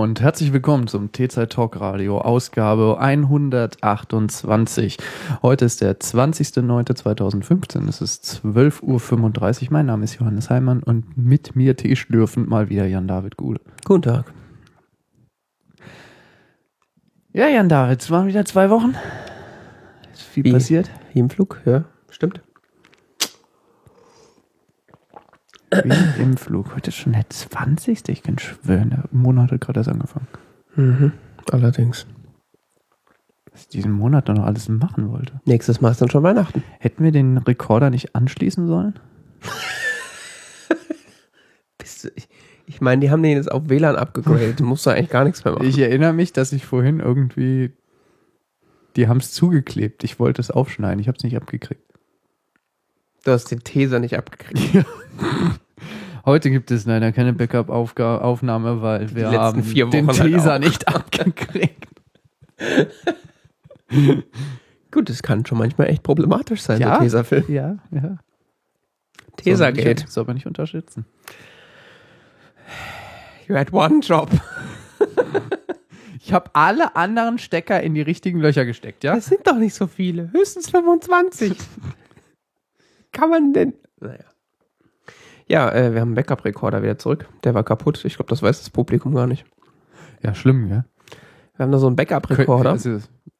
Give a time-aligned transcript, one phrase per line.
[0.00, 4.96] Hallo und herzlich willkommen zum T-Zeit Talk Radio, Ausgabe 128.
[5.42, 9.68] Heute ist der 20.09.2015, es ist 12.35 Uhr.
[9.72, 13.60] Mein Name ist Johannes Heimann und mit mir Tee schlürfend mal wieder Jan-David Gude.
[13.84, 14.32] Guten Tag.
[17.34, 18.94] Ja, Jan-David, es waren wieder zwei Wochen.
[20.14, 20.52] Ist viel Wie?
[20.52, 20.90] passiert.
[21.12, 22.40] Wie im Flug, ja, stimmt.
[25.70, 26.74] Wie im Flug.
[26.74, 28.08] Heute ist schon der 20.
[28.08, 30.28] Ich kann schwören, der Monat hat gerade erst angefangen.
[30.76, 31.12] Mhm.
[31.50, 32.06] Allerdings.
[33.52, 35.40] Was ich diesen Monat noch alles machen wollte.
[35.44, 36.62] Nächstes Mal ist dann schon Weihnachten.
[36.78, 38.98] Hätten wir den Rekorder nicht anschließen sollen?
[41.78, 42.28] Bist du, ich
[42.70, 44.54] ich meine, die haben den jetzt auf WLAN abgegradet.
[44.60, 45.66] Du musst da eigentlich gar nichts mehr machen.
[45.66, 47.72] Ich erinnere mich, dass ich vorhin irgendwie.
[48.94, 50.04] Die haben es zugeklebt.
[50.04, 51.00] Ich wollte es aufschneiden.
[51.00, 51.82] Ich habe es nicht abgekriegt.
[53.24, 54.84] Du hast den Teser nicht abgekriegt.
[56.24, 60.58] Heute gibt es leider keine Backup-Aufnahme, weil wir haben vier den halt Teaser auch.
[60.58, 61.86] nicht abgekriegt.
[64.90, 66.96] Gut, das kann schon manchmal echt problematisch sein, Ja.
[66.96, 67.44] so Tesafilm.
[67.48, 68.18] Ja, ja.
[69.36, 70.04] Tesergate.
[70.08, 71.06] Soll man nicht unterschätzen.
[73.48, 74.30] You had one job.
[76.22, 79.14] Ich habe alle anderen Stecker in die richtigen Löcher gesteckt, ja?
[79.16, 80.30] Das sind doch nicht so viele.
[80.32, 81.56] Höchstens 25.
[83.12, 83.74] kann man denn.
[84.00, 84.24] Naja.
[85.48, 87.28] Ja, äh, wir haben einen Backup-Rekorder wieder zurück.
[87.44, 88.04] Der war kaputt.
[88.04, 89.44] Ich glaube, das weiß das Publikum gar nicht.
[90.22, 90.84] Ja, schlimm, ja?
[91.56, 92.70] Wir haben da so einen Backup-Rekorder.
[92.70, 92.98] Also,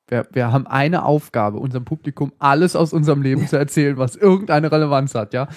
[0.08, 4.72] wir, wir haben eine Aufgabe, unserem Publikum alles aus unserem Leben zu erzählen, was irgendeine
[4.72, 5.48] Relevanz hat, ja?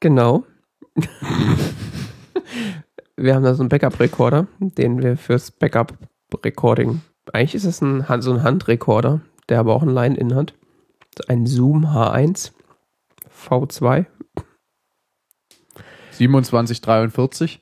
[0.00, 0.44] Genau.
[3.16, 7.02] wir haben da so einen Backup-Rekorder, den wir fürs Backup-Recording.
[7.32, 10.54] Eigentlich ist es ein, Hand- so ein Handrekorder, der aber auch ein Line-In hat.
[11.28, 12.52] Ein Zoom H1
[13.46, 14.06] V2.
[16.12, 17.60] 2743.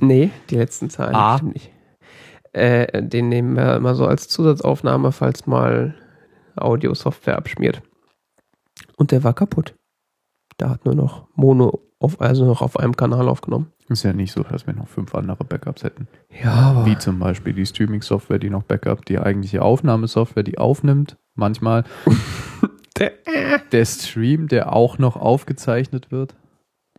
[0.00, 1.40] Nee, die letzten Zahlen Ah.
[1.42, 1.70] nicht.
[2.52, 5.94] Äh, den nehmen wir immer so als Zusatzaufnahme, falls mal
[6.56, 7.82] Audio-Software abschmiert.
[8.96, 9.74] Und der war kaputt.
[10.58, 13.70] Der hat nur noch Mono, auf, also noch auf einem Kanal aufgenommen.
[13.88, 16.08] Ist ja nicht so, dass wir noch fünf andere Backups hätten.
[16.42, 21.16] Ja, aber Wie zum Beispiel die Streaming-Software, die noch Backup, die eigentliche Aufnahmesoftware, die aufnimmt.
[21.34, 21.84] Manchmal
[22.98, 23.12] der,
[23.72, 26.34] der Stream, der auch noch aufgezeichnet wird.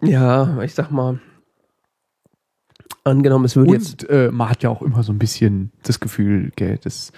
[0.01, 1.19] Ja, ich sag mal,
[3.03, 4.09] angenommen, es würde jetzt.
[4.09, 7.11] Äh, man hat ja auch immer so ein bisschen das Gefühl, gell, das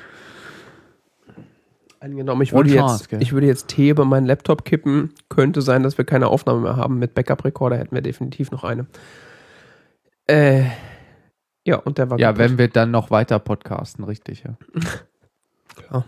[2.01, 3.21] Angenommen, ich würde chance, jetzt, gell?
[3.21, 6.75] ich würde jetzt Tee über meinen Laptop kippen, könnte sein, dass wir keine Aufnahme mehr
[6.75, 6.97] haben.
[6.97, 8.87] Mit Backup-Recorder hätten wir definitiv noch eine.
[10.25, 10.63] Äh,
[11.63, 12.39] ja, und der war ja, kaputt.
[12.39, 14.57] wenn wir dann noch weiter podcasten, richtig, ja.
[15.75, 16.05] Klar.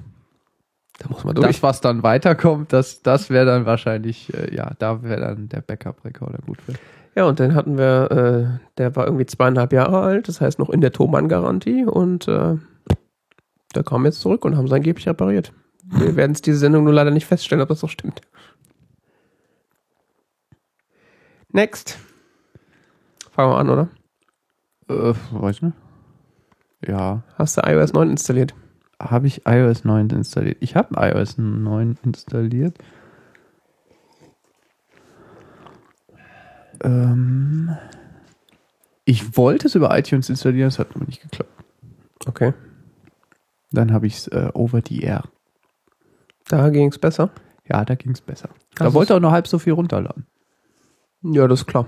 [0.99, 1.47] Da muss man durch.
[1.47, 5.61] Das, was dann weiterkommt, das, das wäre dann wahrscheinlich, äh, ja, da wäre dann der
[5.61, 6.73] Backup-Recorder gut für.
[7.15, 10.69] Ja, und dann hatten wir, äh, der war irgendwie zweieinhalb Jahre alt, das heißt noch
[10.69, 12.57] in der Thomann-Garantie und äh,
[13.75, 15.53] der kam jetzt zurück und haben es angeblich repariert.
[15.83, 18.21] Wir werden es diese Sendung nur leider nicht feststellen, ob das so stimmt.
[21.51, 21.99] Next.
[23.31, 23.89] Fangen wir an, oder?
[24.89, 25.77] Äh, weiß nicht.
[26.85, 28.53] Ja, Hast du iOS 9 installiert?
[29.09, 30.57] Habe ich iOS 9 installiert.
[30.59, 32.77] Ich habe iOS 9 installiert.
[36.83, 37.75] Ähm,
[39.05, 41.51] ich wollte es über iTunes installieren, es hat aber nicht geklappt.
[42.25, 42.53] Okay.
[43.71, 45.23] Dann habe ich es äh, over the air.
[46.47, 47.31] Da ging es besser.
[47.67, 48.49] Ja, da ging es besser.
[48.75, 50.25] Da Hast wollte auch noch halb so viel runterladen.
[51.21, 51.87] Ja, das ist klar.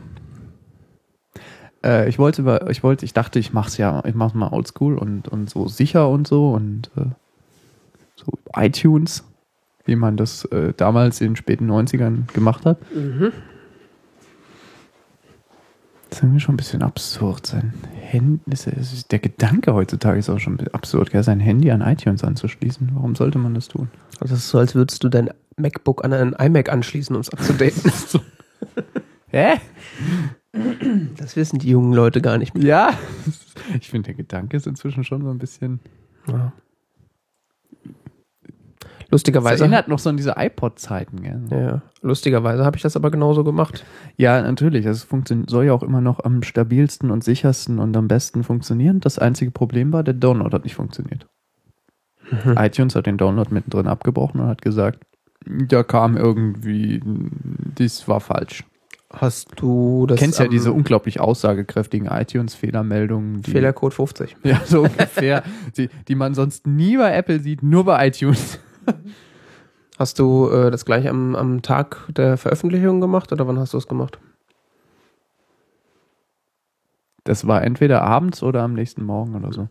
[1.86, 4.98] Äh, ich wollte über, ich wollte, ich dachte, ich mach's ja, ich mach's mal oldschool
[4.98, 7.06] und, und so sicher und so und äh,
[8.16, 9.24] so iTunes,
[9.86, 12.80] wie man das äh, damals in den späten 90ern gemacht hat.
[12.94, 13.32] Mhm.
[16.10, 17.46] Das ist irgendwie schon ein bisschen absurd.
[17.46, 21.24] Sein Handy, ist, der Gedanke heutzutage ist auch schon ein bisschen absurd, gell?
[21.24, 22.92] sein Handy an iTunes anzuschließen.
[22.94, 23.90] Warum sollte man das tun?
[24.22, 27.30] Also es ist so, als würdest du dein MacBook an einen iMac anschließen, um es
[27.30, 27.92] abzudaten.
[29.28, 29.56] Hä?
[31.18, 32.64] Das wissen die jungen Leute gar nicht mehr.
[32.64, 32.94] Ja.
[33.80, 35.80] Ich finde, der Gedanke ist inzwischen schon so ein bisschen.
[36.28, 36.54] Ja.
[37.84, 41.42] Das Lustigerweise, erinnert noch so an diese iPod-Zeiten, gell?
[41.50, 43.86] ja, lustigerweise habe ich das aber genauso gemacht.
[44.18, 44.86] Ja, natürlich.
[44.86, 49.00] Es funktioniert, soll ja auch immer noch am stabilsten und sichersten und am besten funktionieren.
[49.00, 51.28] Das einzige Problem war, der Download hat nicht funktioniert.
[52.30, 52.58] Mhm.
[52.58, 55.06] iTunes hat den Download mittendrin abgebrochen und hat gesagt,
[55.46, 57.02] da kam irgendwie,
[57.76, 58.64] das war falsch.
[59.16, 64.36] Hast du das Du kennst ja diese unglaublich aussagekräftigen iTunes-Fehlermeldungen, Fehlercode 50?
[64.44, 65.44] ja, so ungefähr,
[65.78, 68.60] die, die man sonst nie bei Apple sieht, nur bei iTunes.
[69.98, 73.78] Hast du äh, das gleich am, am Tag der Veröffentlichung gemacht oder wann hast du
[73.78, 74.20] es gemacht?
[77.24, 79.70] Das war entweder abends oder am nächsten Morgen oder so.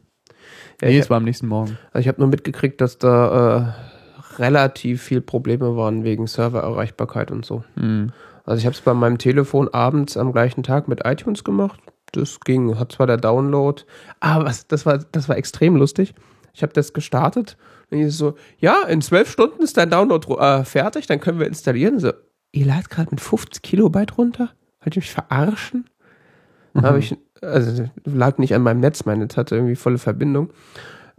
[0.81, 1.79] Ja, nee, es war am nächsten Morgen.
[1.93, 7.45] also ich habe nur mitgekriegt, dass da äh, relativ viel Probleme waren wegen Servererreichbarkeit und
[7.45, 7.63] so.
[7.77, 8.13] Mhm.
[8.45, 11.81] Also ich habe es bei meinem Telefon abends am gleichen Tag mit iTunes gemacht.
[12.13, 13.83] Das ging, hat zwar der Download,
[14.21, 16.15] aber was, das war, das war extrem lustig.
[16.53, 17.57] Ich habe das gestartet
[17.91, 21.49] und ich so, ja, in zwölf Stunden ist dein Download äh, fertig, dann können wir
[21.49, 21.99] installieren.
[21.99, 22.13] So,
[22.53, 24.51] ihr ladet gerade mit 50 Kilobyte runter?
[24.81, 25.91] Wollt ihr mich verarschen?
[26.75, 30.51] Dann habe ich, also lag nicht an meinem Netz, mein Netz hatte irgendwie volle Verbindung.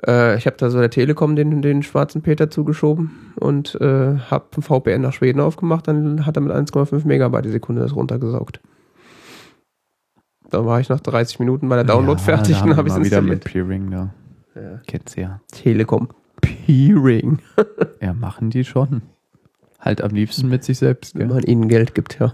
[0.06, 4.46] Äh, ich habe da so der Telekom den, den schwarzen Peter zugeschoben und äh, habe
[4.58, 8.60] ein VPN nach Schweden aufgemacht, dann hat er mit 1,5 Megabyte die Sekunde das runtergesaugt.
[10.50, 13.04] Dann war ich nach 30 Minuten bei der Download Ja, fertig und habe ich mal
[13.04, 13.68] wieder mit installiert.
[13.70, 14.14] Peering da.
[14.56, 14.80] Ja.
[14.86, 15.42] Du ja.
[15.52, 16.10] Telekom.
[16.42, 17.40] Peering.
[18.02, 19.02] Ja, machen die schon.
[19.80, 21.38] Halt am liebsten mit sich selbst, Wenn gell?
[21.38, 22.34] man ihnen Geld gibt, ja.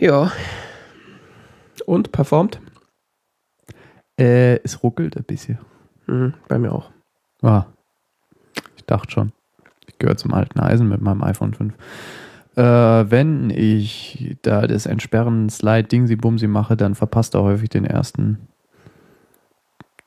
[0.00, 0.32] Ja.
[1.86, 2.60] Und performt?
[4.18, 5.58] Äh, es ruckelt ein bisschen.
[6.06, 6.90] Mhm, bei mir auch.
[7.42, 7.66] Ah,
[8.76, 9.32] ich dachte schon.
[9.86, 11.74] Ich gehöre zum alten Eisen mit meinem iPhone 5.
[12.56, 12.62] Äh,
[13.10, 18.46] wenn ich da das Entsperren Slide Dingsi Bumsi mache, dann verpasst er häufig den ersten,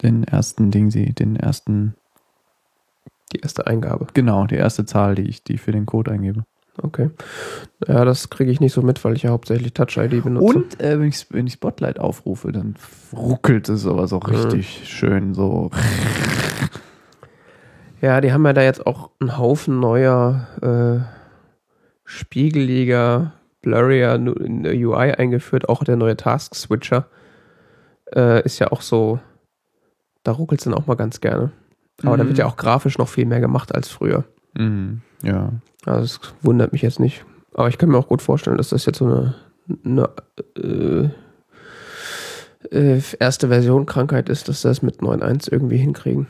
[0.01, 1.95] den ersten Dingsi, den ersten,
[3.33, 4.07] Die erste Eingabe.
[4.13, 6.45] genau, die erste Zahl, die ich, die ich für den Code eingebe.
[6.81, 7.09] Okay.
[7.88, 10.57] Ja, das kriege ich nicht so mit, weil ich ja hauptsächlich Touch-ID benutze.
[10.57, 12.75] Und äh, wenn, ich, wenn ich Spotlight aufrufe, dann
[13.13, 15.71] ruckelt es aber so richtig schön, so.
[18.01, 21.03] Ja, die haben ja da jetzt auch einen Haufen neuer, äh,
[22.06, 25.68] spiegeliger, blurrier UI eingeführt.
[25.68, 27.07] Auch der neue Task-Switcher
[28.15, 29.19] äh, ist ja auch so,
[30.24, 31.51] da ruckelt es dann auch mal ganz gerne.
[32.03, 32.27] Aber da Mhm.
[32.29, 34.24] wird ja auch grafisch noch viel mehr gemacht als früher.
[34.53, 35.50] Mhm, ja.
[35.88, 37.25] Also es wundert mich jetzt nicht.
[37.54, 39.36] Aber ich kann mir auch gut vorstellen, dass das jetzt so eine,
[39.84, 40.10] eine
[40.57, 41.10] äh,
[42.72, 46.28] äh, erste Version Krankheit ist, dass sie das mit 9.1 irgendwie hinkriegen.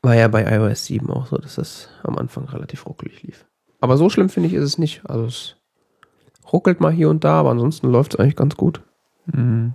[0.00, 3.44] War ja bei iOS 7 auch so, dass das am Anfang relativ ruckelig lief.
[3.80, 5.02] Aber so schlimm finde ich ist es nicht.
[5.04, 5.56] Also es
[6.52, 8.80] ruckelt mal hier und da, aber ansonsten läuft es eigentlich ganz gut.
[9.26, 9.74] Mhm.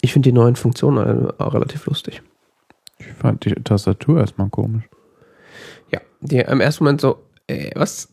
[0.00, 2.22] Ich finde die neuen Funktionen äh, auch relativ lustig.
[2.98, 4.84] Ich fand die Tastatur erstmal komisch.
[6.20, 8.08] Die im ersten Moment so, äh, was?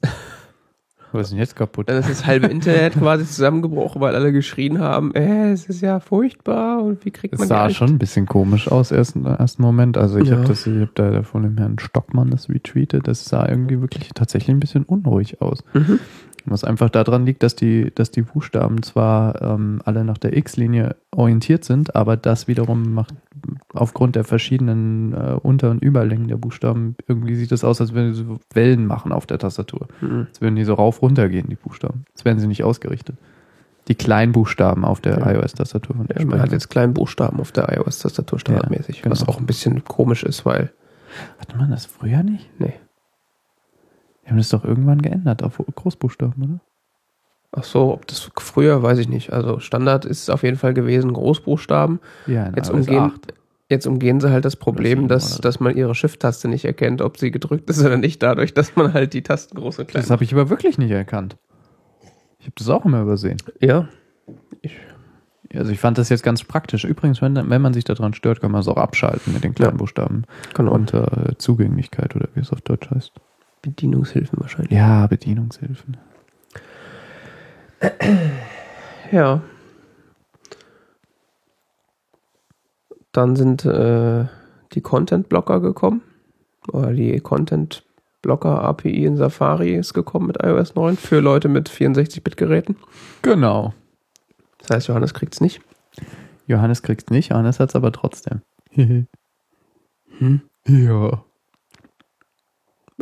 [1.14, 1.88] Was ist denn jetzt kaputt?
[1.90, 6.00] Dann ist das halbe Internet quasi zusammengebrochen, weil alle geschrien haben, äh, es ist ja
[6.02, 7.78] furchtbar und wie kriegt Es man sah Geld?
[7.78, 9.98] schon ein bisschen komisch aus ersten, ersten Moment.
[9.98, 10.36] Also ich Ja.
[10.36, 13.08] habe das, ich habe da von dem Herrn Stockmann das retweetet.
[13.08, 15.64] Das sah irgendwie wirklich tatsächlich ein bisschen unruhig aus.
[15.74, 16.00] Mhm.
[16.50, 20.96] Was einfach daran liegt, dass die, dass die Buchstaben zwar ähm, alle nach der X-Linie
[21.12, 23.14] orientiert sind, aber das wiederum macht
[23.74, 28.14] aufgrund der verschiedenen äh, Unter- und Überlängen der Buchstaben irgendwie sieht das aus, als würden
[28.14, 29.88] sie so Wellen machen auf der Tastatur.
[30.02, 30.28] Mhm.
[30.30, 32.06] Als würden die so rauf runter gehen, die Buchstaben.
[32.14, 33.18] Als wären sie nicht ausgerichtet.
[33.90, 35.32] Die Kleinbuchstaben auf der Ja.
[35.32, 35.96] iOS-Tastatur.
[35.96, 39.14] von der Ja, ich man hat jetzt kleinen Buchstaben auf der iOS-Tastatur standardmäßig, Ja, genau.
[39.14, 40.72] was auch ein bisschen komisch ist, weil,
[41.40, 42.50] Hatte man das früher nicht?
[42.60, 42.74] nee.
[44.28, 46.60] Wir haben das doch irgendwann geändert auf Großbuchstaben, oder?
[47.54, 49.32] Ach so, ob das früher, weiß ich nicht.
[49.32, 52.02] Also Standard ist es auf jeden Fall gewesen, Großbuchstaben.
[52.26, 53.34] Ja, in Jetzt umgehen, 8.
[53.70, 55.42] jetzt umgehen sie halt das Problem, dass, oder so.
[55.44, 58.92] dass man ihre Shift-Taste nicht erkennt, ob sie gedrückt ist oder nicht, dadurch, dass man
[58.94, 61.38] halt die Tasten groß und klein Das habe ich aber wirklich nicht erkannt.
[62.40, 63.38] Ich habe das auch immer übersehen.
[63.62, 63.88] Ja,
[65.54, 66.84] Also ich fand das jetzt ganz praktisch.
[66.84, 69.72] Übrigens, wenn, wenn man sich daran stört, kann man es auch abschalten mit den kleinen
[69.72, 69.78] Ja.
[69.78, 70.74] Buchstaben genau.
[70.74, 73.14] unter äh, Zugänglichkeit oder wie es auf Deutsch heißt.
[73.62, 74.72] Bedienungshilfen wahrscheinlich.
[74.72, 75.98] Ja, Bedienungshilfen.
[79.12, 79.42] Ja.
[83.14, 84.26] Dann sind äh,
[84.74, 86.02] die Content-Blocker gekommen.
[86.74, 92.76] Oder die Content-Blocker-API in Safari ist gekommen mit iOS 9 für Leute mit 64-Bit-Geräten.
[93.22, 93.74] Genau.
[94.58, 95.62] Das heißt, Johannes kriegt es nicht.
[96.48, 98.42] Johannes kriegt's nicht, Johannes hat's aber trotzdem.
[100.20, 100.42] Hm?
[100.66, 101.24] Ja.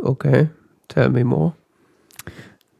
[0.00, 0.50] Okay.
[0.88, 1.54] Tell me more.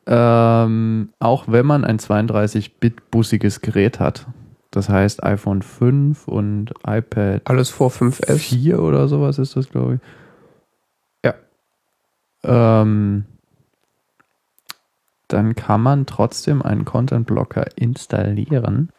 [0.07, 4.27] Ähm, auch wenn man ein 32-Bit-bussiges Gerät hat.
[4.71, 8.37] Das heißt iPhone 5 und iPad Alles vor 5S.
[8.37, 10.01] 4 oder sowas ist das, glaube ich.
[11.25, 11.35] Ja.
[12.83, 13.25] Ähm,
[15.29, 18.91] dann kann man trotzdem einen Content Blocker installieren.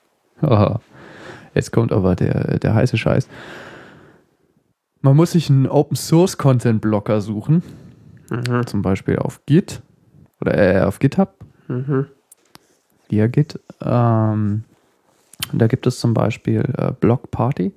[1.53, 3.29] Jetzt kommt aber der, der heiße Scheiß.
[5.01, 7.63] Man muss sich einen Open Source Content Blocker suchen,
[8.29, 8.65] Mhm.
[8.67, 9.81] zum Beispiel auf Git
[10.41, 11.33] oder äh, auf GitHub
[11.67, 12.05] Mhm.
[13.09, 13.59] via Git.
[13.81, 14.63] Ähm,
[15.53, 17.71] da gibt es zum Beispiel äh, Block Party.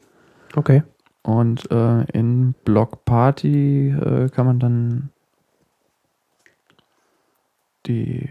[0.56, 0.82] Okay.
[1.22, 5.10] Und äh, in Block Party äh, kann man dann
[7.86, 8.28] die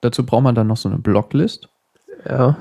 [0.00, 1.68] Dazu braucht man dann noch so eine Blocklist,
[2.28, 2.58] Ja.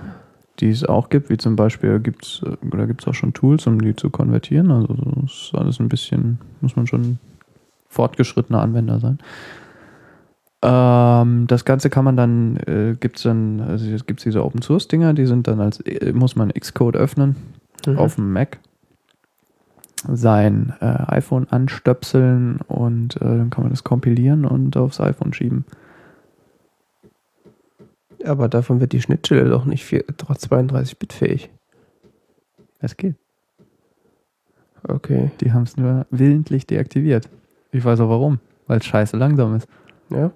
[0.61, 3.81] die es auch gibt, wie zum Beispiel äh, da gibt es auch schon Tools, um
[3.81, 4.71] die zu konvertieren.
[4.71, 7.19] Also das ist alles ein bisschen, muss man schon
[7.93, 9.19] fortgeschrittener Anwender sein.
[10.61, 14.61] Ähm, das Ganze kann man dann, äh, gibt es dann, also es gibt diese Open
[14.61, 17.35] Source Dinger, die sind dann als, äh, muss man Xcode öffnen
[17.85, 17.97] Mhm.
[17.97, 18.59] auf dem Mac
[20.07, 25.65] sein äh, iPhone anstöpseln und äh, dann kann man das kompilieren und aufs iPhone schieben.
[28.25, 31.49] Aber davon wird die Schnittstelle doch nicht 32-Bit fähig.
[32.79, 33.15] Es geht.
[34.85, 35.31] Okay.
[35.39, 37.29] Die haben es nur willentlich deaktiviert.
[37.73, 38.39] Ich weiß auch warum.
[38.67, 39.67] Weil es scheiße langsam ist.
[40.09, 40.31] Ja.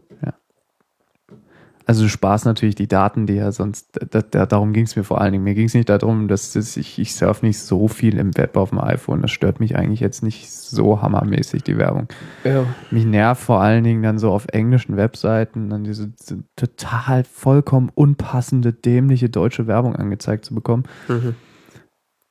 [1.88, 5.06] Also du sparst natürlich die Daten, die ja sonst, da, da, darum ging es mir
[5.06, 5.46] vor allen Dingen.
[5.46, 8.58] Mir ging es nicht darum, dass das, ich, ich surfe nicht so viel im Web
[8.58, 9.22] auf dem iPhone.
[9.22, 12.10] Das stört mich eigentlich jetzt nicht so hammermäßig, die Werbung.
[12.44, 12.66] Ja.
[12.92, 17.90] Mich nervt vor allen Dingen dann so auf englischen Webseiten dann diese, diese total vollkommen
[17.96, 20.84] unpassende, dämliche deutsche Werbung angezeigt zu bekommen.
[21.08, 21.36] Mhm.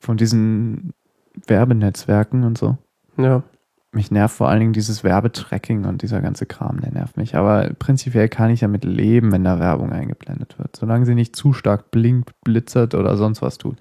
[0.00, 0.92] Von diesen
[1.46, 2.76] Werbenetzwerken und so.
[3.16, 3.42] Ja.
[3.96, 7.34] Mich nervt vor allen Dingen dieses Werbetracking und dieser ganze Kram, der nervt mich.
[7.34, 10.76] Aber prinzipiell kann ich damit leben, wenn da Werbung eingeblendet wird.
[10.76, 13.78] Solange sie nicht zu stark blinkt, blitzert oder sonst was tut.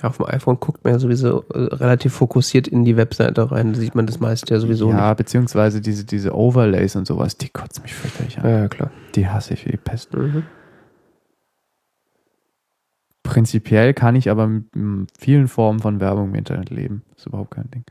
[0.00, 3.74] Auf dem iPhone guckt man ja sowieso äh, relativ fokussiert in die Webseite rein.
[3.74, 7.50] Da sieht man das meiste ja sowieso ja, beziehungsweise diese, diese Overlays und sowas, die
[7.50, 8.44] kotzen mich fürchterlich nicht.
[8.46, 8.50] an.
[8.50, 8.90] Ja, ja, klar.
[9.14, 10.14] Die hasse ich wie die Pest.
[10.14, 10.44] Mhm.
[13.22, 14.64] Prinzipiell kann ich aber mit
[15.18, 17.02] vielen Formen von Werbung im Internet leben.
[17.14, 17.84] ist überhaupt kein Ding.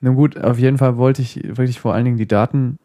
[0.00, 2.78] Nun gut, auf jeden Fall wollte ich wirklich vor allen Dingen die Daten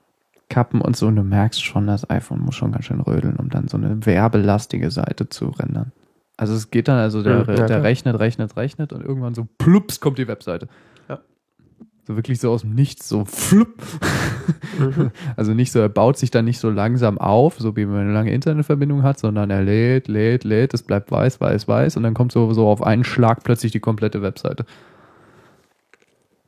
[0.50, 1.08] kappen und so.
[1.08, 4.06] Und du merkst schon, das iPhone muss schon ganz schön rödeln, um dann so eine
[4.06, 5.92] werbelastige Seite zu rendern.
[6.38, 10.00] Also es geht dann, also der, Ja, der rechnet, rechnet, rechnet und irgendwann so plups
[10.00, 10.68] kommt die Webseite.
[11.08, 11.20] Ja.
[12.08, 13.82] So wirklich so aus dem Nichts, so flupp.
[14.80, 15.12] Mhm.
[15.36, 18.14] Also nicht so, er baut sich dann nicht so langsam auf, so wie man eine
[18.14, 22.16] lange Internetverbindung hat, sondern er lädt, lädt, lädt, es bleibt weiß, weiß, weiß und dann
[22.16, 24.66] kommt so, so auf einen Schlag plötzlich die komplette Webseite.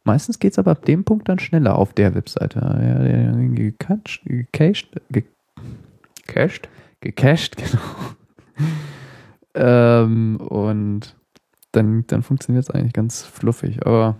[0.05, 2.59] Meistens geht es aber ab dem Punkt dann schneller auf der Webseite.
[2.59, 5.23] Ja, der gecached, gecached, ge
[6.27, 6.69] Cached?
[7.01, 7.81] gecached, genau.
[9.55, 11.15] ähm, und
[11.71, 13.85] dann, dann funktioniert es eigentlich ganz fluffig.
[13.85, 14.15] Aber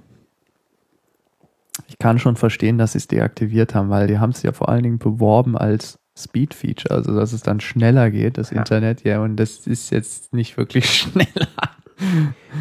[1.87, 4.69] ich kann schon verstehen, dass sie es deaktiviert haben, weil die haben es ja vor
[4.69, 8.57] allen Dingen beworben als Speed-Feature, also dass es dann schneller geht, das Ja.
[8.57, 11.47] Internet, ja, und das ist jetzt nicht wirklich schneller.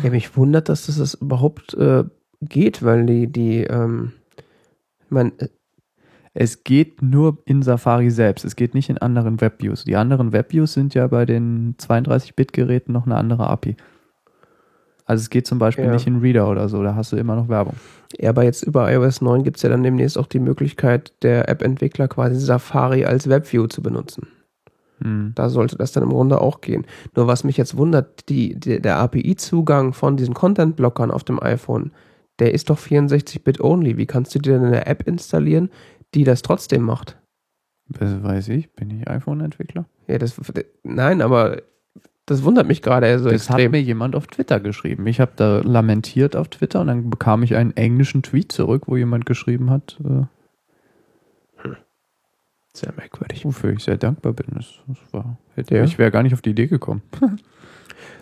[0.02, 2.04] Ja, mich wundert, dass das, das überhaupt äh,
[2.48, 4.12] geht, weil die, die, ähm,
[5.04, 5.48] ich meine, äh,
[6.36, 9.84] Es geht nur in Safari selbst, es geht nicht in anderen Webviews.
[9.84, 13.76] Die anderen Webviews sind ja bei den 32-Bit-Geräten noch eine andere API.
[15.06, 15.92] Also es geht zum Beispiel Ja.
[15.92, 17.74] nicht in Reader oder so, da hast du immer noch Werbung.
[18.18, 21.48] ja, aber jetzt über iOS 9 gibt es ja dann demnächst auch die Möglichkeit, der
[21.48, 24.26] App-Entwickler quasi Safari als Webview zu benutzen.
[25.02, 25.32] Hm.
[25.34, 26.86] Da sollte das dann im Grunde auch gehen.
[27.14, 31.92] Nur was mich jetzt wundert, die, die, der API-Zugang von diesen Content-Blockern auf dem iPhone,
[32.38, 33.96] der ist doch 64-Bit only.
[33.96, 35.70] Wie kannst du dir denn eine App installieren,
[36.14, 37.18] die das trotzdem macht?
[37.88, 39.84] Das weiß ich, bin ich iPhone-Entwickler?
[40.08, 40.40] Ja, das,
[40.82, 41.62] nein, aber
[42.26, 43.72] das wundert mich gerade so das hat extrem.
[43.72, 45.06] mir jemand auf Twitter geschrieben.
[45.06, 48.96] Ich habe da lamentiert auf Twitter und dann bekam ich einen englischen Tweet zurück, wo
[48.96, 50.22] jemand geschrieben hat, äh,
[52.72, 53.44] Sehr merkwürdig.
[53.44, 54.46] wofür ich sehr dankbar bin.
[54.54, 55.84] Das, das war, hätte, Ja.
[55.84, 57.02] Ich wäre gar nicht auf die Idee gekommen.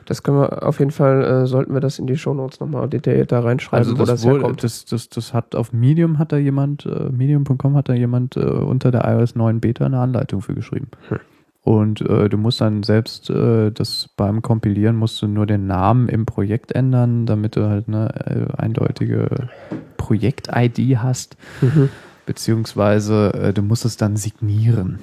[0.06, 3.32] Das können wir auf jeden Fall, äh, sollten wir das in die Shownotes nochmal detailliert
[3.32, 4.62] da reinschreiben, Also wo das, das wohl, herkommt.
[4.64, 8.40] das, das, das hat auf Medium hat da jemand, äh, medium.com hat da jemand äh,
[8.40, 10.88] unter der iOS 9 Beta eine Anleitung für geschrieben.
[11.08, 11.18] Hm.
[11.64, 16.08] Und äh, du musst dann selbst äh, das beim Kompilieren musst du nur den Namen
[16.08, 19.48] im Projekt ändern, damit du halt eine äh, eindeutige
[19.96, 21.88] Projekt-ID hast, Mhm.
[22.26, 24.98] beziehungsweise äh, du musst es dann signieren.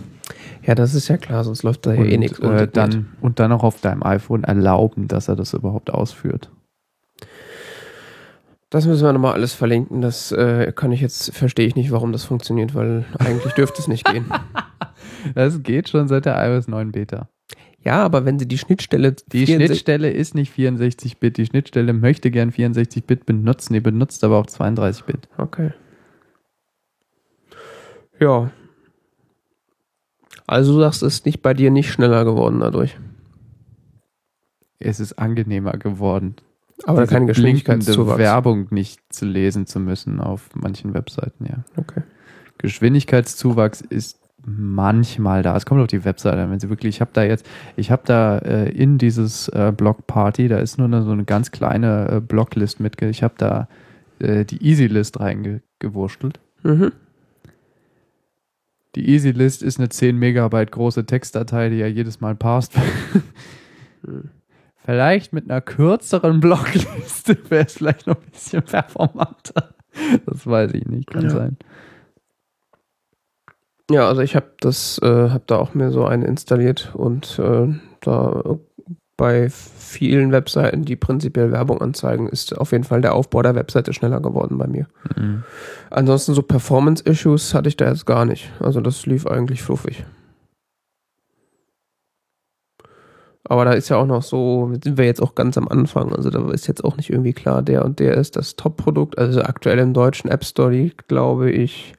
[0.69, 2.37] Ja, das ist ja klar, sonst läuft da ja eh nichts.
[2.37, 6.51] und, äh, dann, und dann auch auf deinem iPhone erlauben, dass er das überhaupt ausführt.
[8.69, 10.01] Das müssen wir nochmal alles verlinken.
[10.01, 13.87] Das äh, kann ich jetzt, verstehe ich nicht, warum das funktioniert, weil eigentlich dürfte es
[13.87, 14.25] nicht gehen.
[15.35, 17.27] Das geht schon seit der iOS 9 Beta.
[17.83, 21.37] Ja, aber wenn sie die Schnittstelle Die 64 Schnittstelle ist nicht 64-Bit.
[21.37, 23.73] Die Schnittstelle möchte gern 64-Bit benutzen.
[23.73, 25.27] Die benutzt aber auch 32-Bit.
[25.37, 25.71] Okay.
[28.19, 28.51] Ja.
[30.49, 32.97] Also du sagst, es ist nicht bei dir nicht schneller geworden dadurch.
[34.79, 36.37] Es ist angenehmer geworden.
[36.85, 38.17] Aber diese kein blinkende Geschwindigkeitszuwachs.
[38.17, 41.63] Werbung nicht zu lesen zu müssen auf manchen Webseiten, ja.
[41.75, 42.01] Okay.
[42.57, 45.55] Geschwindigkeitszuwachs ist manchmal da.
[45.55, 48.01] Es kommt auf die Webseite an, wenn sie wirklich, ich habe da jetzt, ich habe
[48.05, 52.09] da äh, in dieses äh, Block Party, da ist nur eine, so eine ganz kleine
[52.09, 53.67] äh, Blocklist mit, ich habe da
[54.17, 56.39] äh, die Easy List reingewurschtelt.
[56.63, 56.91] Mhm.
[58.95, 62.73] Die EasyList ist eine 10 Megabyte große Textdatei, die ja jedes Mal passt.
[64.03, 64.29] Hm.
[64.85, 69.75] Vielleicht mit einer kürzeren Blockliste wäre es vielleicht noch ein bisschen performanter.
[70.25, 71.29] Das weiß ich nicht, kann Ja.
[71.29, 71.57] sein.
[73.91, 77.67] Ja, also ich habe das, äh, habe da auch mir so eine installiert und äh,
[78.01, 78.57] da
[79.19, 83.91] bei vielen Webseiten, die prinzipiell Werbung anzeigen, ist auf jeden Fall der Aufbau der Webseite
[83.91, 84.87] schneller geworden bei mir.
[85.17, 85.43] Mhm.
[85.89, 88.49] Ansonsten so Performance-Issues hatte ich da jetzt gar nicht.
[88.61, 90.05] Also das lief eigentlich fluffig.
[93.43, 96.13] Aber da ist ja auch noch so, sind wir jetzt auch ganz am Anfang.
[96.15, 99.17] Also da ist jetzt auch nicht irgendwie klar, der und der ist das Top-Produkt.
[99.17, 101.93] Also aktuell im deutschen App Store liegt, glaube ich,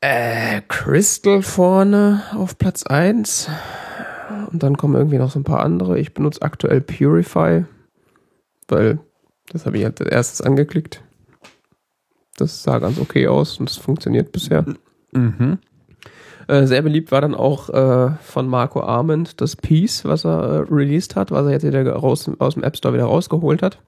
[0.00, 3.48] äh, Crystal vorne auf Platz 1.
[4.54, 5.98] Und dann kommen irgendwie noch so ein paar andere.
[5.98, 7.64] Ich benutze aktuell Purify,
[8.68, 9.00] weil
[9.50, 11.02] das habe ich als erstes angeklickt.
[12.36, 14.64] Das sah ganz okay aus und es funktioniert bisher.
[15.12, 15.58] Mhm.
[16.46, 20.58] Äh, sehr beliebt war dann auch äh, von Marco Arment das Piece, was er äh,
[20.72, 23.80] released hat, was er jetzt wieder raus, aus dem App Store wieder rausgeholt hat.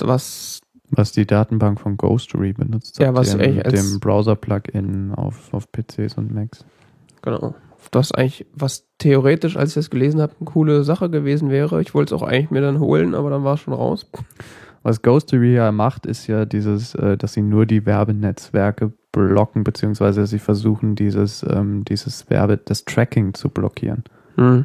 [0.00, 2.98] Was, Was die Datenbank von Ghostery benutzt.
[2.98, 6.64] Ja, hat, was dem, als- dem Browser-Plugin auf, auf PCs und Macs.
[7.22, 7.54] genau,
[7.90, 11.80] das eigentlich, was theoretisch, als ich das gelesen habe, eine coole Sache gewesen wäre.
[11.80, 14.06] Ich wollte es auch eigentlich mir dann holen, aber dann war es schon raus.
[14.82, 20.26] Was Ghostery ja macht, ist ja dieses, äh, dass sie nur die Werbenetzwerke blocken, beziehungsweise
[20.26, 24.04] sie versuchen, dieses, ähm, dieses Werbe, das Tracking zu blockieren.
[24.36, 24.64] Hm.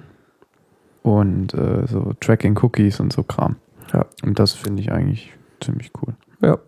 [1.04, 3.56] Und äh, so Tracking-Cookies und so Kram.
[3.94, 4.06] Ja.
[4.24, 6.14] Und das finde ich eigentlich ziemlich cool.
[6.42, 6.60] Ja.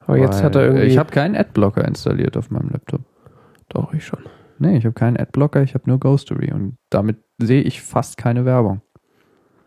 [0.00, 0.86] Aber jetzt Weil hat er irgendwie.
[0.86, 3.00] Ich habe keinen Adblocker installiert auf meinem Laptop.
[3.68, 4.20] Doch, ich schon.
[4.58, 6.52] Nee, ich habe keinen Adblocker, ich habe nur Ghostery.
[6.52, 8.80] Und damit sehe ich fast keine Werbung.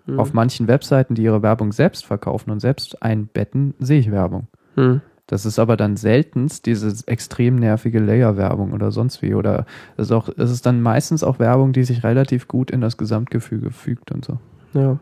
[0.05, 0.19] Hm.
[0.19, 4.47] Auf manchen Webseiten, die ihre Werbung selbst verkaufen und selbst einbetten, sehe ich Werbung.
[4.75, 5.01] Hm.
[5.27, 9.35] Das ist aber dann seltenst diese extrem nervige Layer-Werbung oder sonst wie.
[9.35, 12.81] Oder es ist, auch, es ist dann meistens auch Werbung, die sich relativ gut in
[12.81, 14.39] das Gesamtgefüge fügt und so.
[14.73, 14.97] Ja.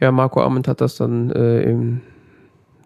[0.00, 2.00] Ja, Marco Arment hat das dann äh, in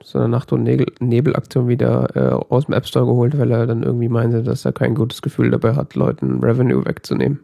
[0.04, 3.66] so einer Nacht- und Nebel- Nebelaktion wieder äh, aus dem App Store geholt, weil er
[3.66, 7.40] dann irgendwie meinte, dass er kein gutes Gefühl dabei hat, Leuten Revenue wegzunehmen.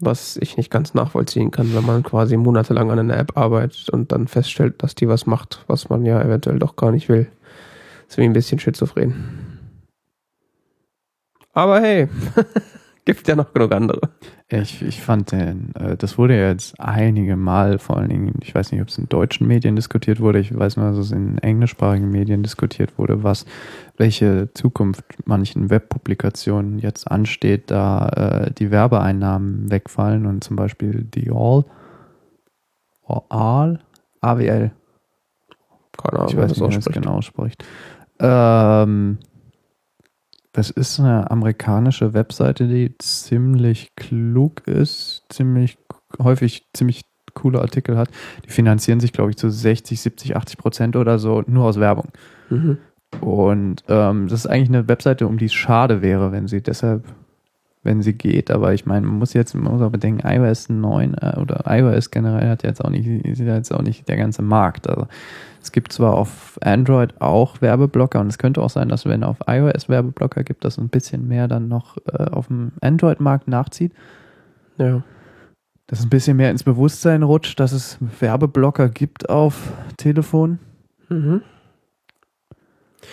[0.00, 4.12] Was ich nicht ganz nachvollziehen kann, wenn man quasi monatelang an einer App arbeitet und
[4.12, 7.28] dann feststellt, dass die was macht, was man ja eventuell doch gar nicht will.
[8.08, 9.14] ist wie ein bisschen schizophren.
[11.52, 12.08] Aber hey,
[13.08, 14.00] gibt ja noch genug andere.
[14.48, 18.54] Ich, ich fand den, äh, das wurde ja jetzt einige Mal, vor allen Dingen, ich
[18.54, 21.38] weiß nicht, ob es in deutschen Medien diskutiert wurde, ich weiß nur, dass es in
[21.38, 23.46] englischsprachigen Medien diskutiert wurde, was,
[23.96, 31.30] welche Zukunft manchen Webpublikationen jetzt ansteht, da äh, die Werbeeinnahmen wegfallen und zum Beispiel die
[31.30, 31.64] All,
[33.30, 33.80] All,
[34.20, 34.70] AWL,
[35.96, 37.64] Keine Ahnung, ich weiß nicht, wie man das genau ausspricht.
[38.20, 39.18] Ähm,
[40.58, 45.78] das ist eine amerikanische Webseite, die ziemlich klug ist, ziemlich
[46.20, 48.10] häufig ziemlich coole Artikel hat.
[48.44, 52.08] Die finanzieren sich, glaube ich, zu 60, 70, 80 Prozent oder so nur aus Werbung.
[52.50, 52.78] Mhm.
[53.20, 57.04] Und ähm, das ist eigentlich eine Webseite, um die es schade wäre, wenn sie deshalb,
[57.82, 58.50] wenn sie geht.
[58.50, 62.10] Aber ich meine, man muss jetzt man muss auch bedenken, iOS 9 äh, oder iOS
[62.10, 64.88] generell hat jetzt auch nicht, ist ja jetzt auch nicht der ganze Markt.
[64.88, 65.06] Also
[65.62, 69.38] es gibt zwar auf Android auch Werbeblocker und es könnte auch sein, dass wenn auf
[69.46, 73.92] iOS Werbeblocker gibt, dass ein bisschen mehr dann noch äh, auf dem Android-Markt nachzieht.
[74.78, 75.02] Ja.
[75.86, 80.58] Dass ein bisschen mehr ins Bewusstsein rutscht, dass es Werbeblocker gibt auf Telefon.
[81.08, 81.42] Mhm.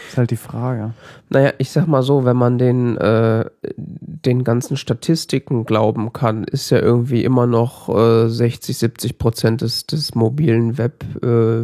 [0.07, 0.93] Ist halt die Frage.
[1.29, 3.45] Naja, ich sag mal so, wenn man den, äh,
[3.77, 9.85] den ganzen Statistiken glauben kann, ist ja irgendwie immer noch äh, 60, 70 Prozent des,
[9.87, 11.63] des mobilen Web äh,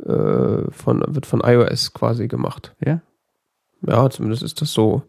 [0.00, 2.74] äh, von, wird von iOS quasi gemacht.
[2.84, 3.00] Ja?
[3.86, 5.02] Ja, zumindest ist das so.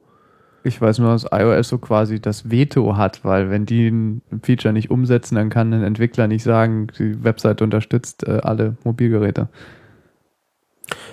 [0.66, 4.74] Ich weiß nur, dass iOS so quasi das Veto hat, weil wenn die ein Feature
[4.74, 9.50] nicht umsetzen, dann kann ein Entwickler nicht sagen, die Webseite unterstützt äh, alle Mobilgeräte.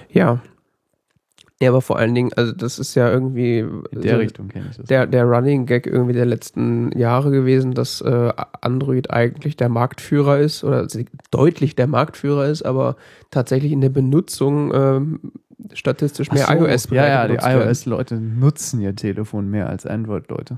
[0.08, 0.40] Ja.
[1.62, 4.66] Ja, aber vor allen Dingen, also das ist ja irgendwie In der so Richtung kenne
[4.70, 4.87] ich das.
[4.87, 10.38] der, der Running Gag irgendwie der letzten Jahre gewesen, dass äh, Android eigentlich der Marktführer
[10.38, 10.87] ist oder
[11.31, 12.96] deutlich der Marktführer ist, aber
[13.31, 15.20] tatsächlich in der Benutzung ähm,
[15.75, 20.57] statistisch mehr so, iOS Ja, ja, die iOS-Leute nutzen ihr Telefon mehr als Android-Leute.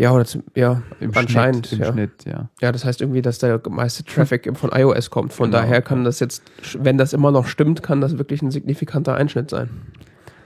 [0.00, 1.66] Ja, oder zum, ja, Im anscheinend.
[1.66, 1.92] Schnitt, im ja.
[1.92, 2.48] Schnitt, ja.
[2.62, 5.34] ja, das heißt irgendwie, dass der meiste Traffic von iOS kommt.
[5.34, 6.42] Von Genau, daher kann das jetzt,
[6.78, 9.68] wenn das immer noch stimmt, kann das wirklich ein signifikanter Einschnitt sein.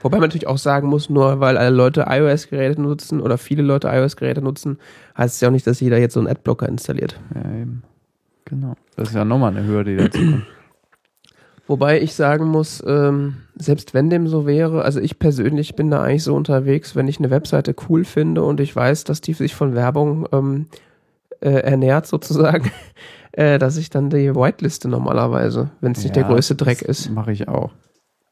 [0.01, 3.87] Wobei man natürlich auch sagen muss, nur weil alle Leute iOS-Geräte nutzen oder viele Leute
[3.87, 4.77] iOS-Geräte nutzen,
[5.17, 7.17] heißt es ja auch nicht, dass jeder jetzt so einen Adblocker installiert.
[7.33, 7.83] ja eben.
[8.43, 8.75] Genau.
[8.97, 10.45] Das ist ja nochmal eine Hürde, die dazu kommt.
[11.67, 16.03] Wobei ich sagen muss, ähm, selbst wenn dem so wäre, also ich persönlich bin da
[16.03, 19.55] eigentlich so unterwegs, wenn ich eine Webseite cool finde und ich weiß, dass die sich
[19.55, 20.67] von Werbung ähm,
[21.41, 22.71] äh, ernährt sozusagen,
[23.31, 27.09] äh, dass ich dann die Whiteliste normalerweise, wenn es nicht der größte Dreck ist.
[27.09, 27.71] Mache ich auch.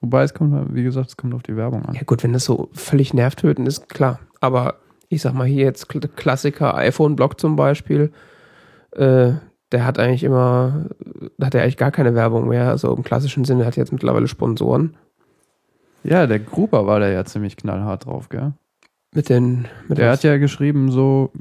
[0.01, 1.95] Wobei es kommt, wie gesagt, es kommt auf die Werbung an.
[1.95, 4.19] Ja gut, wenn das so völlig nervtötend ist, klar.
[4.41, 4.75] Aber
[5.07, 8.11] ich sag mal hier jetzt Klassiker iPhone-Blog zum Beispiel,
[8.91, 9.31] äh,
[9.73, 10.85] der hat eigentlich immer,
[11.41, 12.69] hat er eigentlich gar keine Werbung mehr.
[12.69, 14.95] Also im klassischen Sinne hat er jetzt mittlerweile Sponsoren.
[16.03, 18.53] Ja, der Gruber war da ja ziemlich knallhart drauf, gell?
[19.13, 19.67] Mit den.
[19.87, 20.19] Mit der was?
[20.19, 21.31] hat ja geschrieben, so,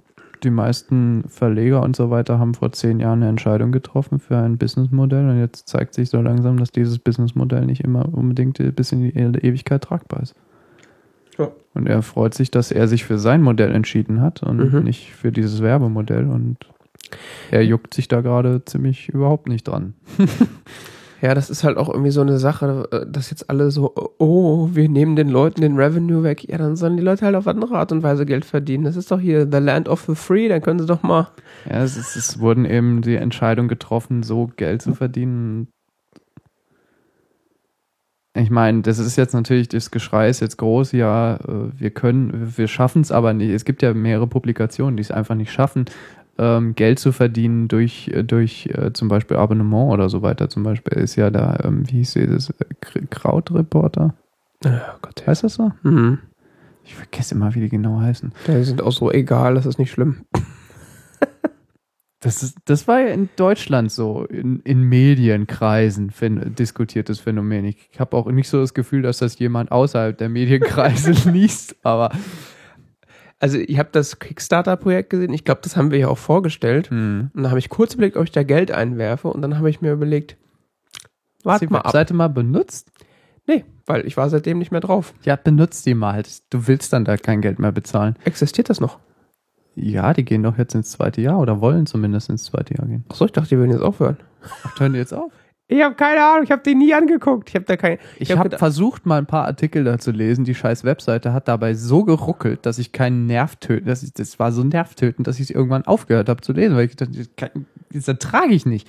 [0.42, 4.58] die meisten Verleger und so weiter haben vor zehn Jahren eine Entscheidung getroffen für ein
[4.58, 9.02] Businessmodell und jetzt zeigt sich so langsam, dass dieses Businessmodell nicht immer unbedingt bis in
[9.02, 10.34] die Ewigkeit tragbar ist.
[11.38, 11.50] Ja.
[11.74, 14.82] Und er freut sich, dass er sich für sein Modell entschieden hat und Mhm.
[14.84, 16.56] nicht für dieses Werbemodell und
[17.50, 19.94] er juckt sich da gerade ziemlich überhaupt nicht dran.
[21.22, 24.70] Ja, das ist halt auch irgendwie so eine Sache, äh, dass jetzt alle so, oh,
[24.72, 26.42] wir nehmen den Leuten den Revenue weg.
[26.48, 28.82] Ja, dann sollen die Leute halt auf andere Art und Weise Geld verdienen.
[28.82, 31.28] Das ist doch hier the land of the free, dann können sie doch mal.
[31.70, 35.68] Ja, es, ist, es wurden eben die Entscheidung getroffen, so Geld zu verdienen.
[38.34, 42.54] Ich meine, das ist jetzt natürlich, das Geschrei ist jetzt groß, ja, äh, wir können,
[42.56, 43.50] wir schaffen es aber nicht.
[43.50, 45.84] Es gibt ja mehrere Publikationen, die es einfach nicht schaffen,
[46.38, 50.48] ähm, Geld zu verdienen durch, äh, durch äh, zum Beispiel Abonnement oder so weiter.
[50.48, 54.14] Zum Beispiel ist ja da, ähm, wie hieß das, äh, Kr- Krautreporter?
[54.64, 54.70] Oh
[55.02, 55.72] Gott, Heißt das so?
[55.82, 56.18] Mhm.
[56.84, 58.32] Ich vergesse immer, wie die genau heißen.
[58.46, 60.22] Die sind auch so egal, das ist nicht schlimm.
[62.20, 66.12] Das, ist, das war ja in Deutschland so, in, in Medienkreisen
[66.56, 67.64] diskutiertes Phänomen.
[67.64, 72.10] Ich habe auch nicht so das Gefühl, dass das jemand außerhalb der Medienkreise liest, aber
[73.42, 75.32] Also, ich habe das Kickstarter-Projekt gesehen.
[75.32, 76.90] Ich glaube, das haben wir ja auch vorgestellt.
[76.90, 77.30] hm.
[77.34, 79.26] Und dann habe ich kurz überlegt, ob ich da Geld einwerfe.
[79.28, 80.36] Und dann habe ich mir überlegt,
[81.42, 81.86] warte mal die ab.
[81.86, 82.92] Webseite mal benutzt?
[83.48, 85.12] Nee, weil ich war seitdem nicht mehr drauf.
[85.24, 86.22] Ja, benutzt die mal.
[86.50, 88.14] Du willst dann da kein Geld mehr bezahlen.
[88.24, 89.00] Existiert das noch?
[89.74, 93.04] Ja, die gehen doch jetzt ins zweite Jahr oder wollen zumindest ins zweite Jahr gehen.
[93.08, 94.18] Achso, ich dachte, die würden jetzt aufhören.
[94.62, 95.32] Ach, hören die jetzt auf?
[95.72, 97.48] Ich habe keine Ahnung, ich habe die nie angeguckt.
[97.48, 97.98] Ich habe da kein.
[98.18, 100.44] Ich hab habe gedacht- versucht, mal ein paar Artikel da zu lesen.
[100.44, 104.38] Die scheiß Webseite hat dabei so geruckelt, dass ich keinen Nerv töten, dass ich, das
[104.38, 107.12] war so nervtötend, dass ich es irgendwann aufgehört habe zu lesen, weil ich dachte,
[107.92, 108.88] das ertrage ich nicht.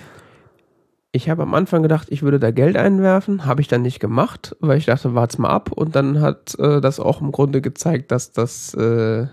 [1.15, 4.56] Ich habe am Anfang gedacht, ich würde da Geld einwerfen, habe ich dann nicht gemacht,
[4.62, 5.72] weil ich dachte, wart's mal ab.
[5.72, 8.74] Und dann hat äh, das auch im Grunde gezeigt, dass das.
[8.74, 9.28] Äh,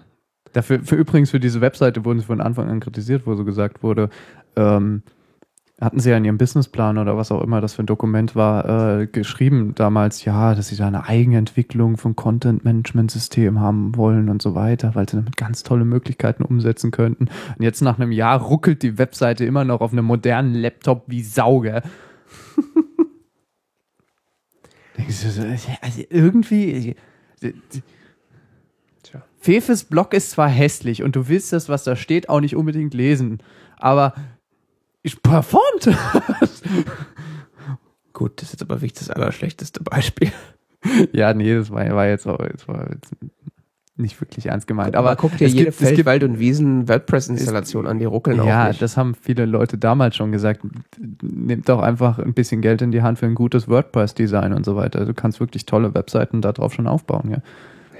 [0.52, 3.84] Dafür, für übrigens für diese Webseite wurden sie von Anfang an kritisiert, wo so gesagt
[3.84, 4.10] wurde,
[4.56, 5.02] ähm,
[5.80, 9.00] hatten sie ja in ihrem Businessplan oder was auch immer das für ein Dokument war,
[9.00, 14.54] äh, geschrieben damals, ja, dass sie da eine Eigenentwicklung von Content-Management-System haben wollen und so
[14.54, 17.28] weiter, weil sie damit ganz tolle Möglichkeiten umsetzen könnten.
[17.56, 21.22] Und jetzt nach einem Jahr ruckelt die Webseite immer noch auf einem modernen Laptop wie
[21.22, 21.82] Sauge.
[24.98, 25.42] Denkst du so,
[25.80, 26.94] also irgendwie.
[29.02, 29.22] tja.
[29.38, 32.92] Fefes Blog ist zwar hässlich und du willst das, was da steht, auch nicht unbedingt
[32.92, 33.38] lesen,
[33.78, 34.12] aber
[35.02, 35.88] ich performt.
[38.12, 40.30] Gut, das ist jetzt aber wirklich das allerschlechteste Beispiel.
[41.12, 43.12] ja, nee, das war, war jetzt auch das war jetzt
[43.96, 44.96] nicht wirklich ernst gemeint.
[44.96, 48.40] Aber guck dir es jede gibt- Feld, gibt- Wald und Wiesen WordPress-Installation an, die ruckeln
[48.40, 50.62] auch ja, das haben viele Leute damals schon gesagt.
[51.22, 54.74] Nimm doch einfach ein bisschen Geld in die Hand für ein gutes WordPress-Design und so
[54.74, 55.04] weiter.
[55.04, 57.38] Du kannst wirklich tolle Webseiten darauf schon aufbauen, ja.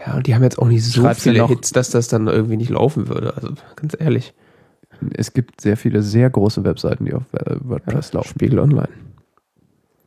[0.06, 2.08] ja, und die haben jetzt auch nicht so Schreibst du viele noch- Hits, dass das
[2.08, 3.34] dann irgendwie nicht laufen würde.
[3.36, 4.32] Also ganz ehrlich.
[5.14, 8.28] Es gibt sehr viele sehr große Webseiten, die auf äh, WordPress laufen.
[8.28, 8.88] Spiegel Online.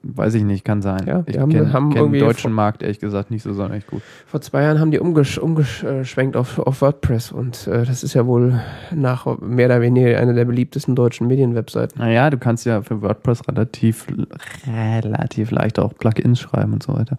[0.06, 1.06] Weiß ich nicht, kann sein.
[1.08, 4.01] Ja, ich haben- kenne haben kenn den deutschen Markt ehrlich gesagt nicht so sonderlich gut.
[4.27, 8.25] Vor zwei Jahren haben die umgesch umgeschwenkt auf, auf WordPress und äh, das ist ja
[8.25, 8.60] wohl
[8.93, 11.99] nach mehr oder weniger eine der beliebtesten deutschen Medienwebseiten.
[12.01, 14.08] Naja, du kannst ja für WordPress relativ,
[14.67, 17.17] relativ leicht auch Plugins schreiben und so weiter.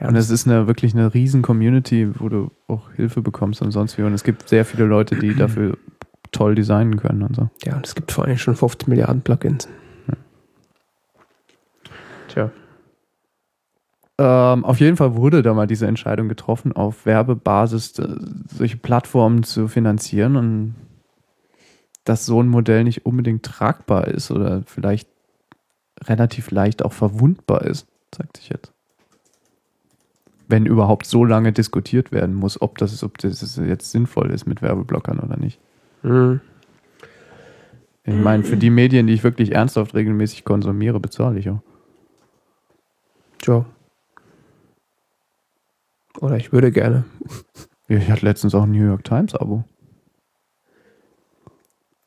[0.00, 3.72] Ja, und es ist eine wirklich eine riesen Community, wo du auch Hilfe bekommst und
[3.72, 4.02] sonst wie.
[4.02, 5.76] Und es gibt sehr viele Leute, die dafür
[6.36, 7.48] toll designen können und so.
[7.64, 9.68] ja, und es gibt vor allem schon 50 Milliarden Plugins.
[12.28, 12.50] Tja.
[14.18, 18.08] Ähm, auf jeden Fall wurde da mal diese Entscheidung getroffen, auf Werbebasis äh,
[18.54, 20.74] solche Plattformen zu finanzieren und
[22.04, 25.08] dass so ein Modell nicht unbedingt tragbar ist oder vielleicht
[26.04, 28.72] relativ leicht auch verwundbar ist, sagt sich jetzt.
[30.48, 34.62] Wenn überhaupt so lange diskutiert werden muss, ob das, ob das jetzt sinnvoll ist mit
[34.62, 35.58] Werbeblockern oder nicht.
[36.06, 36.40] Hm.
[38.04, 41.60] Ich meine, für die Medien, die ich wirklich ernsthaft regelmäßig konsumiere, bezahle ich auch.
[43.38, 43.66] Tja.
[46.20, 47.04] Oder ich würde gerne.
[47.88, 49.64] Ich hatte letztens auch ein New York Times Abo.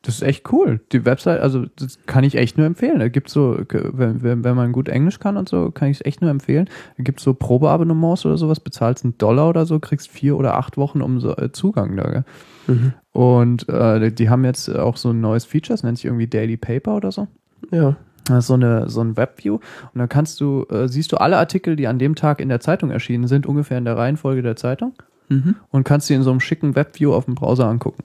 [0.02, 0.80] Das ist echt cool.
[0.92, 3.00] Die Website, also das kann ich echt nur empfehlen.
[3.00, 6.06] Da gibt's so, wenn, wenn, wenn man gut Englisch kann und so, kann ich es
[6.06, 6.70] echt nur empfehlen.
[6.96, 10.78] Da gibt's so Probeabonnements oder sowas, bezahlst einen Dollar oder so, kriegst vier oder acht
[10.78, 12.10] Wochen um so, äh, Zugang da.
[12.10, 12.24] Gell?
[12.66, 12.92] Mhm.
[13.12, 16.56] Und äh, die haben jetzt auch so ein neues Feature, das nennt sich irgendwie Daily
[16.56, 17.28] Paper oder so.
[17.70, 17.96] Ja.
[18.26, 21.36] Das ist so eine so ein Webview und dann kannst du äh, siehst du alle
[21.38, 24.56] Artikel, die an dem Tag in der Zeitung erschienen sind, ungefähr in der Reihenfolge der
[24.56, 24.94] Zeitung
[25.28, 25.56] Mhm.
[25.70, 28.02] und kannst sie in so einem schicken Webview auf dem Browser angucken.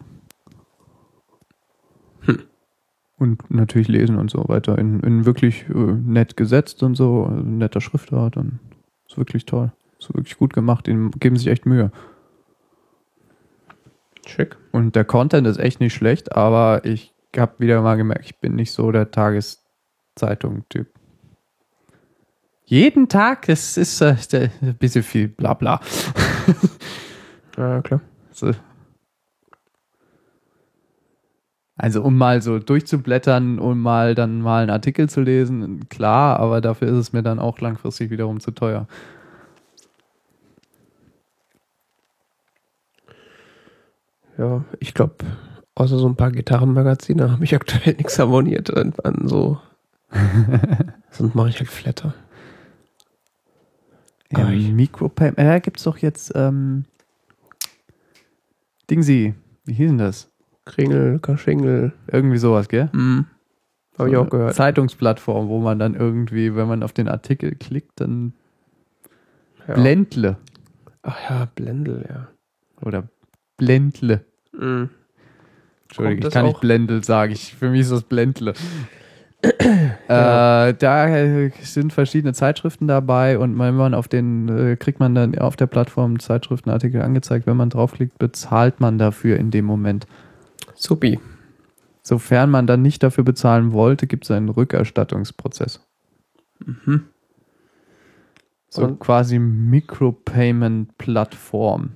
[2.22, 2.40] Hm.
[3.18, 4.78] Und natürlich lesen und so weiter.
[4.78, 8.60] In, in wirklich äh, nett gesetzt und so, also netter Schriftart und
[9.08, 9.72] ist wirklich toll.
[10.00, 11.92] Ist wirklich gut gemacht, die geben sich echt Mühe.
[14.26, 14.58] Schick.
[14.72, 18.56] Und der Content ist echt nicht schlecht, aber ich habe wieder mal gemerkt, ich bin
[18.56, 20.88] nicht so der Tageszeitung-Typ.
[22.66, 24.16] Jeden Tag, das ist äh,
[24.62, 25.80] ein bisschen viel Blabla.
[27.58, 28.02] Ja, klar.
[28.32, 28.52] So.
[31.78, 36.62] Also um mal so durchzublättern und mal dann mal einen Artikel zu lesen, klar, aber
[36.62, 38.88] dafür ist es mir dann auch langfristig wiederum zu teuer.
[44.38, 45.16] Ja, ich glaube,
[45.76, 49.60] außer so ein paar Gitarrenmagazine habe ich aktuell nichts abonniert an, an so.
[51.12, 52.14] Sonst mache ich halt Flatter.
[54.32, 56.86] Ja, Micropayment, äh, da gibt's doch jetzt ähm,
[58.90, 59.34] Dingsy,
[59.66, 60.30] wie hieß denn das?
[60.66, 61.94] Kringel, Kaschingel.
[62.12, 62.90] Irgendwie sowas, gell?
[62.92, 63.26] Hm.
[63.98, 64.56] Habe ich So auch eine gehört.
[64.56, 68.34] Zeitungsplattform, wo man dann irgendwie, wenn man auf den Artikel klickt, dann
[69.68, 69.76] Ja.
[69.76, 70.38] Blendle
[71.04, 72.28] Ach ja, Blendel, ja.
[72.82, 73.04] oder
[73.58, 74.26] Blendle.
[74.54, 74.90] Mhm.
[75.84, 76.62] Entschuldigung, ich kann nicht auch?
[76.62, 77.32] Blendel sagen.
[77.32, 78.54] Ich, für mich ist das Blendle.
[80.10, 80.70] Ja.
[80.70, 85.14] äh, da äh, sind verschiedene Zeitschriften dabei und wenn man auf den, äh, kriegt man
[85.14, 87.46] dann auf der Plattform Zeitschriftenartikel angezeigt.
[87.46, 90.08] Wenn man draufklickt, bezahlt man dafür in dem Moment.
[90.86, 91.20] Supi.
[92.02, 95.80] Sofern man dann nicht dafür bezahlen wollte, gibt es einen Rückerstattungsprozess.
[96.64, 97.06] Mhm.
[98.70, 101.90] So Und- quasi Micropayment-Plattform.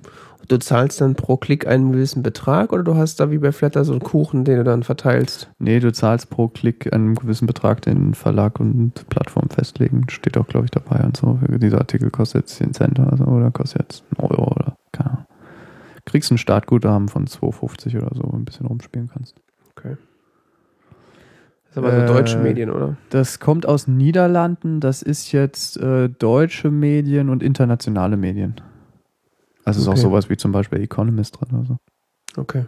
[0.48, 3.84] Du zahlst dann pro Klick einen gewissen Betrag oder du hast da wie bei Flatter
[3.84, 5.48] so einen Kuchen, den du dann verteilst?
[5.60, 10.06] Nee, du zahlst pro Klick einen gewissen Betrag, den Verlag und Plattform festlegen.
[10.10, 11.38] Steht auch, glaube ich, dabei und so.
[11.48, 15.10] Dieser Artikel kostet jetzt 10 Cent oder so, oder kostet jetzt einen Euro oder keine
[15.10, 15.26] Ahnung.
[16.10, 19.36] Kriegst ein Startguthaben von 2,50 oder so, wo du ein bisschen rumspielen kannst.
[19.76, 19.96] Okay.
[21.64, 22.96] Das ist aber Äh, so deutsche Medien, oder?
[23.10, 28.60] Das kommt aus Niederlanden, das ist jetzt äh, deutsche Medien und internationale Medien.
[29.64, 29.98] Also ist Okay.
[29.98, 31.78] auch sowas wie zum Beispiel Economist drin oder so.
[32.36, 32.64] Okay.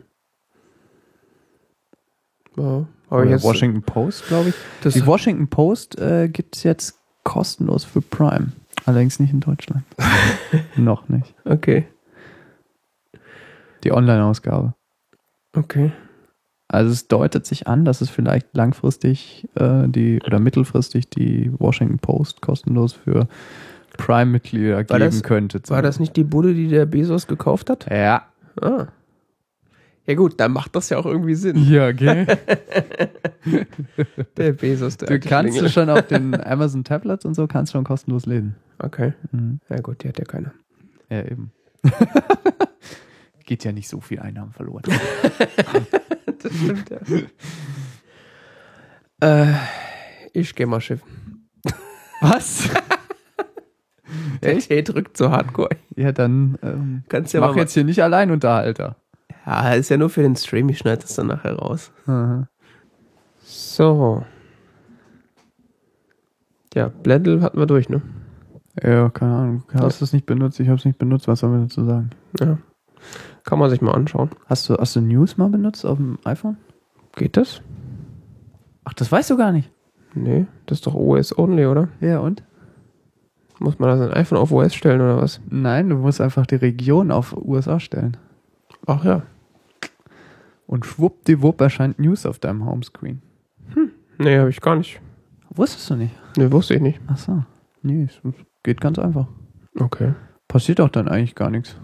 [2.56, 4.54] Ja, aber jetzt, Washington Post, glaube ich.
[4.94, 8.52] Die Washington Post äh, gibt es jetzt kostenlos für Prime.
[8.84, 9.84] Allerdings nicht in Deutschland.
[10.76, 11.34] Noch nicht.
[11.44, 11.86] okay,
[13.84, 14.74] Die Online-Ausgabe.
[15.56, 15.92] okay.
[16.68, 21.98] Also es deutet sich an, dass es vielleicht langfristig äh, die oder mittelfristig die Washington
[21.98, 23.28] Post kostenlos für
[23.98, 25.60] Prime-Mitglieder geben das- könnte.
[25.68, 27.90] War das nicht die Bude, die der Bezos gekauft hat?
[27.90, 28.26] Ja.
[28.58, 28.86] Ah.
[30.06, 31.58] Ja gut, dann macht das ja auch irgendwie Sinn.
[31.70, 32.26] Ja, okay.
[34.38, 37.76] Der Bezos, der Du kannst du schon auf den Amazon Tablets und so kannst du
[37.78, 38.56] schon kostenlos lesen.
[38.78, 39.60] Okay, Mhm.
[39.68, 40.52] ja gut, die hat ja keiner.
[41.10, 41.52] Ja, eben.
[43.52, 44.82] Geht ja nicht so viel Einnahmen verloren.
[46.38, 46.98] Das stimmt, ja.
[49.20, 49.54] äh,
[50.32, 51.50] ich geh mal schiffen.
[52.22, 52.70] Was?
[54.42, 55.68] Der Tee drückt so hardcore.
[55.94, 57.60] Ja, dann ähm, Kannst ja mach mal.
[57.60, 58.96] jetzt hier nicht allein Unterhalter.
[59.44, 61.92] Ja, ist ja nur für den Stream, ich schneide das dann nachher raus.
[62.06, 62.46] Mhm.
[63.42, 64.24] So.
[66.74, 68.00] Ja, Blendl hatten wir durch, ne?
[68.82, 69.64] Ja, keine Ahnung.
[69.74, 70.58] Hast du es nicht benutzt?
[70.58, 71.28] Ich habe es nicht benutzt.
[71.28, 72.08] Was sollen wir dazu sagen?
[72.40, 72.56] Ja.
[73.44, 74.30] Kann man sich mal anschauen.
[74.46, 76.56] Hast du, hast du News mal benutzt auf dem iPhone?
[77.16, 77.62] Geht das?
[78.84, 79.70] Ach, das weißt du gar nicht.
[80.14, 81.88] Nee, das ist doch OS only, oder?
[82.00, 82.42] Ja, und?
[83.58, 85.40] Muss man da sein iPhone auf OS stellen oder was?
[85.48, 88.16] Nein, du musst einfach die Region auf USA stellen.
[88.86, 89.22] Ach ja.
[90.66, 93.22] Und schwuppdiwupp erscheint News auf deinem Homescreen.
[94.18, 95.00] Nee, habe ich gar nicht.
[95.50, 96.14] Wusstest du nicht?
[96.36, 97.00] Nee, wusste ich nicht.
[97.06, 97.44] Ach so.
[97.82, 98.20] Nee, es
[98.62, 99.26] geht ganz einfach.
[99.78, 100.14] Okay.
[100.48, 101.76] Passiert auch dann eigentlich gar nichts.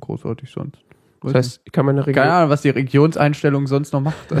[0.00, 0.84] Großartig sonst.
[1.22, 2.22] Das heißt, ich kann meine Region.
[2.22, 4.16] Keine Ahnung, was die Regionseinstellung sonst noch macht.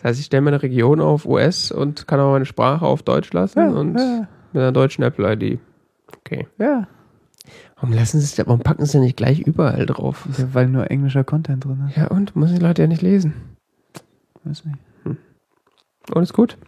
[0.00, 3.32] Das heißt, ich stelle meine Region auf US und kann aber meine Sprache auf Deutsch
[3.32, 5.58] lassen und ja, mit einer deutschen Apple-ID.
[6.18, 6.46] Okay.
[6.58, 6.86] ja.
[7.74, 10.28] Warum lassen sie es, warum packen sie ja nicht gleich überall drauf?
[10.38, 10.52] ja.
[10.52, 11.96] Weil nur englischer Content drin ist.
[11.96, 12.36] Ja, und?
[12.36, 13.34] Müssen die Leute ja nicht lesen.
[14.44, 14.78] Weiß nicht.
[16.14, 16.58] Und ist gut?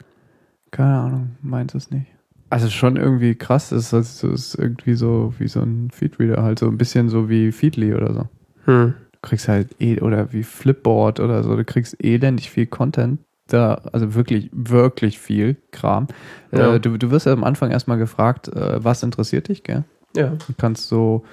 [0.71, 2.07] Keine Ahnung, meint es nicht.
[2.51, 6.67] Also schon irgendwie krass, ist, es ist irgendwie so wie so ein Feedreader, halt so
[6.67, 8.29] ein bisschen so wie Feedly oder so.
[8.67, 8.95] Hm.
[9.23, 13.21] kriegst halt eh, oder wie Flipboard oder so, du kriegst elendig viel Content.
[13.47, 16.07] Da, also wirklich, wirklich viel Kram.
[16.53, 16.75] Ja.
[16.75, 19.85] Äh, du, du wirst ja am Anfang erstmal gefragt, äh, was interessiert dich, gell?
[20.15, 20.29] Ja.
[20.29, 21.25] Du kannst so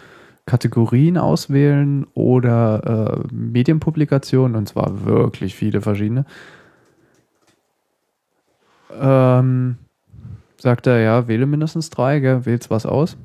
[0.45, 6.25] Kategorien auswählen oder äh, Medienpublikationen und zwar wirklich viele verschiedene.
[8.99, 9.77] Ähm,
[10.57, 13.17] sagt er, ja, wähle mindestens drei, gell, wählst was aus.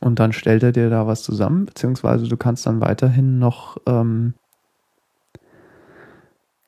[0.00, 4.34] Und dann stellt er dir da was zusammen, beziehungsweise du kannst dann weiterhin noch ähm,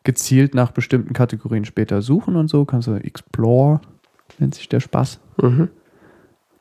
[0.05, 2.65] gezielt nach bestimmten Kategorien später suchen und so.
[2.65, 3.81] Kannst du Explore,
[4.39, 5.21] nennt sich der Spaß.
[5.41, 5.69] Mhm.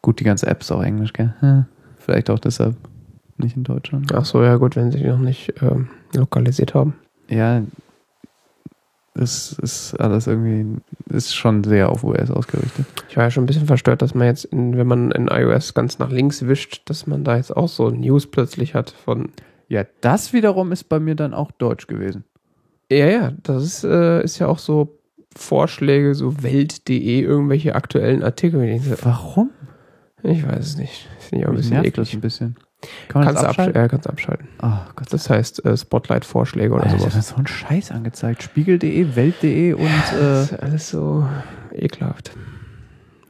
[0.01, 1.65] Gut, die ganze App ist auch Englisch, gell?
[1.97, 2.75] Vielleicht auch deshalb
[3.37, 4.13] nicht in Deutschland.
[4.13, 6.95] Ach so, ja gut, wenn sie die noch nicht ähm, lokalisiert haben.
[7.29, 7.61] Ja,
[9.15, 12.85] es ist alles irgendwie, ist schon sehr auf US ausgerichtet.
[13.09, 15.73] Ich war ja schon ein bisschen verstört, dass man jetzt, in, wenn man in iOS
[15.73, 19.29] ganz nach links wischt, dass man da jetzt auch so News plötzlich hat von.
[19.67, 22.23] Ja, das wiederum ist bei mir dann auch Deutsch gewesen.
[22.91, 24.99] Ja, ja, das ist, äh, ist ja auch so
[25.35, 28.63] Vorschläge, so Welt.de, irgendwelche aktuellen Artikel.
[28.63, 29.51] Ich denke, Warum?
[30.23, 31.07] Ich weiß es nicht.
[31.19, 32.13] Finde ich auch ein bisschen nervt das eklig.
[32.15, 32.55] ein bisschen.
[33.09, 33.75] Kann man Kannst das du abschalten?
[33.75, 33.81] abschalten?
[33.81, 34.47] Ja, kannst abschalten.
[34.63, 37.13] Oh Gott, Das heißt äh, Spotlight-Vorschläge oder Alter, sowas.
[37.13, 38.41] das ist so ein Scheiß angezeigt.
[38.43, 41.27] Spiegel.de, Welt.de und äh, Das ist alles so
[41.73, 42.31] ekelhaft.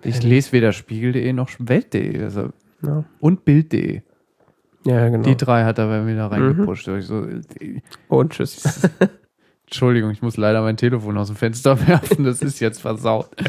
[0.04, 2.22] ich lese weder Spiegel.de noch Welt.de.
[2.24, 2.50] Also,
[2.84, 4.02] Ja, und Bild.de.
[4.86, 5.24] ja genau.
[5.24, 6.88] Die drei hat er bei mir da reingepusht.
[6.90, 8.82] Ich so, äh, Und tschüss.
[9.66, 12.24] Entschuldigung, ich muss leider mein Telefon aus dem Fenster werfen.
[12.24, 13.30] Das ist jetzt versaut.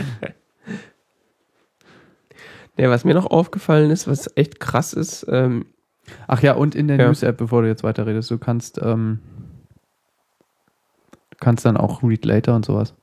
[2.78, 5.66] ja, was mir noch aufgefallen ist, was echt krass ist, ähm,
[6.26, 7.06] Ach ja, und in der Ja.
[7.06, 9.20] News-App, bevor du jetzt weiterredest, du kannst, ähm,
[11.30, 12.94] du kannst dann auch Read Later und sowas.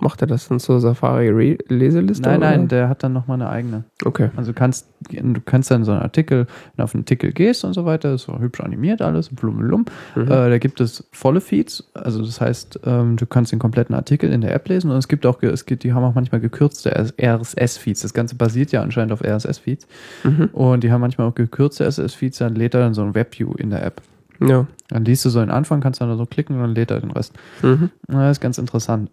[0.00, 2.28] Macht er das dann zur Safari-Leseliste?
[2.28, 2.68] Nein, nein, oder?
[2.68, 3.84] der hat dann nochmal eine eigene.
[4.04, 4.30] Okay.
[4.36, 6.46] Also du kannst, du kannst dann so einen Artikel, wenn
[6.78, 9.84] du auf einen Artikel gehst und so weiter, ist so hübsch animiert alles, blummelum.
[10.14, 10.22] Mhm.
[10.22, 14.32] Äh, da gibt es volle Feeds, also das heißt, ähm, du kannst den kompletten Artikel
[14.32, 16.90] in der App lesen und es gibt auch, es gibt, die haben auch manchmal gekürzte
[17.20, 18.02] RSS-Feeds.
[18.02, 19.86] Das Ganze basiert ja anscheinend auf RSS-Feeds
[20.24, 20.50] Mhm.
[20.52, 23.70] und die haben manchmal auch gekürzte RSS-Feeds, dann lädt er dann so ein Webview in
[23.70, 24.02] der App.
[24.42, 24.66] Ja.
[24.88, 27.00] Dann liest du so den Anfang, kannst dann da so klicken und dann lädt er
[27.00, 27.34] den Rest.
[27.62, 27.90] Mhm.
[28.08, 29.10] Na, Das ist ganz interessant.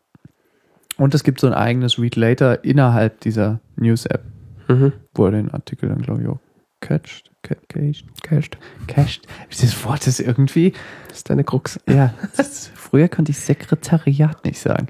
[0.97, 4.23] Und es gibt so ein eigenes Read Later innerhalb dieser News-App,
[4.67, 4.93] Mhm.
[5.13, 6.39] wo er den Artikel dann, glaube ich, auch
[6.81, 7.31] catcht.
[7.43, 8.05] Ca cached.
[8.23, 8.57] Cached.
[8.87, 9.25] Cached.
[9.51, 10.73] Dieses Wort ist irgendwie,
[11.07, 11.79] Das ist deine Krux.
[11.87, 14.87] ja, das ist, früher konnte ich Sekretariat nicht sagen.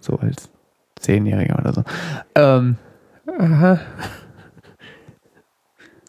[0.00, 0.50] So als
[0.96, 1.84] Zehnjähriger oder so.
[2.34, 2.76] Ähm,
[3.38, 3.80] Aha.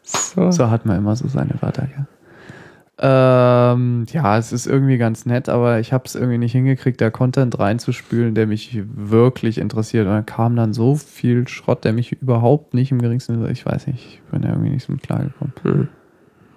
[0.03, 0.51] So.
[0.51, 2.05] so hat man immer so seine Wörter, ja.
[2.97, 7.09] Ähm, ja, es ist irgendwie ganz nett, aber ich habe es irgendwie nicht hingekriegt, da
[7.09, 10.07] Content reinzuspülen, der mich wirklich interessiert.
[10.07, 13.87] Und da kam dann so viel Schrott, der mich überhaupt nicht im geringsten, ich weiß
[13.87, 15.53] nicht, ich bin da irgendwie nicht so mit klargekommen.
[15.63, 15.87] Hm.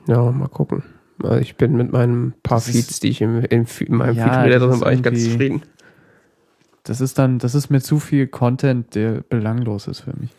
[0.07, 0.85] Ja, mal gucken.
[1.23, 4.25] Also ich bin mit meinen paar Das Feeds, die ich im, im, in meinem Ja,
[4.25, 5.63] Feed-Reader das drin war ich ganz zufrieden.
[6.85, 10.31] Das ist dann, das ist mir zu viel Content, der belanglos ist für mich.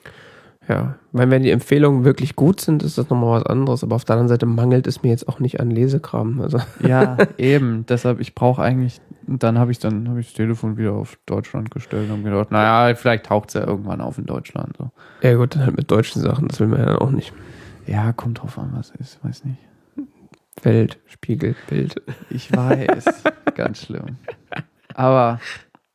[0.69, 3.83] Ja, weil wenn die Empfehlungen wirklich gut sind, ist das nochmal was anderes.
[3.83, 6.39] Aber auf der anderen Seite mangelt es mir jetzt auch nicht an Lesekram.
[6.41, 7.87] Also, Ja, eben.
[7.87, 11.17] Deshalb, ich brauche eigentlich, und dann habe ich dann habe ich das Telefon wieder auf
[11.25, 14.77] Deutschland gestellt und gedacht, naja, vielleicht taucht es ja irgendwann auf in Deutschland.
[14.77, 14.91] So.
[15.21, 17.33] ja gut, dann halt mit deutschen Sachen, das will man ja auch nicht.
[17.87, 19.57] Ja, kommt drauf an, was ist, weiß nicht.
[20.61, 21.95] Welt, Spiegel, Bild.
[22.29, 23.05] Ich weiß,
[23.55, 24.17] ganz schlimm.
[24.93, 25.39] Aber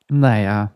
[0.09, 0.73] naja.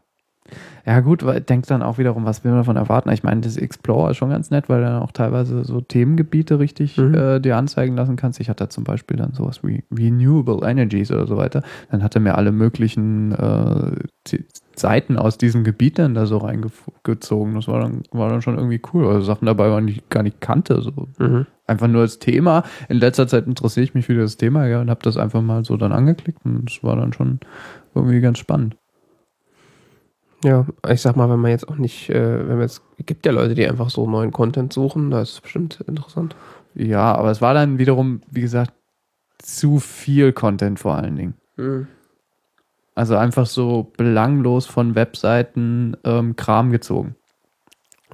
[0.87, 3.11] Ja gut, weil denkt dann auch wiederum, was will man davon erwarten?
[3.11, 6.59] Ich meine, das Explorer ist schon ganz nett, weil du dann auch teilweise so Themengebiete
[6.59, 7.15] richtig Mhm.
[7.15, 8.41] äh, dir anzeigen lassen kannst.
[8.41, 11.63] Ich hatte zum Beispiel dann sowas wie Renewable Energies oder so weiter.
[11.91, 13.93] Dann hat er mir alle möglichen äh,
[14.75, 17.55] Seiten aus diesem Gebiet dann da so reingezogen.
[17.55, 19.07] Das war dann, war dann schon irgendwie cool.
[19.07, 20.81] Also Sachen dabei waren, die ich gar nicht kannte.
[20.83, 21.47] So Mhm.
[21.67, 22.63] einfach nur das Thema.
[22.89, 25.65] In letzter Zeit interessiere ich mich für das Thema ja, und habe das einfach mal
[25.65, 27.41] so dann angeklickt und es war dann schon
[27.95, 28.77] irgendwie ganz spannend.
[30.45, 33.27] Ja, ich sag mal, wenn man jetzt auch nicht, äh, wenn man jetzt, es gibt
[33.27, 36.37] ja Leute, die einfach so neuen Content suchen, das ist bestimmt interessant.
[36.75, 38.73] Ja, aber es war dann wiederum, wie gesagt,
[39.39, 41.35] zu viel Content vor allen Dingen.
[42.95, 47.17] Also einfach so belanglos von Webseiten ähm, Kram gezogen.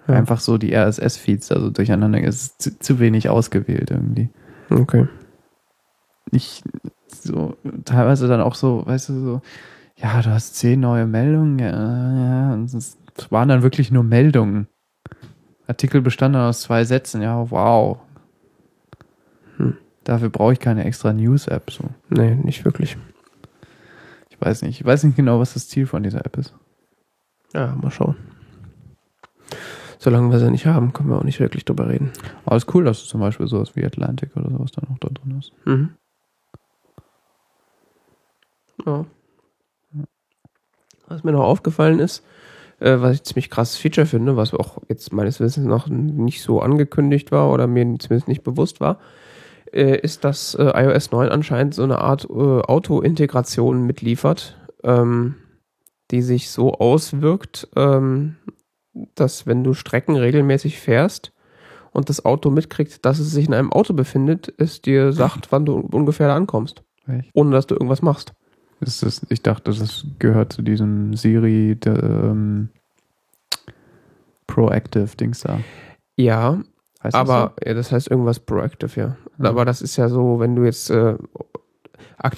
[0.07, 0.14] Ja.
[0.14, 2.22] Einfach so die RSS-Feeds, also durcheinander.
[2.22, 4.29] Es ist zu, zu wenig ausgewählt irgendwie.
[4.70, 5.09] Okay.
[6.31, 6.64] nicht
[7.09, 9.43] so, teilweise dann auch so, weißt du, so,
[9.97, 12.99] ja, du hast zehn neue Meldungen, ja, es
[13.30, 14.68] waren dann wirklich nur Meldungen.
[15.66, 17.99] Artikel bestand dann aus zwei Sätzen, ja, wow.
[19.57, 19.76] Hm.
[20.05, 21.84] Dafür brauche ich keine extra News-App, so.
[22.11, 22.97] Nee, nicht wirklich.
[24.30, 26.55] Ich weiß nicht, ich weiß nicht genau, was das Ziel von dieser App ist.
[27.55, 28.16] Ja, mal schauen.
[29.99, 32.12] Solange wir sie nicht haben, können wir auch nicht wirklich drüber reden.
[32.45, 34.99] Aber es ist cool, dass du zum Beispiel sowas wie Atlantic oder sowas dann auch
[34.99, 35.53] da drin hast.
[35.64, 35.95] Mhm.
[38.84, 39.07] Ja.
[41.09, 42.24] Was mir noch aufgefallen ist,
[42.80, 46.61] äh, was ich ziemlich krasses Feature finde, was auch jetzt meines Wissens noch nicht so
[46.61, 48.98] angekündigt war oder mir zumindest nicht bewusst war,
[49.72, 55.36] äh, ist, dass äh, iOS 9 anscheinend so eine Art äh, Auto-Integration mitliefert, ähm,
[56.11, 58.36] die sich so auswirkt, ähm,
[59.14, 61.32] dass wenn du Strecken regelmäßig fährst
[61.90, 65.64] und das Auto mitkriegt, dass es sich in einem Auto befindet, es dir sagt, wann
[65.64, 66.82] du ungefähr da ankommst.
[67.07, 67.30] Echt?
[67.34, 68.32] Ohne dass du irgendwas machst.
[68.85, 72.68] Ist das, ich dachte, das gehört zu diesem Siri der, ähm,
[74.47, 75.61] Proactive-Dings da.
[76.16, 76.61] Ja,
[77.05, 79.16] Heißt das aber ja, das heißt irgendwas proactive, ja.
[79.39, 79.51] Ja.
[79.51, 81.16] Aber das ist ja so, wenn du jetzt, äh,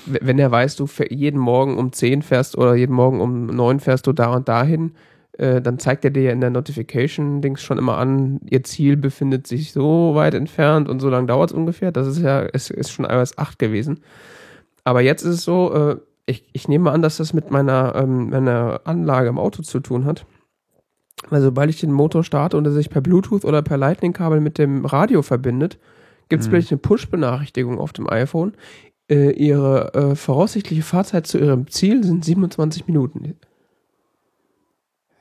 [0.05, 4.09] wenn er weiß, du jeden Morgen um 10 fährst oder jeden Morgen um 9 fährst
[4.09, 4.93] du da und dahin,
[5.39, 9.47] äh, dann zeigt er dir ja in der Notification-Dings schon immer an, ihr Ziel befindet
[9.47, 11.93] sich so weit entfernt und so lange dauert es ungefähr.
[11.93, 14.01] Das ist ja, es ist schon iOS 8 gewesen.
[14.83, 15.97] Aber jetzt ist es so, äh,
[16.27, 20.05] ich, ich nehme an, dass das mit meiner, ähm, meiner Anlage im Auto zu tun
[20.05, 20.27] hat.
[21.31, 24.59] Weil sobald ich den Motor starte und er sich per Bluetooth oder per Lightning-Kabel mit
[24.59, 25.79] dem Radio verbindet,
[26.29, 26.51] gibt es Mhm.
[26.51, 28.55] plötzlich eine Push-Benachrichtigung auf dem iPhone.
[29.09, 33.35] Äh, ihre äh, voraussichtliche Fahrzeit zu ihrem Ziel sind 27 Minuten.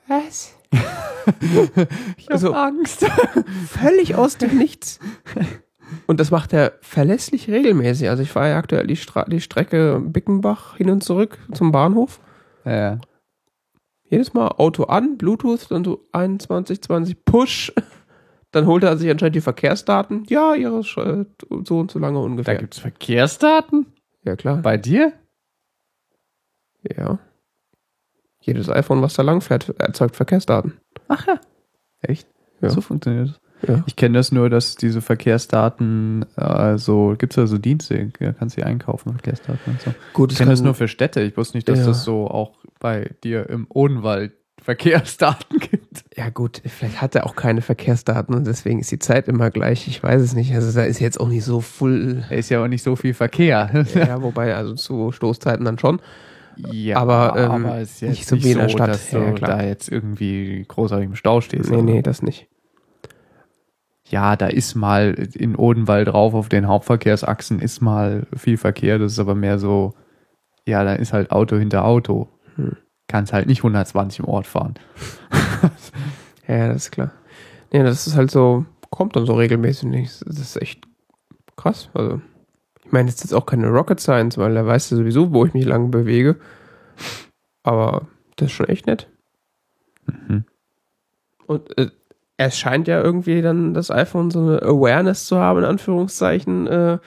[0.08, 0.54] Was?
[2.16, 3.04] Ich Also- hab Angst.
[3.68, 5.00] Völlig aus dem Nichts.
[6.06, 8.08] Und das macht er verlässlich regelmäßig.
[8.08, 12.20] Also ich fahre ja aktuell die, Stra die Strecke Bickenbach hin und zurück zum Bahnhof.
[12.64, 12.98] Ja.
[14.08, 17.72] Jedes Mal Auto an, Bluetooth, dann so 21, 20 Push.
[18.52, 20.24] Dann holt er sich anscheinend die Verkehrsdaten.
[20.28, 21.26] Ja, ihre Sch- äh,
[21.64, 22.56] so und so lange Da ungefähr.
[22.56, 23.86] gibt's Verkehrsdaten?
[24.24, 24.58] ja, klar.
[24.58, 25.12] Bei dir?
[26.96, 27.18] Ja.
[28.40, 30.74] Jedes iPhone, was da langfährt, erzeugt Verkehrsdaten.
[31.08, 31.40] Ach ja.
[32.00, 32.28] Echt?
[32.60, 32.70] Ja.
[32.70, 33.40] So funktioniert das.
[33.68, 33.82] Ja.
[33.86, 38.56] Ich kenne das nur, dass diese Verkehrsdaten, also gibt es da so Dienste, ja, kannst
[38.56, 39.94] du die einkaufen, Verkehrsdaten und so.
[40.12, 41.20] Gut, Ich kenne das nur für Städte.
[41.22, 41.86] Ich wusste nicht, dass Ja.
[41.86, 46.04] das so auch bei dir im Odenwald Verkehrsdaten gibt.
[46.16, 49.86] Ja, gut, vielleicht hat er auch keine Verkehrsdaten und deswegen ist die Zeit immer gleich.
[49.86, 50.52] Ich weiß es nicht.
[50.54, 52.24] Also da ist jetzt auch nicht so full.
[52.28, 53.84] Da ist ja auch nicht so viel Verkehr.
[53.94, 56.00] Ja, wobei, also zu Stoßzeiten dann schon.
[56.72, 58.88] Ja, Aber, ähm, es ist jetzt nicht so wie in der Stadt.
[58.88, 59.58] dass du Ja, klar.
[59.58, 61.70] da jetzt irgendwie großartig im Stau stehst.
[61.70, 62.48] Nee, nee, das nicht.
[64.08, 68.98] Ja, da ist mal in Odenwald drauf auf den Hauptverkehrsachsen ist mal viel Verkehr.
[68.98, 69.94] Das ist aber mehr so,
[70.64, 72.28] ja, da ist halt Auto hinter Auto.
[72.54, 72.76] Hm.
[73.08, 74.74] Kannst halt nicht 120 im Ort fahren.
[76.48, 77.10] Ja, das ist klar.
[77.72, 80.22] Nee, das ist halt so, kommt dann so regelmäßig nicht.
[80.26, 80.86] Das ist echt
[81.56, 81.90] krass.
[81.94, 82.20] Also,
[82.84, 85.44] ich meine, es ist jetzt auch keine Rocket Science, weil er weiß ja sowieso, wo
[85.44, 86.36] ich mich lang bewege.
[87.64, 89.08] Aber das ist schon echt nett.
[90.06, 90.44] Mhm.
[91.46, 91.90] Und äh,
[92.38, 96.98] es scheint ja irgendwie dann das iPhone so eine Awareness zu haben, in Anführungszeichen, äh,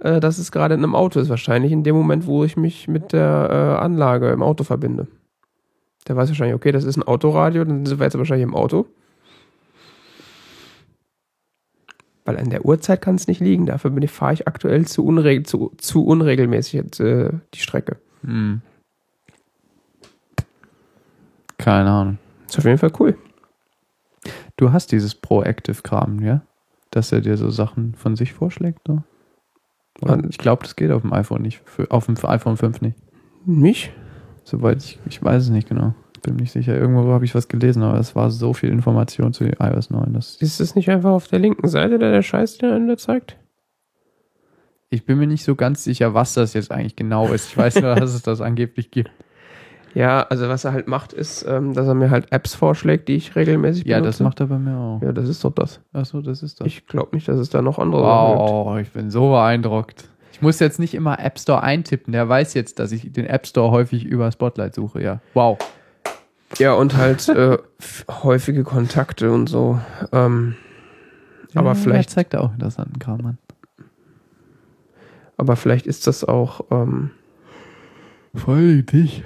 [0.00, 1.28] äh, dass es gerade in einem Auto ist.
[1.28, 5.08] Wahrscheinlich in dem Moment, wo ich mich mit der äh, Anlage im Auto verbinde.
[6.06, 8.86] Der weiß wahrscheinlich, okay, das ist ein Autoradio, dann sind wir jetzt wahrscheinlich im Auto.
[12.24, 13.66] Weil an der Uhrzeit kann es nicht liegen.
[13.66, 17.96] Dafür fahre ich aktuell zu, unregel, zu, zu unregelmäßig jetzt, äh, die Strecke.
[18.22, 18.60] Hm.
[21.58, 22.18] Keine Ahnung.
[22.48, 23.16] Ist auf jeden Fall cool.
[24.60, 26.42] Du hast dieses Proactive-Kram, ja?
[26.90, 28.86] Dass er dir so Sachen von sich vorschlägt?
[28.88, 29.04] Und-
[30.28, 31.62] Ich glaube, das geht auf dem iPhone nicht.
[31.64, 32.98] Für, auf dem iPhone 5 nicht.
[33.46, 33.90] Mich?
[34.44, 35.94] Soweit ich, ich weiß es nicht genau.
[36.22, 36.74] Bin mir nicht sicher.
[36.76, 40.12] Irgendwo habe ich was gelesen, aber es war so viel Information zu iOS 9.
[40.12, 42.88] Dass Ist das nicht einfach auf der linken Seite der, der Scheiß, den er einem
[42.88, 43.38] da zeigt?
[44.92, 47.48] ich bin mir nicht so ganz sicher, was das jetzt eigentlich genau ist.
[47.50, 49.10] Ich weiß nur, dass es das angeblich gibt.
[49.94, 53.16] Ja, also was er halt macht, ist, ähm, dass er mir halt Apps vorschlägt, die
[53.16, 54.10] ich regelmäßig Ja, benutze.
[54.18, 55.02] das macht er bei mir auch.
[55.02, 55.80] Ja, das ist doch das.
[55.92, 56.66] Achso, das ist das.
[56.68, 58.40] Ich glaube nicht, dass es da noch andere Sachen gibt.
[58.50, 60.08] wow, ich bin so beeindruckt.
[60.32, 62.12] Ich muss jetzt nicht immer App Store eintippen.
[62.12, 65.02] Der weiß jetzt, dass ich den App Store häufig über Spotlight suche.
[65.02, 65.58] Ja, wow.
[66.58, 67.58] Ja, und halt äh,
[68.22, 69.78] häufige Kontakte und so.
[70.12, 70.54] Ähm,
[71.54, 73.38] aber Ja, vielleicht, zeigt er auch interessanten Kram an.
[75.36, 77.10] aber vielleicht ist das auch, ähm,
[78.34, 79.24] Voll dich.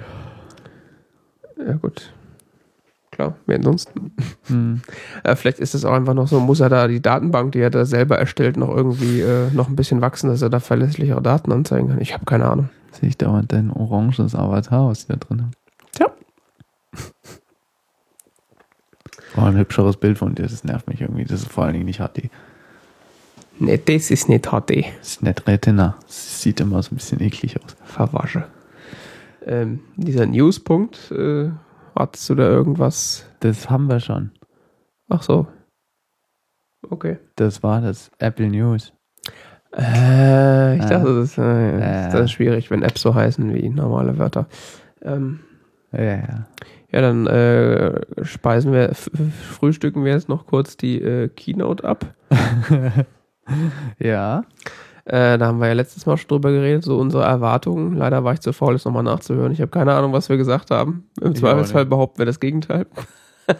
[1.57, 2.13] Ja gut.
[3.11, 4.11] Klar, wer ansonsten?
[4.47, 4.81] Hm.
[5.23, 7.69] Äh, vielleicht ist das auch einfach noch so, muss er da die Datenbank, die er
[7.69, 11.53] da selber erstellt, noch irgendwie äh, noch ein bisschen wachsen, dass er da verlässlichere Daten
[11.53, 12.01] anzeigen kann.
[12.01, 12.69] Ich habe keine Ahnung.
[12.91, 15.51] Sehe ich dauernd dein oranges Avatar, was die da drin haben.
[15.93, 16.11] Tja.
[19.37, 21.23] Oh, ein hübscheres Bild von dir, das nervt mich irgendwie.
[21.23, 22.29] Das ist vor allen Dingen nicht HD.
[23.59, 24.85] Nee, das ist nicht HD.
[24.99, 25.95] Das ist nicht Retina.
[26.05, 27.75] Das sieht immer so ein bisschen eklig aus.
[27.85, 28.45] Verwasche.
[29.45, 31.51] Ähm, dieser Newspunkt, äh,
[31.95, 33.25] hattest du da irgendwas?
[33.41, 34.31] Das haben wir schon.
[35.09, 35.47] Ach so.
[36.89, 37.17] Okay.
[37.35, 38.91] Das war das Apple News.
[39.75, 40.89] Äh, ich Äh.
[40.89, 42.11] dachte, das, äh, Äh.
[42.11, 44.47] das ist schwierig, wenn Apps so heißen wie normale Wörter.
[45.01, 45.39] Ähm,
[45.91, 46.47] Ja, ja.
[46.91, 52.13] ja, dann äh, speisen wir, frühstücken wir jetzt noch kurz die äh, Keynote ab.
[53.99, 54.43] Ja.
[55.05, 57.95] Äh, da haben wir ja letztes Mal schon drüber geredet, so unsere Erwartungen.
[57.95, 59.51] Leider war ich zu faul, das nochmal nachzuhören.
[59.51, 61.07] Ich habe keine Ahnung, was wir gesagt haben.
[61.21, 62.87] Im Ich Zweifelsfall behaupten wir das Gegenteil.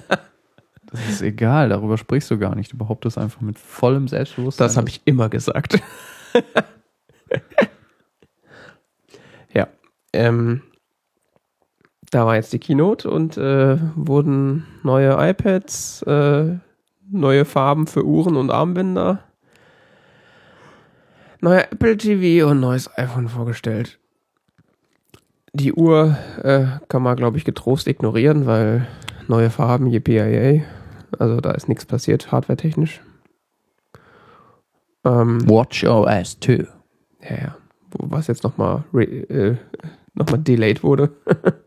[0.91, 2.71] Das ist egal, darüber sprichst du gar nicht.
[2.71, 4.67] Du behauptest einfach mit vollem Selbstbewusstsein.
[4.67, 5.81] Das habe ich immer gesagt.
[9.53, 9.67] ja.
[10.13, 10.61] Ähm,
[12.11, 16.59] da war jetzt die Keynote und äh, wurden neue iPads, äh,
[17.09, 19.19] neue Farben für Uhren und Armbänder,
[21.41, 23.99] neuer Apple TV und neues iPhone vorgestellt.
[25.53, 28.87] Die Uhr äh, kann man, glaube ich, getrost ignorieren, weil
[29.27, 30.63] neue Farben, JPIA,
[31.17, 33.01] also da ist nichts passiert, hardwaretechnisch.
[35.05, 36.67] Ähm, Watch OS 2.
[37.21, 37.57] ja, ja.
[37.97, 39.55] Was jetzt nochmal äh,
[40.13, 41.11] noch mal delayed wurde.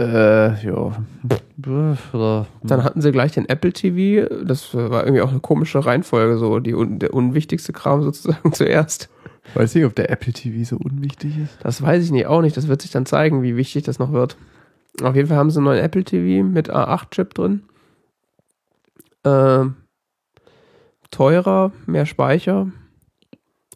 [0.00, 0.96] Äh, ja.
[2.62, 4.26] Dann hatten sie gleich den Apple TV.
[4.44, 9.10] Das war irgendwie auch eine komische Reihenfolge, so die, der unwichtigste Kram sozusagen zuerst.
[9.54, 11.58] Weiß nicht, ob der Apple TV so unwichtig ist.
[11.62, 12.56] Das weiß ich nicht, auch nicht.
[12.56, 14.36] Das wird sich dann zeigen, wie wichtig das noch wird.
[15.02, 17.62] Auf jeden Fall haben sie einen neuen Apple TV mit A8-Chip drin.
[19.24, 19.76] Ähm,
[21.10, 22.68] teurer, mehr Speicher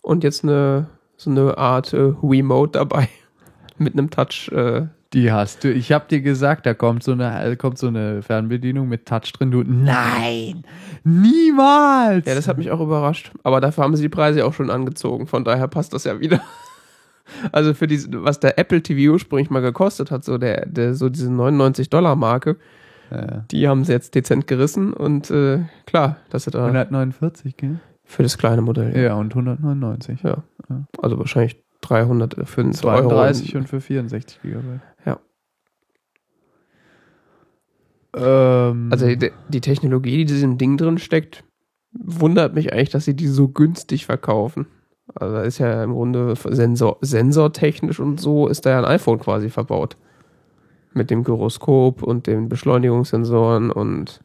[0.00, 3.08] und jetzt eine so eine Art äh, Remote dabei
[3.78, 4.50] mit einem Touch.
[4.52, 5.72] Äh, Die hast du.
[5.72, 9.50] Ich hab dir gesagt, da kommt so eine, kommt so eine Fernbedienung mit Touch drin.
[9.52, 10.64] Du, nein,
[11.04, 12.26] niemals.
[12.26, 13.30] ja, das hat mich auch überrascht.
[13.44, 15.26] Aber dafür haben sie die Preise auch schon angezogen.
[15.26, 16.40] Von daher passt das ja wieder.
[17.52, 21.08] Also für diese, was der Apple TV ursprünglich mal gekostet hat, so der, der so
[21.08, 22.58] diese 99 Dollar Marke,
[23.10, 23.46] Ja.
[23.50, 27.80] die haben sie jetzt dezent gerissen und äh, klar, das da 149, gell?
[28.04, 28.94] für das kleine Modell.
[28.94, 30.22] Ja, und 199.
[30.22, 30.44] Ja.
[30.68, 30.84] Ja.
[31.00, 34.80] Also wahrscheinlich 300 für 32 und für 64 Gigabyte.
[35.06, 35.18] Ja.
[38.14, 41.44] Ähm, Also die, die Technologie, die in diesem Ding drin steckt,
[41.92, 44.66] wundert mich eigentlich, dass sie die so günstig verkaufen.
[45.14, 49.18] Also da ist ja im Grunde Sensor, sensortechnisch und so ist da ja ein iPhone
[49.18, 49.96] quasi verbaut.
[50.92, 54.20] Mit dem Gyroskop und den Beschleunigungssensoren und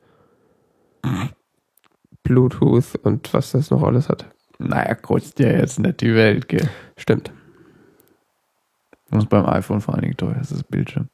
[2.23, 4.29] Bluetooth und was das noch alles hat.
[4.59, 6.69] naja, kostet ja jetzt nicht die Welt, gell?
[6.97, 7.31] Stimmt.
[9.11, 11.09] Und beim iPhone vor allen Dingen teuer ist das Bildschirm.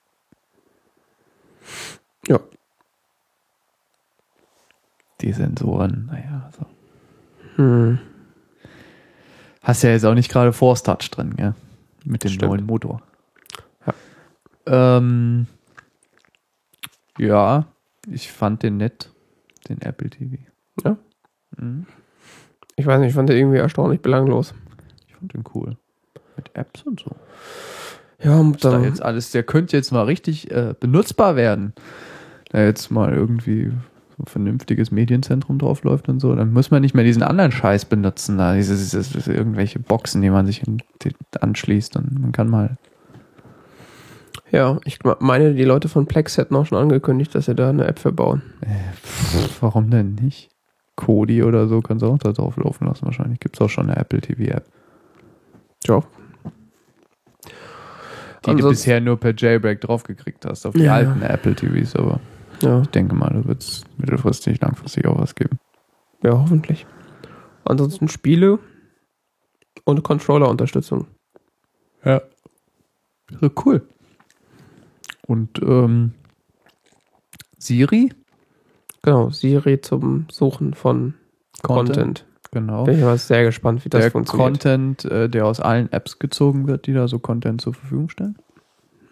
[2.28, 2.40] Ja.
[5.26, 6.66] Die Sensoren, naja, so.
[7.56, 7.98] Hm.
[9.64, 11.56] Hast ja jetzt auch nicht gerade Force Touch drin, gell?
[12.04, 12.52] Mit dem Stimmt.
[12.52, 13.02] neuen Motor.
[13.88, 14.98] Ja.
[14.98, 15.48] Ähm,
[17.18, 17.66] ja,
[18.08, 19.10] ich fand den nett,
[19.68, 20.38] den Apple TV.
[20.84, 20.96] Ja?
[21.58, 21.88] Mhm.
[22.76, 24.54] Ich weiß nicht, ich fand den irgendwie erstaunlich belanglos.
[25.08, 25.76] Ich fand den cool.
[26.36, 27.16] Mit Apps und so.
[28.22, 31.74] Ja, und Da jetzt alles, der könnte jetzt mal richtig äh, benutzbar werden.
[32.50, 33.72] Da jetzt mal irgendwie
[34.18, 37.86] so ein vernünftiges Medienzentrum draufläuft und so, dann muss man nicht mehr diesen anderen Scheiß
[37.86, 40.64] benutzen, da diese, diese, diese irgendwelche Boxen, die man sich
[41.40, 42.78] anschließt und man kann mal.
[44.52, 47.86] ja, ich meine, die Leute von Plex hätten auch schon angekündigt, dass sie da eine
[47.88, 48.42] App für bauen.
[49.04, 50.50] Pff, warum denn nicht?
[50.96, 53.04] Kodi oder so kannst du auch da drauf laufen lassen.
[53.06, 54.66] Wahrscheinlich gibt es auch schon eine Apple TV App,
[55.88, 56.00] Ja.
[56.00, 57.50] die
[58.46, 62.22] du Ansonsten- bisher nur per Jailbreak draufgekriegt hast auf die Ja, alten Apple TVs, aber
[62.62, 65.60] Ja, ich denke mal, da wird es mittelfristig, langfristig auch was geben.
[66.24, 66.86] ja, hoffentlich.
[67.66, 68.60] Ansonsten Spiele
[69.86, 71.08] und Controller-Unterstützung.
[72.04, 72.22] Ja.
[73.30, 73.88] Wäre cool.
[75.28, 76.14] Und ähm,
[77.58, 78.14] Siri?
[79.02, 81.16] Genau, Siri zum Suchen von
[81.64, 82.26] Content.
[82.52, 82.84] Genau.
[82.84, 84.64] Bin ich mal sehr gespannt, wie das der funktioniert.
[84.64, 88.38] Content, äh, der aus allen Apps gezogen wird, die da so Content zur Verfügung stellen.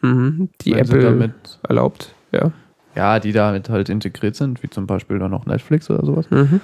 [0.01, 2.51] Mhm, die Wenn Apple damit, erlaubt, ja.
[2.95, 6.29] Ja, die damit halt integriert sind, wie zum Beispiel dann noch Netflix oder sowas.
[6.29, 6.61] Mhm.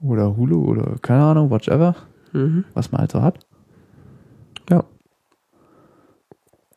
[0.00, 1.94] Oder Hulu oder keine Ahnung, whatever,
[2.32, 2.64] Mhm.
[2.74, 3.46] was man halt so hat.
[4.70, 4.84] Ja.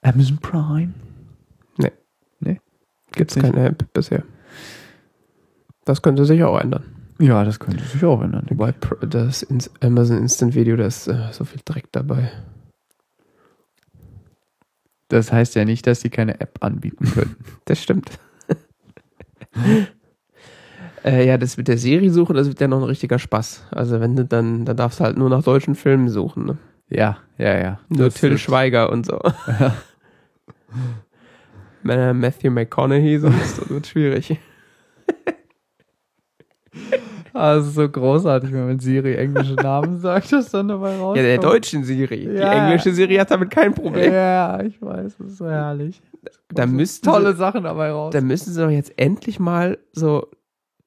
[0.02, 0.94] Amazon Prime.
[3.14, 3.52] Gibt es nicht.
[3.52, 4.22] keine App bisher.
[5.86, 6.84] Das könnte sich auch ändern.
[7.20, 8.46] Ja, das könnte sich auch ändern.
[8.50, 9.48] Wobei das
[9.82, 12.32] Amazon Instant Video, da ist äh, so viel Dreck dabei.
[15.08, 17.36] Das heißt ja nicht, dass sie keine App anbieten können.
[17.66, 18.20] Das stimmt.
[21.04, 23.68] Äh, ja, das mit der Serie suchen, das wird ja noch ein richtiger Spaß.
[23.72, 26.46] Also wenn du dann, dann darfst du halt nur nach deutschen Filmen suchen.
[26.46, 26.58] Ne?
[26.90, 27.80] ja, ja, ja.
[27.90, 29.20] Nur Till wird- Schweiger und so.
[31.88, 34.38] Er Matthew McConaughey sonst, das wird schwierig.
[37.34, 41.18] Also so großartig, wenn man Siri englische Namen sagt, dass dann dabei rauskommt.
[41.18, 42.24] Ja, der deutschen Siri.
[42.26, 42.52] Ja.
[42.52, 44.12] Die englische Siri hat damit kein Problem.
[44.12, 46.02] Ja, ich weiß, das ist so herrlich.
[46.50, 48.14] Da müssten tolle sie, Sachen dabei raus.
[48.14, 50.28] da müssen sie doch jetzt endlich mal so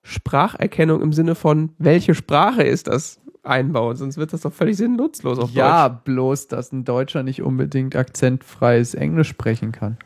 [0.02, 5.38] Spracherkennung im Sinne von, welche Sprache ist das einbauen, sonst wird das doch völlig sinnnutzlos
[5.38, 6.00] auf ja, Deutsch.
[6.04, 9.98] bloß, dass ein Deutscher nicht unbedingt akzentfreies Englisch sprechen kann.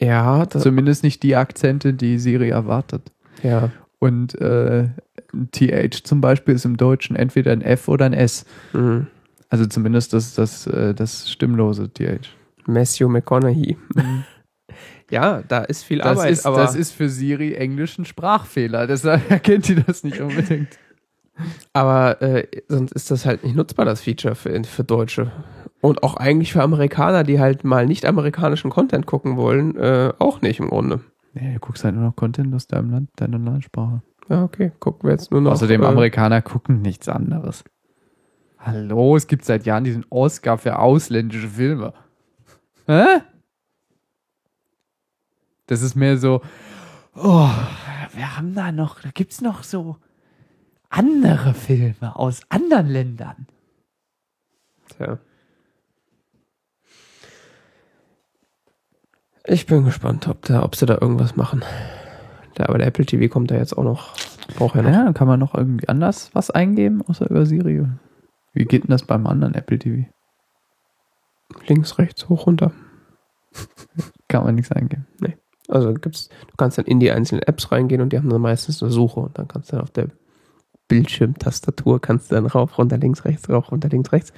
[0.00, 3.12] Ja, Zumindest nicht die Akzente, die Siri erwartet.
[3.42, 3.70] ja.
[4.00, 4.90] Und äh,
[5.32, 8.44] ein TH zum Beispiel ist im Deutschen entweder ein F oder ein S.
[8.74, 9.06] Mhm.
[9.48, 12.28] Also zumindest das, das, äh, das stimmlose TH.
[12.66, 13.76] Matthew McConaughey.
[15.10, 18.86] Ja, da ist viel Das, Arbeit, ist, aber das ist für Siri englischen Sprachfehler.
[18.86, 20.78] Deshalb erkennt die das nicht unbedingt.
[21.72, 25.32] Aber äh, sonst ist das halt nicht nutzbar, das Feature für, für Deutsche.
[25.80, 30.40] Und auch eigentlich für Amerikaner, die halt mal nicht amerikanischen Content gucken wollen, äh, auch
[30.40, 31.00] nicht im Grunde.
[31.34, 34.02] Nee, du guckst halt nur noch Content aus deinem Land, deiner Landsprache.
[34.28, 35.52] Ja, okay, gucken wir jetzt nur noch.
[35.52, 37.64] Außerdem, äh, Amerikaner gucken nichts anderes.
[38.58, 41.92] Hallo, es gibt seit Jahren diesen Oscar für ausländische Filme.
[42.86, 43.22] Hä?
[45.66, 46.42] Das ist mehr so,
[47.14, 47.48] oh,
[48.12, 49.96] wir haben da noch, da gibt's noch so
[50.90, 53.46] andere Filme aus anderen Ländern.
[54.90, 55.18] Tja.
[59.46, 61.62] Ich bin gespannt, ob, da, ob sie da irgendwas machen.
[62.56, 64.14] Der, aber der Apple TV kommt da jetzt auch noch.
[64.56, 64.90] Braucht ja noch.
[64.90, 67.86] Ja, dann kann man noch irgendwie anders was eingeben, außer über Siri.
[68.52, 70.08] Wie geht denn das beim anderen Apple TV?
[71.66, 72.72] Links, rechts, hoch, runter.
[74.28, 75.06] Kann man nichts eingeben.
[75.68, 78.82] Also gibt's, du kannst dann in die einzelnen Apps reingehen und die haben dann meistens
[78.82, 80.08] eine Suche und dann kannst du dann auf der
[80.88, 84.32] Bildschirmtastatur kannst du dann rauf, runter, links, rechts, rauf, runter, links, rechts.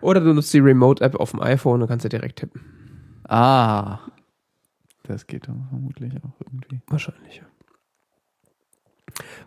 [0.00, 3.22] Oder du nutzt die Remote-App auf dem iPhone und kannst du direkt tippen.
[3.28, 4.00] Ah.
[5.04, 6.80] Das geht dann vermutlich auch irgendwie.
[6.88, 7.36] Wahrscheinlich.
[7.36, 7.44] ja.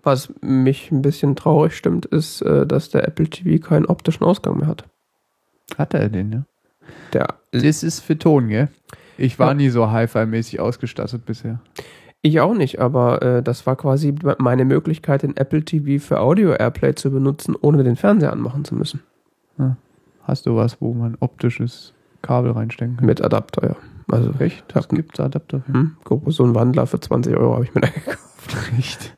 [0.03, 4.57] Was mich ein bisschen traurig stimmt, ist, äh, dass der Apple TV keinen optischen Ausgang
[4.57, 4.87] mehr hat.
[5.77, 6.45] Hat er den, ja?
[7.13, 8.67] Der, Das ist für Ton, gell?
[9.17, 9.53] Ich war Ja.
[9.53, 11.59] nie so Hi-Fi-mäßig ausgestattet bisher.
[12.21, 16.51] ich auch nicht, aber äh, das war quasi meine Möglichkeit, den Apple TV für Audio
[16.53, 19.01] Airplay zu benutzen, ohne den Fernseher anmachen zu müssen.
[20.23, 23.05] Hast du was, wo man optisches Kabel reinstecken kann?
[23.05, 23.75] Mit Adapter, ja.
[24.11, 24.57] Also Echt?
[24.57, 24.63] Ja.
[24.73, 25.73] Das gibt Adapter für.
[25.73, 28.19] Hm, so ein Wandler für 20 Euro habe ich mir da gekauft.
[28.77, 29.14] Echt?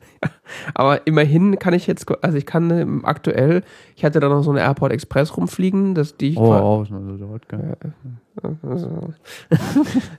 [0.73, 3.63] Aber immerhin kann ich jetzt, also ich kann ähm, aktuell,
[3.95, 6.85] ich hatte da noch so eine Airport Express rumfliegen, dass die ich Oh, qua- oh,
[6.85, 7.43] so dort.
[8.61, 9.13] Also,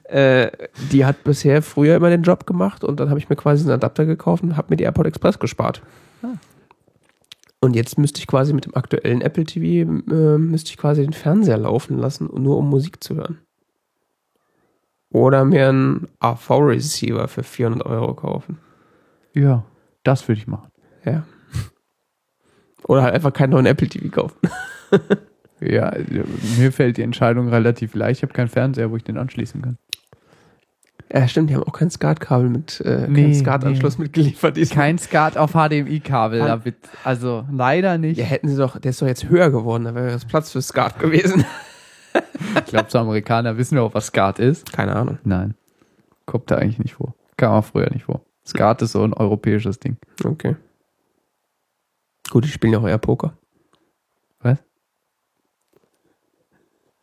[0.05, 0.51] äh,
[0.93, 3.73] die hat bisher früher immer den Job gemacht und dann habe ich mir quasi einen
[3.73, 5.83] Adapter gekauft und habe mir die AirPod Express gespart.
[6.23, 6.29] Ah.
[7.61, 11.13] Und jetzt müsste ich quasi mit dem aktuellen Apple TV, äh, müsste ich quasi den
[11.13, 13.39] Fernseher laufen lassen, nur um Musik zu hören.
[15.11, 18.59] Oder mir einen AV-Receiver für 400 Euro kaufen.
[19.35, 19.65] Ja,
[20.09, 20.71] das würde ich machen.
[21.05, 21.25] Ja.
[22.85, 24.39] Oder halt einfach keinen neuen Apple TV kaufen.
[25.61, 25.93] Ja,
[26.57, 28.19] mir fällt die Entscheidung relativ leicht.
[28.19, 29.77] Ich habe keinen Fernseher, wo ich den anschließen kann.
[31.13, 34.05] Ja, stimmt, die haben auch kein SCART-Kabel mit, äh, Nee, keinen SCART-Anschluss nee.
[34.05, 34.57] mitgeliefert.
[34.57, 34.77] diesmal.
[34.77, 36.77] Kein Skat auf HDMI-Kabel, David.
[37.03, 38.19] Also leider nicht.
[38.19, 40.63] Ja, hätten sie doch, der ist doch jetzt höher geworden, da wäre das Platz für
[40.63, 41.45] Skat gewesen.
[42.55, 44.73] Ich glaube, so Amerikaner wissen ja auch, was Skat ist.
[44.73, 45.19] Keine Ahnung.
[45.25, 45.55] Nein.
[46.25, 47.15] Kommt da eigentlich nicht vor.
[47.37, 48.23] Kam auch früher nicht vor.
[48.49, 49.97] Skat ist so ein europäisches Ding.
[50.25, 50.57] Okay.
[52.31, 53.37] Gut, die spielen ja auch eher Poker.
[54.41, 54.59] Was?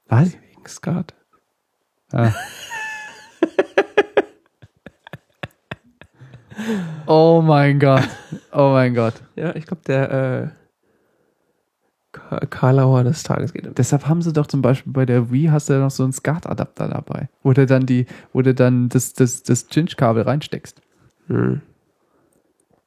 [0.07, 0.33] Was?
[0.33, 1.13] Wegen Skat.
[2.11, 2.31] Ah.
[7.07, 8.07] oh mein Gott.
[8.51, 9.15] Oh mein Gott.
[9.35, 10.47] Ja, ich glaube, der äh,
[12.11, 13.77] Ka- Karlauer des Tages geht.
[13.77, 16.13] Deshalb haben sie doch zum Beispiel bei der Wii hast du ja noch so einen
[16.13, 20.81] SCART-Adapter dabei, wo du dann die, wo du dann das, das, das Cinch-Kabel reinsteckst.
[21.28, 21.61] Hm.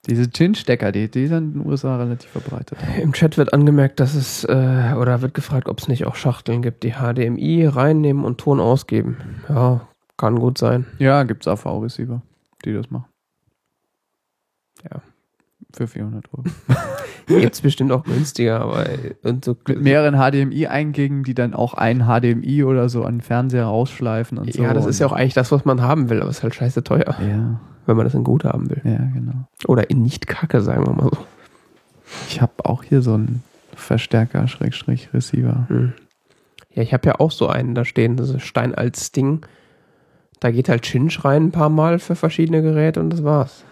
[0.08, 2.78] Diese Cinch-Stecker, die, die sind in den USA relativ verbreitet.
[3.02, 6.62] Im Chat wird angemerkt, dass es, äh, oder wird gefragt, ob es nicht auch Schachteln
[6.62, 9.18] gibt, die HDMI reinnehmen und Ton ausgeben.
[9.48, 9.86] Ja,
[10.16, 10.86] kann gut sein.
[10.98, 12.22] Ja, gibt's AV-Receiver,
[12.64, 13.06] die das machen.
[14.90, 15.02] Ja.
[15.74, 16.44] Für 400 Euro.
[17.26, 21.74] Gibt es bestimmt auch günstiger, aber äh, und so Mit mehreren HDMI-Eingängen, die dann auch
[21.74, 24.62] ein HDMI oder so an den Fernseher rausschleifen und so.
[24.62, 26.54] Ja, das ist ja auch eigentlich das, was man haben will, aber es ist halt
[26.54, 28.80] scheiße teuer, Ja, wenn man das in gut haben will.
[28.84, 29.48] ja, genau.
[29.66, 31.18] Oder in nicht kacke, sagen wir mal so.
[32.28, 33.42] Ich habe auch hier so einen
[33.74, 35.66] Verstärker, Schrägstrich, Receiver.
[35.68, 35.92] Hm.
[36.74, 39.40] Ja, ich habe ja auch so einen da stehen, das ist Stein als Ding.
[40.40, 43.64] Da geht halt Chinch rein ein paar Mal für verschiedene Geräte und das war's.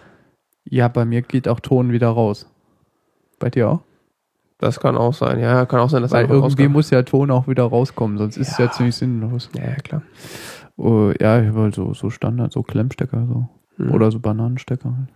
[0.65, 2.45] Ja, bei mir geht auch Ton wieder raus.
[3.39, 3.81] Bei dir auch?
[4.59, 5.39] Das kann auch sein.
[5.39, 6.71] Ja, kann auch sein, dass Weil irgendwie rauskommt.
[6.71, 8.71] muss ja Ton auch wieder rauskommen, sonst ist es ja Ja.
[8.71, 9.49] ziemlich sinnlos.
[9.55, 10.01] Ja, ja, klar.
[10.75, 13.47] Oh, ja, ich habe halt so, so Standard, so Klemmstecker so.
[13.77, 13.91] Hm.
[13.91, 15.09] Oder so Bananenstecker halt.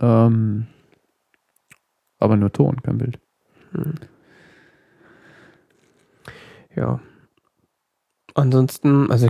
[0.00, 0.66] Ähm,
[2.18, 3.18] aber nur Ton, kein Bild.
[6.74, 7.00] Ja.
[8.34, 9.28] Ansonsten, also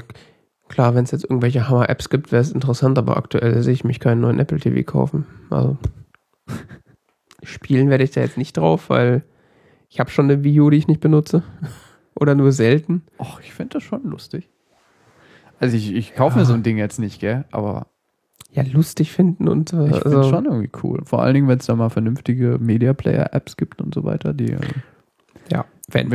[0.68, 4.00] klar, wenn es jetzt irgendwelche Hammer-Apps gibt, wäre es interessant, aber aktuell sehe ich mich
[4.00, 5.26] keinen neuen Apple TV kaufen.
[5.50, 5.76] Also
[7.42, 9.24] spielen werde ich da jetzt nicht drauf, weil
[9.88, 11.42] ich habe schon eine Wii U, die ich nicht benutze.
[12.18, 13.02] Oder nur selten.
[13.18, 14.48] Och, ich finde das schon lustig.
[15.60, 16.46] Also ich, ich kaufe mir Ja.
[16.46, 17.44] so ein Ding jetzt nicht, gell?
[17.50, 17.86] Aber
[18.52, 21.00] Ja, lustig finden und äh, ich finde also, schon irgendwie cool.
[21.04, 24.32] Vor allen Dingen, wenn es da mal vernünftige Media Player Apps gibt und so weiter,
[24.32, 24.58] die äh,
[25.52, 26.10] ja, wenn.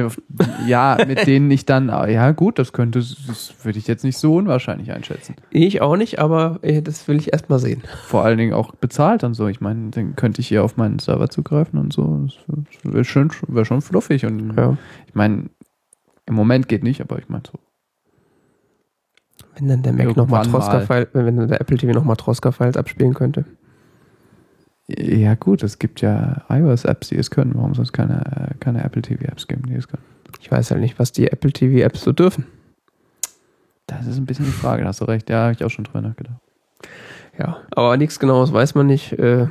[0.67, 4.17] ja, mit denen ich dann, ah, ja gut, das könnte, das würde ich jetzt nicht
[4.17, 5.35] so unwahrscheinlich einschätzen.
[5.51, 7.81] Ich auch nicht, aber äh, das will ich erstmal sehen.
[8.07, 9.47] Vor allen Dingen auch bezahlt und so.
[9.47, 12.27] Ich meine, dann könnte ich hier auf meinen Server zugreifen und so.
[12.47, 14.25] Das wäre schon, wär schon fluffig.
[14.25, 14.77] Und Ja.
[15.07, 15.45] ich meine,
[16.25, 17.57] im Moment geht nicht, aber ich meine so.
[19.56, 20.52] Wenn dann der Mac nochmal mal.
[20.52, 23.45] Troska-File, wenn dann der Apple TV nochmal Troska-Files abspielen könnte.
[24.88, 27.54] Ja gut, es gibt ja iOS-Apps, die es können.
[27.56, 30.04] Warum soll es keine, keine Apple TV-Apps geben, die es können?
[30.39, 32.45] Ich weiß halt nicht, was die Apple TV-Apps so dürfen.
[33.88, 35.30] Das ist ein bisschen die Frage, da hast du recht.
[35.30, 36.38] Ja, habe ich auch schon drüber nachgedacht.
[37.38, 39.14] Ja, aber nichts genaues weiß man nicht.
[39.14, 39.47] Äh,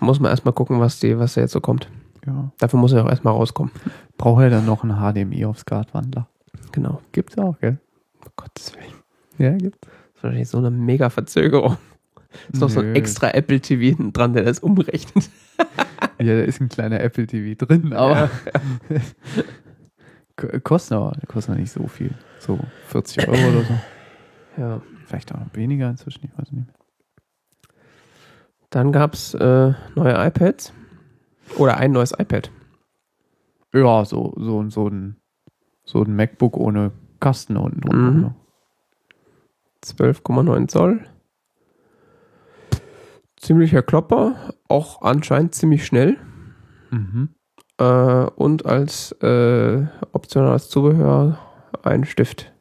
[0.00, 1.88] muss man erstmal gucken, was, die, was da jetzt so kommt.
[2.26, 2.52] Ja.
[2.58, 3.72] Dafür muss er auch erstmal rauskommen.
[4.16, 6.28] Braucht er dann noch einen HDMI auf SCART-Wandler?
[6.72, 7.00] Genau.
[7.12, 7.78] Gibt's auch, gell?
[8.24, 8.99] Um Gottes Willen.
[9.40, 9.78] Ja, gibt's.
[9.80, 11.76] Das ist wahrscheinlich so eine mega Verzögerung.
[12.52, 15.28] Ist noch so ein extra Apple TV hinten dran, der das umrechnet.
[16.18, 18.28] Ja, da ist ein kleiner Apple TV drin, aber
[20.36, 22.14] K- kostet aber kostet nicht so viel.
[22.38, 23.74] So 40 Euro oder so.
[24.60, 24.82] Ja.
[25.06, 26.68] Vielleicht auch noch weniger inzwischen, ich weiß nicht.
[28.70, 30.72] Dann gab es äh, neue iPads.
[31.56, 32.50] Oder ein neues iPad.
[33.74, 35.16] Ja, so, so, so, ein,
[35.84, 38.10] so ein MacBook ohne Kasten unten drunter.
[38.28, 38.34] Mhm.
[39.84, 40.12] Ne?
[40.12, 41.00] 12,9 Zoll.
[43.36, 44.54] Ziemlicher Klopper.
[44.68, 46.16] Auch anscheinend ziemlich schnell.
[46.90, 47.30] Mhm.
[47.78, 51.38] Äh, und als äh, optionales Zubehör
[51.82, 52.52] ein Stift.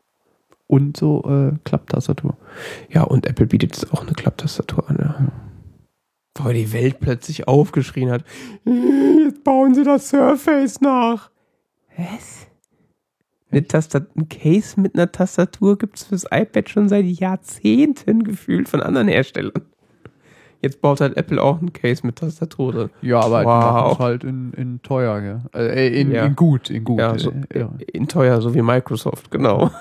[0.68, 2.38] Und so äh, Klapptastatur.
[2.90, 4.98] Ja, und Apple bietet jetzt auch eine Klapptastatur an.
[5.00, 6.44] Ja.
[6.44, 8.24] Weil die Welt plötzlich aufgeschrien hat.
[8.66, 11.32] Jetzt bauen sie das Surface nach.
[11.98, 12.49] Was?
[13.52, 18.70] Eine Tastat ein Case mit einer Tastatur gibt es fürs iPad schon seit Jahrzehnten gefühlt
[18.70, 19.64] von anderen Herstellern.
[20.62, 22.90] Jetzt baut halt Apple auch ein Case mit Tastatur drin.
[23.02, 23.94] Ja, aber die Wow.
[23.94, 25.40] es halt in, in teuer, gell?
[25.56, 26.26] Äh, in, Ja.
[26.26, 27.00] in gut, in gut.
[27.00, 27.72] Ja, so, äh, ja.
[27.94, 29.72] in teuer, so wie Microsoft, genau.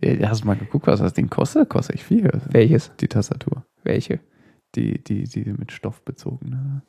[0.00, 1.68] Äh, Hast du mal geguckt, was das Ding kostet?
[1.70, 2.30] Kostet echt viel.
[2.50, 2.90] Welches?
[3.00, 3.64] Die Tastatur.
[3.84, 4.18] Welche?
[4.74, 6.82] Die, die, die mit Stoff bezogen.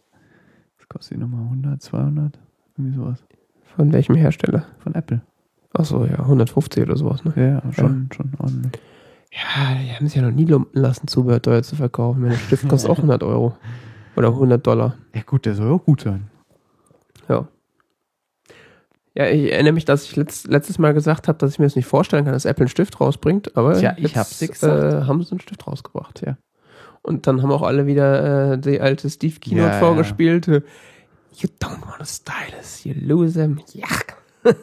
[0.80, 2.40] Das kostet die nochmal 100, 200,
[2.78, 3.24] irgendwie sowas.
[3.76, 4.66] Von welchem Hersteller?
[4.80, 5.22] Von Apple.
[5.78, 7.34] Achso, ja, 150 oder sowas, ne?
[7.36, 8.82] Ja, schon, schon ordentlich.
[9.32, 12.22] Ja, die haben es ja noch nie lumpen lassen, Zubehör teuer zu verkaufen.
[12.22, 13.58] Mein Stift kostet auch 100 Euro.
[14.16, 14.96] Oder 100 Dollar.
[15.14, 16.30] Ja gut, der soll auch gut sein.
[17.28, 17.48] Ja.
[19.18, 21.76] Ja, ich erinnere mich, dass ich letzt, letztes Mal gesagt habe, dass ich mir das
[21.76, 24.42] nicht vorstellen kann, dass Apple einen Stift rausbringt, aber Tja, ich jetzt, hab's.
[24.64, 26.16] Äh, haben sie einen Stift rausgebracht.
[26.16, 26.38] Tja.
[27.02, 29.80] Und dann haben auch alle wieder äh, die alte Steve Keynote Ja, ja.
[29.80, 30.48] vorgespielt.
[30.48, 30.62] äh,
[31.38, 33.60] You don't want a stylus, you lose him.
[33.74, 33.88] Ja.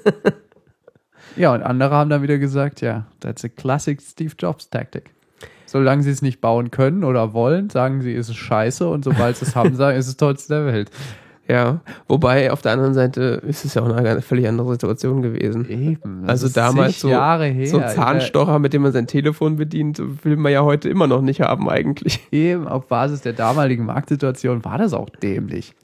[1.37, 5.11] Ja, und andere haben dann wieder gesagt, ja, that's a classic Steve Jobs Tactic.
[5.67, 9.37] Solange sie es nicht bauen können oder wollen, sagen sie, ist es scheiße und sobald
[9.37, 10.91] sie es haben, sagen, ist es tollste der Welt.
[11.49, 15.69] Ja, wobei auf der anderen Seite ist es ja auch eine völlig andere Situation gewesen.
[15.69, 16.25] Eben.
[16.27, 17.09] Also damals so-.
[17.09, 21.21] So ein Zahnstocher, mit dem man sein Telefon bedient, will man ja heute immer noch
[21.21, 22.21] nicht haben eigentlich.
[22.31, 25.75] Eben, auf Basis der damaligen Marktsituation war das auch dämlich.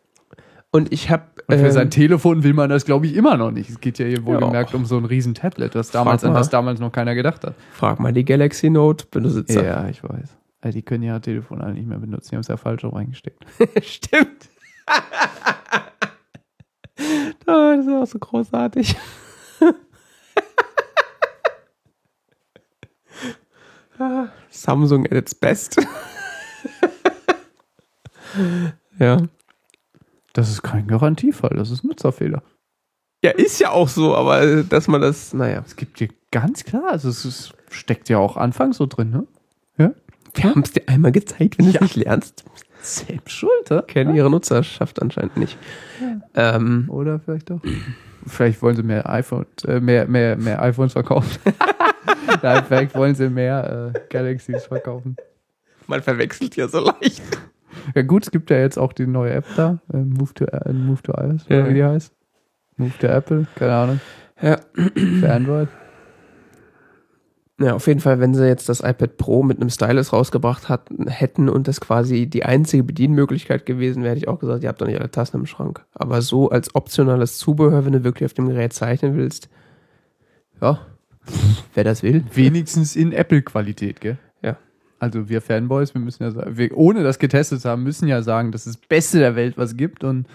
[0.71, 3.71] Und ich habe Und für sein Telefon will man das, glaube ich, immer noch nicht.
[3.71, 4.77] Es geht ja hier wohlgemerkt Ja.
[4.77, 7.55] um so ein riesen Tablet, was damals, an was damals noch keiner gedacht hat.
[7.73, 9.65] frag mal die Galaxy Note Besitzer.
[9.65, 10.37] Ja, ich weiß.
[10.61, 12.31] Also die können ja Telefon alle nicht mehr benutzen.
[12.31, 13.43] Die haben es ja falsch auch reingesteckt.
[13.83, 14.49] Stimmt.
[17.47, 18.95] das ist auch so großartig.
[24.51, 25.77] Samsung at its best.
[28.99, 29.19] ja.
[30.39, 32.45] Das ist kein Garantiefall, das ist Nutzerfehler.
[33.25, 35.65] Ja, ist ja auch so, aber äh, dass man das, naja.
[35.67, 39.27] Es gibt hier ganz klar, also es ist, steckt ja auch anfangs so drin, ne?
[40.35, 41.81] Wir haben es dir einmal gezeigt, wenn du es Ja.
[41.83, 42.45] nicht lernst.
[42.83, 43.83] Selbst schuld, ne?
[43.89, 45.59] Kennen ihre Nutzerschaft anscheinend nicht.
[46.35, 47.61] Ähm, Oder vielleicht doch.
[48.25, 51.37] Vielleicht wollen sie mehr iPhone, äh, mehr, mehr, mehr iPhones verkaufen.
[52.43, 55.17] Nein, vielleicht wollen sie mehr äh, Galaxies verkaufen.
[55.89, 57.23] man verwechselt ja so leicht.
[57.95, 60.73] Ja gut, es gibt ja jetzt auch die neue App da, äh, Move to äh,
[60.73, 61.61] Move to iOS, Ja.
[61.61, 62.13] oder wie die heißt.
[62.77, 64.01] Move to Apple, keine Ahnung,
[64.41, 64.59] Ja.
[64.75, 65.69] für Android.
[67.61, 70.89] Ja, auf jeden Fall, wenn sie jetzt das iPad Pro mit einem Stylus rausgebracht hat,
[71.09, 74.81] hätten und das quasi die einzige Bedienmöglichkeit gewesen wäre, hätte ich auch gesagt, ihr habt
[74.81, 75.85] doch nicht alle Tasten im Schrank.
[75.93, 79.49] Aber so als optionales Zubehör, wenn du wirklich auf dem Gerät zeichnen willst,
[80.61, 80.79] ja,
[81.75, 82.23] wer das will.
[82.33, 84.19] Wenigstens in Apple-Qualität, gell?
[84.99, 88.23] Also wir Fanboys, wir müssen ja sagen, wir, ohne das getestet zu haben, müssen ja
[88.23, 90.03] sagen, das ist das Beste der Welt, was es gibt.
[90.05, 90.27] Und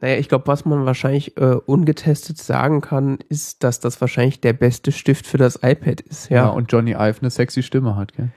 [0.00, 4.52] Naja, ich glaube, was man wahrscheinlich äh, ungetestet sagen kann, ist, dass das wahrscheinlich der
[4.52, 6.28] beste Stift für das iPad ist.
[6.30, 8.30] ja, Ja, und Johnny Ive eine sexy Stimme hat, gell?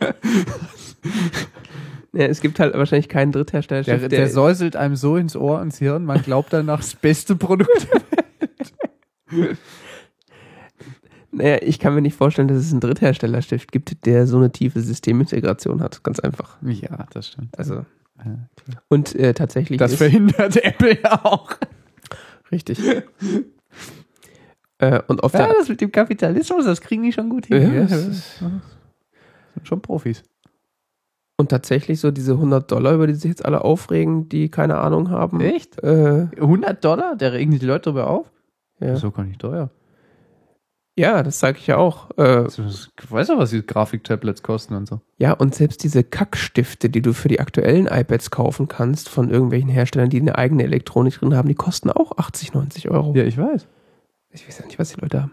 [2.12, 3.82] ja es gibt halt wahrscheinlich keinen Dritthersteller.
[3.82, 7.88] Der, der säuselt einem so ins Ohr, ins Hirn, man glaubt danach das beste Produkt.
[11.34, 14.80] Naja, ich kann mir nicht vorstellen, dass es einen Drittherstellerstift gibt, der so eine tiefe
[14.80, 16.02] Systemintegration hat.
[16.04, 16.58] Ganz einfach.
[16.62, 17.58] ja, das stimmt.
[17.58, 17.86] Also.
[18.24, 18.38] Ja.
[18.88, 21.50] Und äh, tatsächlich Das verhindert Apple ja auch.
[22.52, 22.78] richtig.
[24.78, 27.62] äh, und auf der das mit dem Kapitalismus, das kriegen die schon gut hin.
[27.62, 27.86] Ja, gell?
[27.86, 28.62] das ist- sind
[29.64, 30.22] schon Profis.
[31.36, 35.10] und tatsächlich so diese 100 Dollar, über die sich jetzt alle aufregen, die keine Ahnung
[35.10, 35.40] haben.
[35.40, 35.82] Echt?
[35.82, 37.16] Äh, 100 Dollar?
[37.16, 38.30] Da regen die Leute darüber auf?
[38.80, 38.98] ja.
[38.98, 39.70] Doch gar nicht teuer.
[40.98, 42.10] Ja, das sage ich ja auch.
[42.18, 45.00] Äh, Ich weiß ja, was die Grafiktablets kosten und so.
[45.18, 49.70] ja, und selbst diese Kackstifte, die du für die aktuellen iPads kaufen kannst, von irgendwelchen
[49.70, 53.14] Herstellern, die eine eigene Elektronik drin haben, die kosten auch 80, 90 Euro.
[53.14, 53.66] Ja, ich weiß.
[54.30, 55.32] Ich weiß ja nicht, was die Leute haben.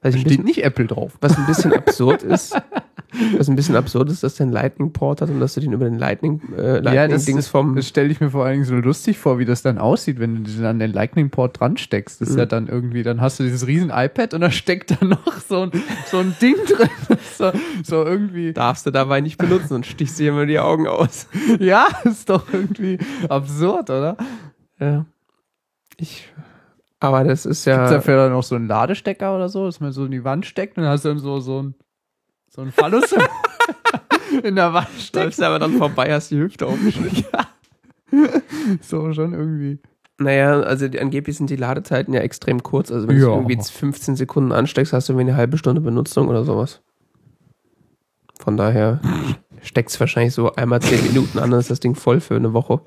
[0.00, 1.18] Was Da steht bisschen, nicht Apple drauf.
[1.20, 2.54] was ein bisschen absurd ist,
[3.36, 5.86] was ein bisschen absurd ist, dass der einen Lightning-Port hat und dass du den über
[5.86, 7.74] den Lightning, äh, Ja, das, Lightning-Dings das, vom...
[7.76, 10.44] das stelle ich mir vor allen Dingen so lustig vor, wie das dann aussieht, wenn
[10.44, 12.20] du den an den Lightning-Port dran steckst.
[12.20, 12.38] Das ist Mhm.
[12.40, 15.62] ja dann irgendwie, dann hast du dieses riesen iPad und da steckt da noch so
[15.62, 15.72] ein,
[16.10, 16.88] so ein Ding drin.
[17.38, 17.52] So,
[17.84, 18.52] so irgendwie.
[18.52, 21.28] darfst du dabei nicht benutzen und stichst dir immer die Augen aus.
[21.60, 22.98] Ja, ist doch irgendwie
[23.28, 24.16] absurd, oder?
[24.80, 25.06] Ja.
[25.98, 26.28] Ich...
[27.00, 27.90] Aber das ist Gibt's ja...
[27.90, 30.76] dafür dann noch so einen Ladestecker oder so, dass man so in die Wand steckt
[30.76, 31.74] und dann hast du dann so, so ein,
[32.58, 33.14] so ein Phallus
[34.42, 35.26] in der Wand steckt.
[35.26, 37.24] Läufst aber dann vorbei, hast die Hüfte aufgeschnitten.
[38.80, 39.78] So schon irgendwie.
[40.18, 42.90] Naja, also die, angeblich sind die Ladezeiten ja extrem kurz.
[42.90, 43.28] Also wenn du Ja.
[43.28, 46.80] es irgendwie jetzt 15 Sekunden ansteckst, hast du irgendwie eine halbe Stunde Benutzung oder sowas.
[48.40, 49.00] Von daher
[49.62, 52.80] steckst wahrscheinlich so einmal 10 Minuten an, dann ist das Ding voll für eine Woche.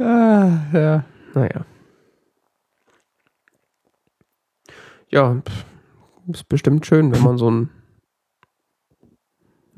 [0.00, 1.04] Ah, ja.
[1.34, 1.64] Naja.
[5.08, 5.36] Ja,
[6.32, 7.70] ist bestimmt schön, wenn man so ein,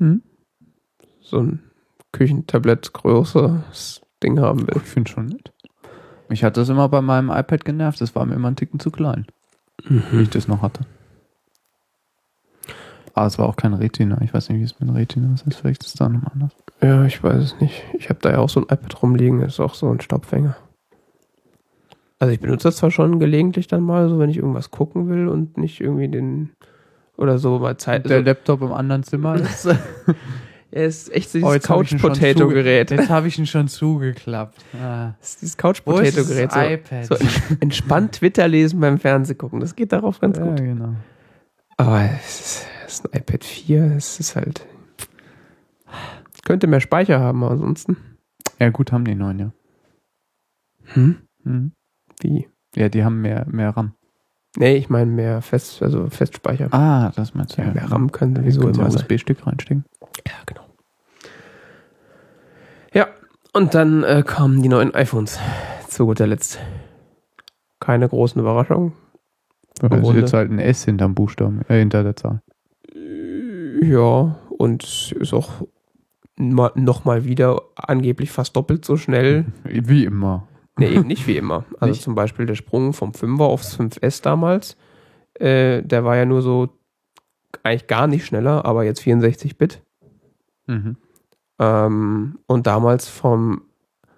[0.03, 0.21] Hm?
[1.21, 1.59] so ein
[2.11, 4.77] Küchentablett größeres Ding haben will.
[4.77, 5.51] Ich finde schon nett.
[6.29, 8.01] Mich hat das immer bei meinem iPad genervt.
[8.01, 9.25] Das war mir immer einen Ticken zu klein,
[9.83, 10.81] wie ich das noch hatte.
[13.13, 14.19] Aber es war auch kein Retina.
[14.21, 15.55] Ich weiß nicht, wie es mit Retina ist.
[15.55, 16.55] Vielleicht ist es da nochmal anders.
[16.81, 17.83] Ja, ich weiß es nicht.
[17.97, 20.55] Ich habe da ja auch so ein iPad rumliegen, das ist auch so ein Staubfänger.
[22.19, 25.27] Also ich benutze das zwar schon gelegentlich dann mal, so wenn ich irgendwas gucken will
[25.27, 26.51] und nicht irgendwie den
[27.17, 28.05] oder so mal Zeit.
[28.09, 29.65] Der Also, Laptop im anderen Zimmer ist.
[30.71, 32.91] er ist echt so Oh, dieses schon Couch-Potato-Gerät.
[32.91, 34.63] Jetzt habe ich ihn schon zugeklappt.
[34.81, 35.15] Ah.
[35.19, 36.51] Das ist dieses Couch-Potato-Gerät.
[36.51, 37.05] So, iPad?
[37.05, 37.15] so
[37.59, 39.59] entspannt Twitter lesen beim Fernsehen gucken.
[39.59, 40.57] Das geht darauf ganz ja, gut.
[40.57, 40.95] genau.
[41.77, 44.65] Aber es ist, es ist ein iPad 4, es ist halt.
[46.45, 47.97] Könnte mehr Speicher haben, aber ansonsten.
[48.59, 49.51] Ja, gut, haben die neuen, ja.
[50.93, 51.17] Hm?
[51.43, 51.71] Mhm.
[52.19, 52.47] Wie?
[52.75, 53.93] Ja, die haben mehr, mehr RAM.
[54.57, 56.67] Nee, ich meine mehr Fest, also Festspeicher.
[56.71, 57.61] Ah, das meinst du.
[57.63, 59.01] Ja, mehr RAM kann sowieso ja immer sein.
[59.01, 59.83] USB-Stick reinstecken.
[60.27, 60.61] Ja, genau.
[62.93, 63.07] Ja,
[63.53, 65.39] und dann äh, kamen die neuen iPhones
[65.87, 66.59] zu guter Letzt.
[67.79, 68.93] Keine großen Überraschungen.
[69.81, 70.21] Also Runde.
[70.21, 72.41] jetzt halt ein S hinterm Buchstaben, äh, hinter der Zahl.
[73.81, 75.65] Ja, und ist auch
[76.37, 79.45] ma- noch mal wieder angeblich fast doppelt so schnell.
[79.63, 80.47] Wie immer.
[80.77, 81.65] Ne, eben nicht wie immer.
[81.79, 82.01] Also Nicht?
[82.01, 84.75] zum Beispiel der Sprung vom 5er aufs 5S damals,
[85.35, 86.69] äh, der war ja nur so
[87.61, 89.81] eigentlich gar nicht schneller, aber jetzt 64-Bit.
[90.67, 90.97] Mhm.
[91.59, 93.61] Ähm, und damals vom,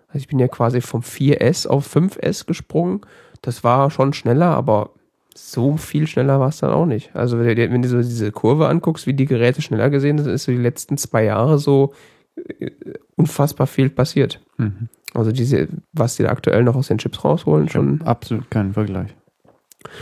[0.08, 3.02] also ich bin ja quasi vom 4S auf 5S gesprungen.
[3.42, 4.92] Das war schon schneller, aber
[5.36, 7.14] so viel schneller war es dann auch nicht.
[7.14, 10.32] Also wenn du, wenn du so diese Kurve anguckst, wie die Geräte schneller gesehen sind,
[10.32, 11.94] ist so die letzten zwei Jahre so
[12.38, 12.72] äh,
[13.18, 14.42] unfassbar viel passiert.
[14.58, 14.88] Mhm.
[15.16, 18.02] Also diese, was die da aktuell noch aus den Chips rausholen, schon.
[18.02, 19.16] Absolut keinen Vergleich.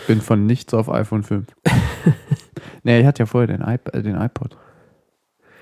[0.01, 1.45] Ich bin von nichts auf iPhone 5.
[2.84, 4.57] nee, ich hatte ja vorher den, iP äh, den iPod.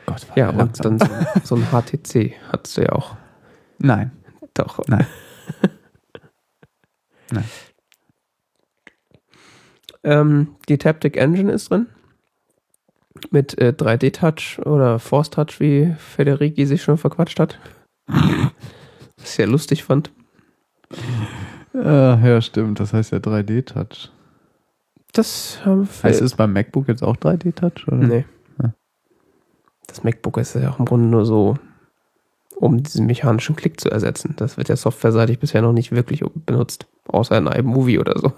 [0.05, 1.05] Gott, war Ja, und dann so,
[1.43, 3.17] so ein HTC hattest du ja auch.
[3.77, 4.11] Nein.
[4.53, 4.79] Doch.
[4.87, 5.07] Nein.
[7.31, 7.45] Nein.
[10.03, 11.87] Ähm, die Taptic Engine ist drin.
[13.31, 17.59] Mit äh, 3D-Touch oder Force Touch, wie Federici sich schon verquatscht hat.
[19.21, 20.11] Was ich sehr lustig fand.
[21.73, 22.79] Äh, ja, stimmt.
[22.79, 24.09] Das heißt ja 3D-Touch.
[25.13, 26.09] Das haben wir.
[26.09, 27.87] Heißt es beim MacBook jetzt auch 3D-Touch?
[27.87, 28.25] Nee.
[28.61, 28.73] Ja.
[29.87, 31.57] Das MacBook ist ja auch im Grunde nur so,
[32.55, 34.33] um diesen mechanischen Klick zu ersetzen.
[34.37, 36.87] Das wird ja softwareseitig bisher noch nicht wirklich benutzt.
[37.07, 38.33] Außer in iMovie oder so.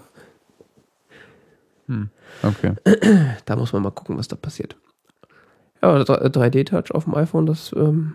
[1.86, 2.10] Hm.
[2.42, 2.74] Okay.
[3.44, 4.76] Da muss man mal gucken, was da passiert.
[5.82, 8.14] Ja, 3D-Touch auf dem iPhone, das ähm,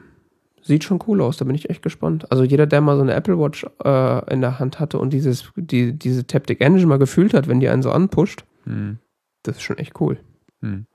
[0.62, 1.38] sieht schon cool aus.
[1.38, 2.32] Da bin ich echt gespannt.
[2.32, 5.52] Also jeder, der mal so eine Apple Watch äh, in der Hand hatte und dieses,
[5.56, 9.00] die, diese Taptic Engine mal gefühlt hat, wenn die einen so anpusht, Hm.
[9.44, 10.20] das ist schon echt cool.
[10.62, 10.86] Hm.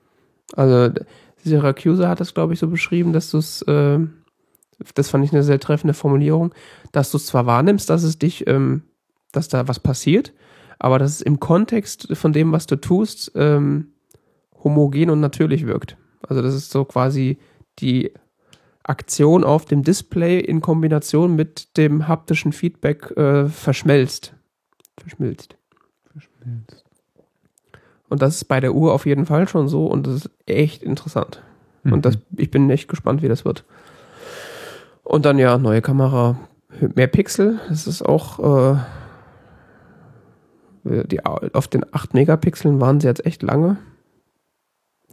[0.53, 0.93] Also
[1.43, 3.99] Syracuse hat das, glaube ich, so beschrieben, dass du es, äh,
[4.93, 6.53] das fand ich eine sehr treffende Formulierung,
[6.91, 8.83] dass du es zwar wahrnimmst, dass es dich, ähm,
[9.31, 10.33] dass da was passiert,
[10.79, 13.93] aber dass es im Kontext von dem, was du tust, ähm,
[14.63, 15.97] homogen und natürlich wirkt.
[16.27, 17.37] Also das ist so quasi
[17.79, 18.11] die
[18.87, 24.35] Aktion auf dem Display in Kombination mit dem haptischen Feedback äh, verschmelzt.
[24.97, 25.57] Verschmilzt.
[28.07, 30.83] Und das ist bei der Uhr auf jeden Fall schon so und das ist echt
[30.83, 31.41] interessant.
[31.83, 31.93] Mhm.
[31.93, 33.65] Und das, ich bin echt gespannt, wie das wird.
[35.03, 36.37] Und dann ja, neue Kamera,
[36.95, 37.59] mehr Pixel.
[37.69, 38.75] Das ist auch,
[40.83, 43.77] äh, die, auf den 8 Megapixeln waren sie jetzt echt lange.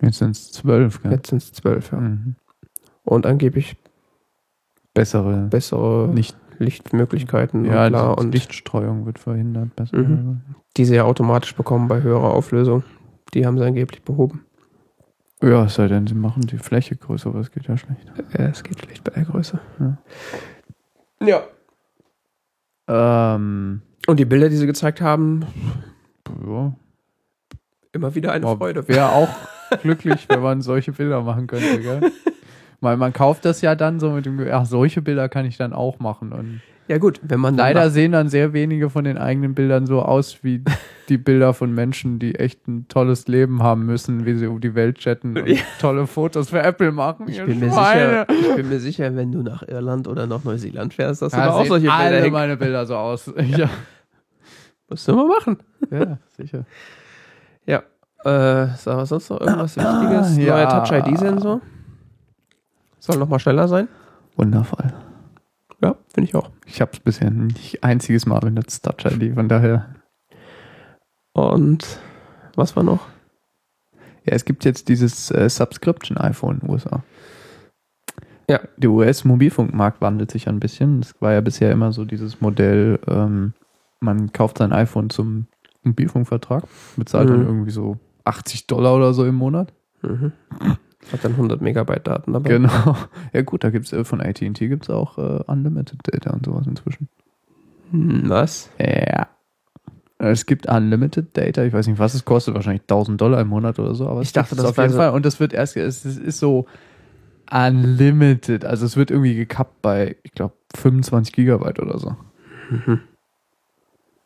[0.01, 1.12] Jetzt sind es 12, gell?
[1.12, 1.99] Jetzt sind es 12, ja.
[1.99, 2.37] Mhm.
[3.05, 3.76] Und angeblich
[4.94, 8.18] Bessere bessere Licht, Lichtmöglichkeiten ja, und klar.
[8.18, 9.74] Und Lichtstreuung wird verhindert.
[9.74, 9.96] Besser.
[9.96, 10.42] Mhm.
[10.76, 12.84] die sie ja automatisch bekommen bei höherer Auflösung.
[13.34, 14.44] Die haben sie angeblich behoben.
[15.42, 18.12] Ja, es sei denn, sie machen die Fläche größer, aber es geht ja schlecht.
[18.38, 19.59] Ja, es geht schlecht bei der Größe.
[21.20, 21.42] Ja.
[22.86, 25.44] Ähm, Und die Bilder, die sie gezeigt haben,
[26.46, 26.72] ja.
[27.92, 28.86] immer wieder eine Freude.
[28.86, 29.30] Wäre auch
[29.80, 32.12] glücklich, wenn man solche Bilder machen könnte, gell?
[32.83, 35.72] Weil man kauft das ja dann so mit dem, ach, solche Bilder kann ich dann
[35.72, 36.33] auch machen.
[36.33, 39.87] Und Ja gut, wenn man leider nach- sehen dann sehr wenige von den eigenen Bildern
[39.87, 40.62] so aus wie
[41.09, 44.74] die Bilder von Menschen, die echt ein tolles Leben haben müssen, wie sie um die
[44.74, 45.59] Welt chatten und Ja.
[45.80, 47.26] tolle Fotos für Apple machen.
[47.28, 48.26] ich bin, mir Schweine.
[48.28, 51.39] sicher, ich bin mir sicher, wenn du nach Irland oder nach Neuseeland fährst, dass du
[51.39, 52.33] Da auch solche Bilder alle hängen.
[52.33, 53.33] meine Bilder so aus.
[53.57, 53.70] Ja,
[54.91, 55.59] Musst du mal machen.
[55.91, 56.64] ja sicher.
[57.64, 57.78] Ja.
[58.24, 60.37] Äh, sagen wir sonst noch irgendwas Wichtiges?
[60.37, 60.55] ja.
[60.57, 61.61] Neuer Touch-ID-Sensor.
[63.03, 63.88] Soll noch mal schneller sein?
[64.36, 64.92] Wundervoll.
[65.82, 66.50] Ja, finde ich auch.
[66.66, 69.96] Ich habe es bisher nicht einziges Mal benutzt, Touch ID, von daher.
[71.32, 71.98] Und
[72.55, 73.09] was war noch?
[74.24, 77.03] Ja, es gibt jetzt dieses äh, Subscription-iPhone in den USA.
[78.48, 78.61] Ja.
[78.76, 81.00] Der US-Mobilfunkmarkt wandelt sich ein bisschen.
[81.00, 83.53] Es war ja bisher immer so dieses Modell, ähm,
[83.98, 85.46] man kauft sein iPhone zum
[85.82, 87.46] Mobilfunkvertrag, bezahlt dann Mhm.
[87.46, 89.72] irgendwie so 80 Dollar oder so im Monat.
[90.03, 90.30] Mhm.
[91.11, 92.50] Hat dann 100 Megabyte Daten dabei.
[92.50, 92.96] Genau.
[93.32, 96.44] Ja gut, da gibt es äh, von AT&T gibt es auch äh, Unlimited Data und
[96.46, 97.09] sowas inzwischen.
[97.90, 98.70] Hm, Was?
[98.78, 99.28] Ja.
[100.18, 103.80] Es gibt Unlimited Data, ich weiß nicht, was es kostet, wahrscheinlich 1000 Dollar im Monat
[103.80, 106.05] oder so, aber Ich dachte, das auf jeden so- Fall und das wird erst, es
[106.05, 106.66] ist ist so
[107.50, 112.16] Unlimited, also es wird irgendwie gekappt bei, ich glaube, 25 Gigabyte oder so.
[112.70, 113.00] Mhm.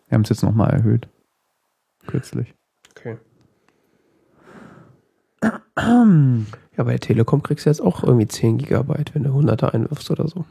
[0.08, 1.08] Wir haben es jetzt nochmal erhöht.
[2.06, 2.54] Kürzlich.
[5.43, 10.11] Ja, bei der Telekom kriegst du jetzt auch irgendwie 10 Gigabyte, wenn du 100er einwirfst
[10.11, 10.45] oder so.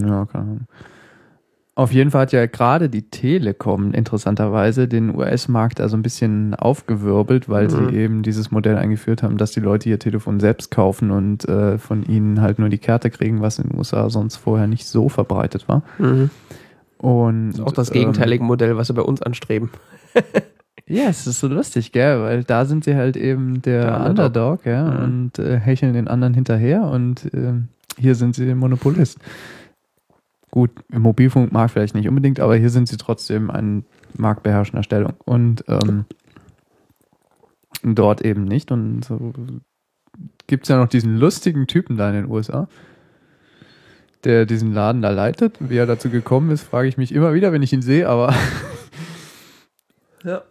[0.00, 0.66] Ja, keine Ahnung.
[1.76, 7.48] Auf jeden Fall hat ja gerade die Telekom interessanterweise den US-Markt also ein bisschen aufgewirbelt,
[7.48, 7.70] weil Mhm.
[7.70, 11.78] sie eben dieses Modell eingeführt haben, dass die Leute ihr Telefon selbst kaufen und äh,
[11.78, 15.08] von ihnen halt nur die Karte kriegen, was in den USA sonst vorher nicht so
[15.08, 15.82] verbreitet war.
[16.98, 19.70] Und Das ist auch das ähm, gegenteilige Modell, was sie bei uns anstreben.
[20.90, 22.20] Ja, es ist so lustig, gell?
[22.20, 24.66] Weil da sind sie halt eben der, Der Underdog, Underdog.
[24.66, 25.04] ja, Mhm.
[25.04, 29.18] und äh, hecheln den anderen hinterher und ähm, hier sind sie Monopolist.
[30.50, 33.84] Gut, im Mobilfunkmarkt vielleicht nicht unbedingt, aber hier sind sie trotzdem ein
[34.18, 36.06] marktbeherrschender Stellung und ähm,
[37.84, 38.72] dort eben nicht.
[38.72, 39.32] Und so
[40.48, 42.66] gibt es ja noch diesen lustigen Typen da in den USA,
[44.24, 45.56] der diesen Laden da leitet.
[45.60, 48.34] Wie er dazu gekommen ist, frage ich mich immer wieder, wenn ich ihn sehe, aber
[50.24, 50.42] Ja.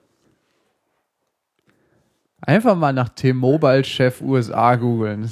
[2.50, 5.30] Einfach mal nach T-Mobile-Chef USA googeln.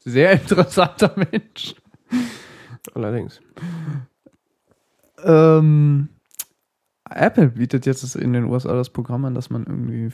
[0.00, 1.76] Sehr interessanter Mensch.
[2.96, 3.40] Allerdings.
[5.22, 6.08] Ähm,
[7.08, 10.12] Apple bietet jetzt in den USA das Programm an, dass man irgendwie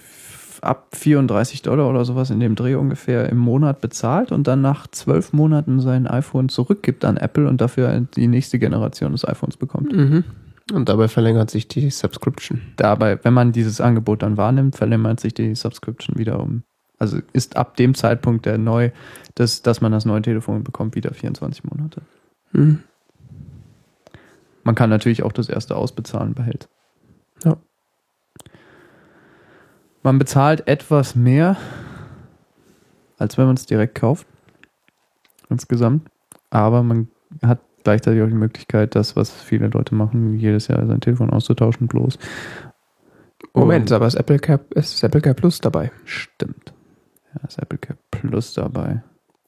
[0.60, 4.86] ab 34 Dollar oder sowas in dem Dreh ungefähr im Monat bezahlt und dann nach
[4.88, 9.96] zwölf Monaten sein iPhone zurückgibt an Apple und dafür die nächste Generation des iPhones bekommt.
[9.96, 10.24] Mhm.
[10.70, 12.60] Und dabei verlängert sich die Subscription.
[12.76, 16.62] Dabei, wenn man dieses Angebot dann wahrnimmt, verlängert sich die Subscription wieder um.
[16.98, 18.90] Also ist ab dem Zeitpunkt der neu,
[19.34, 22.02] dass, dass man das neue Telefon bekommt, wieder 24 Monate.
[22.52, 22.84] Mhm.
[24.62, 26.68] Man kann natürlich auch das erste ausbezahlen, behält
[27.44, 27.56] Ja.
[30.04, 31.56] Man bezahlt etwas mehr,
[33.18, 34.26] als wenn man es direkt kauft.
[35.48, 36.08] Insgesamt.
[36.50, 37.08] Aber man
[37.42, 41.86] hat gleichzeitig auch die Möglichkeit, das, was viele Leute machen, jedes Jahr sein Telefon auszutauschen,
[41.88, 42.18] bloß.
[43.54, 45.90] Moment, Und- aber ist Apple Care, ist Apple Care Plus dabei.
[46.04, 46.72] Stimmt.
[47.34, 49.02] Ja, ist Apple Care Plus dabei.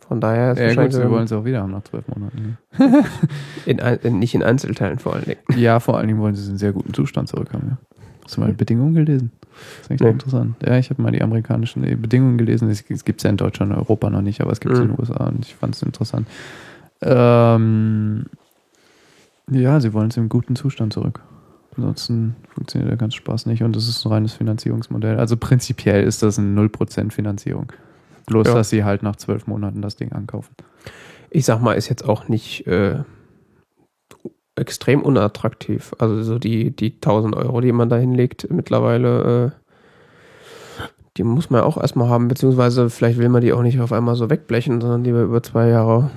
[0.07, 2.05] Von daher ist Ja, gut, wahrscheinlich sie ähm, wollen es auch wieder haben nach zwölf
[2.09, 2.59] Monaten.
[2.79, 3.05] Ne?
[3.67, 5.41] in, in, nicht in Einzelteilen vor allen Dingen.
[5.57, 7.69] Ja, vor allen Dingen wollen sie es in sehr guten Zustand zurückhaben.
[7.71, 7.79] Ja.
[8.23, 9.33] Hast du mal die Bedingungen gelesen?
[9.41, 9.51] Das
[9.83, 10.09] ist eigentlich Nee.
[10.11, 10.57] interessant.
[10.67, 12.69] Ja, ich habe mal die amerikanischen äh, Bedingungen gelesen.
[12.69, 14.89] Es gibt es ja in Deutschland und Europa noch nicht, aber es gibt es in
[14.89, 14.91] Mhm.
[14.97, 16.27] den USA und ich fand es interessant.
[17.03, 18.27] Ähm,
[19.51, 21.21] ja, sie wollen es im guten Zustand zurück.
[21.77, 25.19] Ansonsten funktioniert der ganze Spaß nicht und das ist ein reines Finanzierungsmodell.
[25.19, 27.73] Also prinzipiell ist das eine 0% Finanzierung.
[28.27, 28.55] Bloß, Ja.
[28.55, 30.55] dass sie halt nach zwölf Monaten das Ding ankaufen.
[31.31, 33.03] Ich sag mal, ist jetzt auch nicht äh,
[34.57, 35.95] extrem unattraktiv.
[35.99, 40.85] Also so die, die 1000 Euro, die man da hinlegt, mittlerweile, äh,
[41.17, 43.93] die muss man ja auch erstmal haben, beziehungsweise vielleicht will man die auch nicht auf
[43.93, 46.11] einmal so wegblechen, sondern lieber über zwei Jahre.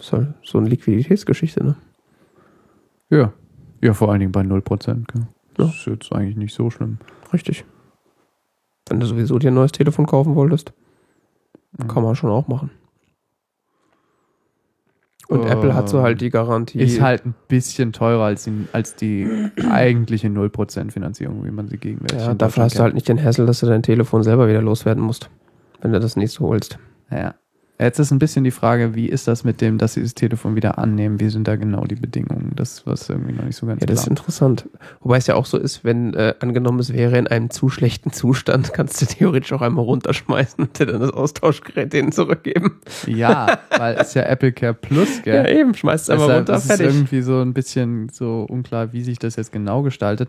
[0.00, 1.76] Ist halt so eine Liquiditätsgeschichte, ne?
[3.10, 3.32] Ja.
[3.82, 5.06] Ja, vor allen Dingen bei 0%.
[5.12, 5.26] Gell?
[5.54, 5.72] Das Ja.
[5.74, 6.98] ist jetzt eigentlich nicht so schlimm.
[7.32, 7.64] Richtig.
[8.88, 10.72] Wenn du sowieso dir ein neues Telefon kaufen wolltest,
[11.78, 11.88] Mhm.
[11.88, 12.70] kann man schon auch machen.
[15.28, 16.80] Und Äh, Apple hat so halt die Garantie.
[16.80, 19.28] Ist halt ein bisschen teurer als die, als die
[19.70, 23.46] eigentliche 0% Finanzierung, wie man sie gegenwärtig Ja, dafür hast du halt nicht den Hassel,
[23.46, 25.30] dass du dein Telefon selber wieder loswerden musst,
[25.82, 26.78] wenn du das nächste holst.
[27.08, 27.20] kennt.
[27.20, 27.34] Ja.
[27.80, 30.54] Jetzt ist ein bisschen die Frage, wie ist das mit dem, dass sie das Telefon
[30.54, 31.18] wieder annehmen?
[31.18, 32.52] Wie sind da genau die Bedingungen?
[32.54, 34.18] Das was irgendwie noch nicht so ganz Ja, das ist klar.
[34.18, 34.68] interessant.
[35.00, 38.12] Wobei es ja auch so ist, wenn äh, angenommen es wäre in einem zu schlechten
[38.12, 42.80] Zustand, kannst du theoretisch auch einmal runterschmeißen und dir dann das Austauschgerät denen zurückgeben.
[43.06, 45.36] Ja, weil es ja Apple Care Plus, gell?
[45.36, 46.86] Ja, eben, schmeißt es einmal runter, ist es fertig.
[46.86, 50.28] irgendwie so ein bisschen so unklar, wie sich das jetzt genau gestaltet.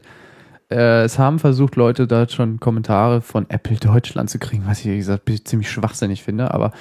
[0.70, 4.86] Äh, es haben versucht, Leute da schon Kommentare von Apple Deutschland zu kriegen, was ich,
[4.86, 6.72] wie gesagt, ziemlich schwachsinnig finde, aber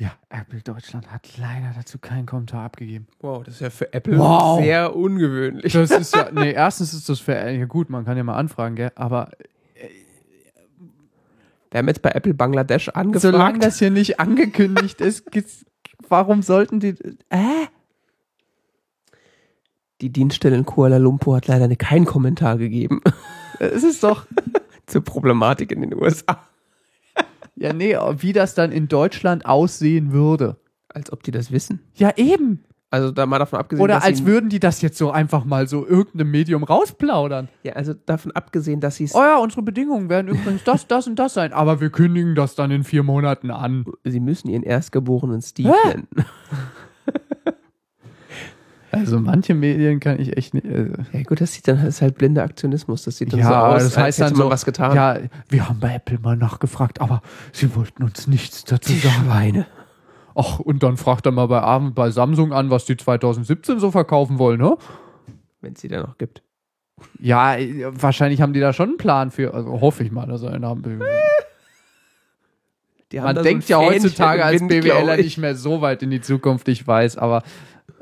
[0.00, 3.06] ja, Apple Deutschland hat leider dazu keinen Kommentar abgegeben.
[3.20, 4.58] Wow, das ist ja für Apple Wow.
[4.60, 5.74] sehr ungewöhnlich.
[5.74, 8.76] Das ist ja, nee, erstens ist das für, ja gut, man kann ja mal anfragen,
[8.76, 9.30] gell, aber
[11.70, 13.22] Wir haben jetzt bei Apple Bangladesch angefragt.
[13.32, 15.24] solange das hier nicht angekündigt ist,
[16.08, 16.96] warum sollten die,
[17.28, 17.66] äh?
[20.00, 23.02] die Dienststelle in Kuala Lumpur hat leider keinen Kommentar gegeben
[23.60, 24.26] Es ist doch,
[24.86, 26.38] zur Problematik in den USA.
[27.60, 30.56] Ja nee, wie das dann in Deutschland aussehen würde.
[30.88, 31.80] Als ob die das wissen.
[31.94, 32.64] Ja, eben.
[32.92, 35.86] Also da mal davon abgesehen, Oder als würden die das jetzt so einfach mal so
[35.86, 37.48] irgendeinem Medium rausplaudern.
[37.62, 41.06] ja, also davon abgesehen, dass sie es Oh ja, unsere Bedingungen werden übrigens das, das
[41.06, 41.52] und das sein.
[41.52, 43.84] Aber wir kündigen das dann in vier Monaten an.
[44.02, 46.08] sie müssen ihren erstgeborenen Steve nennen.
[48.92, 50.66] Also manche Medien kann ich echt nicht.
[50.66, 53.04] Äh, Ja gut, das sieht dann das ist halt blinder Aktionismus.
[53.04, 54.96] Das sieht dann ja, so aus, das heißt als dann hätte so, was getan.
[54.96, 55.18] Ja,
[55.48, 57.22] wir haben bei Apple mal nachgefragt, aber
[57.52, 59.24] sie wollten uns nichts dazu sagen.
[59.24, 59.66] Schweine.
[60.34, 63.90] Ach, und dann fragt er mal bei, Abend bei Samsung an, was die 2017 so
[63.90, 64.76] verkaufen wollen, ne?
[65.60, 66.42] Wenn es sie dann noch gibt.
[67.18, 67.56] Ja,
[67.90, 69.54] wahrscheinlich haben die da schon einen Plan für.
[69.54, 70.82] Also hoffe ich mal, dass sie einen haben.
[73.12, 76.20] Die Man so denkt ein ja heutzutage als BWLer nicht mehr so weit in die
[76.20, 77.42] Zukunft, ich weiß, aber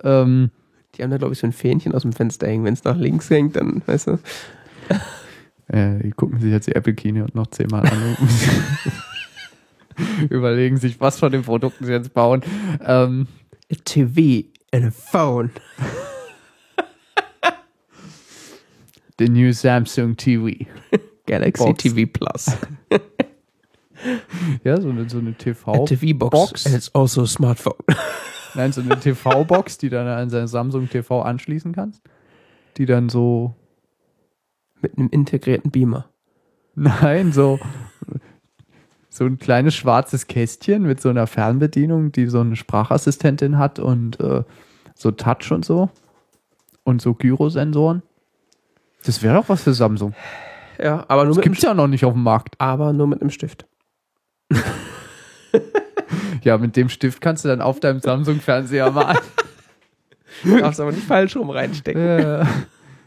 [0.04, 0.50] ähm,
[0.98, 2.64] Die haben da, glaube ich, so ein Fähnchen aus dem Fenster hängen.
[2.64, 4.18] Wenn es nach links hängt, dann, weißt du.
[5.68, 8.16] äh, die gucken sich jetzt die Apple Keynote noch zehnmal an
[10.30, 12.42] überlegen sich, was von den Produkten sie jetzt bauen.
[12.84, 13.26] Ähm,
[13.70, 15.50] A TV and a phone.
[19.18, 20.66] the new Samsung TV.
[21.26, 21.82] Galaxy Box.
[21.82, 22.56] TV Plus.
[24.64, 26.30] Ja, so eine, so eine TV-Box.
[26.30, 26.66] Box.
[26.66, 27.76] And it's also a smartphone.
[28.54, 32.02] Nein, so eine TV-Box, die dann an sein Samsung TV anschließen kannst.
[32.76, 33.54] Die dann so,
[34.80, 36.06] Mit einem integrierten Beamer.
[36.74, 37.58] nein, so,
[39.10, 44.20] so ein kleines schwarzes Kästchen mit so einer Fernbedienung, die so eine Sprachassistentin hat und
[44.20, 44.44] äh,
[44.94, 45.90] so Touch und so.
[46.84, 48.02] Und so Gyrosensoren.
[49.04, 50.14] Das wäre doch was für Samsung.
[50.82, 52.54] Ja, aber nur, Das mit gibt's ja noch nicht auf dem Markt.
[52.60, 53.66] aber nur mit einem Stift.
[56.42, 59.18] Ja, mit dem Stift kannst du dann auf deinem Samsung-Fernseher malen.
[60.44, 62.00] Du darfst aber nicht falsch rum reinstecken.
[62.00, 62.46] ja.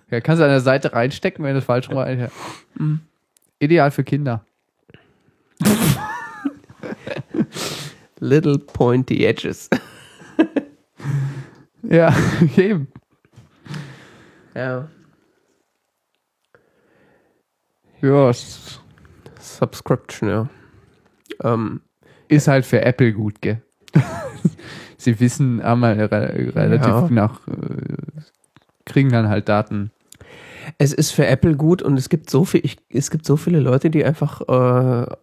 [0.10, 2.20] ja, kannst du an der Seite reinstecken, wenn du falsch rum rein.
[2.20, 2.30] Ja.
[3.60, 4.44] Ideal für Kinder.
[8.20, 9.70] Little pointy edges.
[11.84, 12.16] Ja,
[12.58, 12.88] eben.
[14.54, 14.88] Ja.
[18.02, 18.32] Ja,
[19.40, 20.50] Subscription, ja.
[21.44, 21.82] Ähm,
[22.32, 23.62] ist halt für Apple gut, gell?
[24.98, 27.08] Sie wissen, halt re relativ Ja.
[27.10, 28.22] nach, äh,
[28.86, 29.92] kriegen dann halt Daten.
[30.78, 33.60] Es ist für Apple gut und es gibt so viel, ich, es gibt so viele
[33.60, 35.16] Leute, die einfach äh,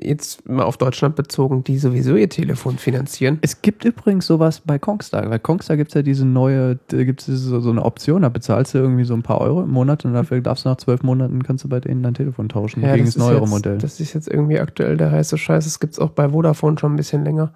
[0.00, 3.38] jetzt mal auf Deutschland bezogen, die sowieso ihr Telefon finanzieren.
[3.42, 5.28] Es gibt übrigens sowas bei Kongstar.
[5.28, 8.74] Bei Kongstar gibt es ja diese neue, gibt es so, so eine Option, da bezahlst
[8.74, 11.42] du irgendwie so ein paar Euro im Monat und dafür darfst du nach zwölf Monaten
[11.42, 13.78] kannst du bei denen dein Telefon tauschen gegen das, ist neuere jetzt, Modell.
[13.78, 15.64] Das ist jetzt irgendwie aktuell der heiße Scheiß.
[15.64, 17.52] Das gibt es auch bei Vodafone schon ein bisschen länger.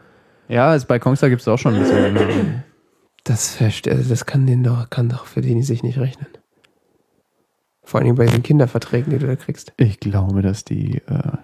[0.49, 2.65] Ja, es, bei Kongstar gibt es auch schon ein bisschen länger.
[3.25, 6.27] Das, verste- also das kann, den doch, kann doch für die sich nicht rechnen.
[7.85, 9.73] Vor allem bei den Kinderverträgen, die du da kriegst.
[9.77, 11.37] Ich glaube, dass die, äh,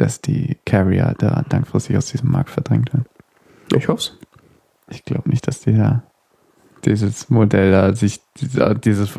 [0.00, 3.06] dass die Carrier da langfristig aus diesem Markt verdrängt werden.
[3.74, 4.12] Ich hoffe
[4.88, 6.02] Ich glaube nicht, dass der
[6.84, 8.20] dieses Modell da sich,
[8.84, 9.10] dieses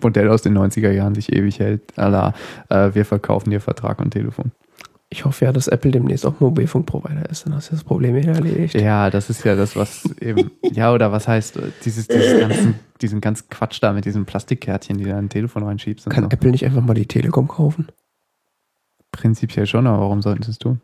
[0.00, 1.98] Modell aus den 90er Jahren sich ewig hält.
[1.98, 2.34] Allah,
[2.68, 4.52] äh, wir verkaufen dir Vertrag und Telefon.
[5.10, 7.46] Ich hoffe ja, dass Apple demnächst auch Mobilfunkprovider ist.
[7.46, 8.74] Dann hast du das Problem wieder erledigt.
[8.74, 12.74] Ja, das ist ja das, was eben, ja, oder was heißt, äh, dieses, dieses ganzen,
[13.00, 16.10] diesen ganzen Quatsch da mit diesen Plastikkärtchen, die in ein Telefon reinschiebst.
[16.10, 16.30] Kann so.
[16.30, 17.88] Apple nicht einfach mal die Telekom kaufen?
[19.14, 20.80] Prinzipiell schon, aber warum sollten sie es tun?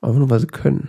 [0.00, 0.88] Einfach nur, weil sie können.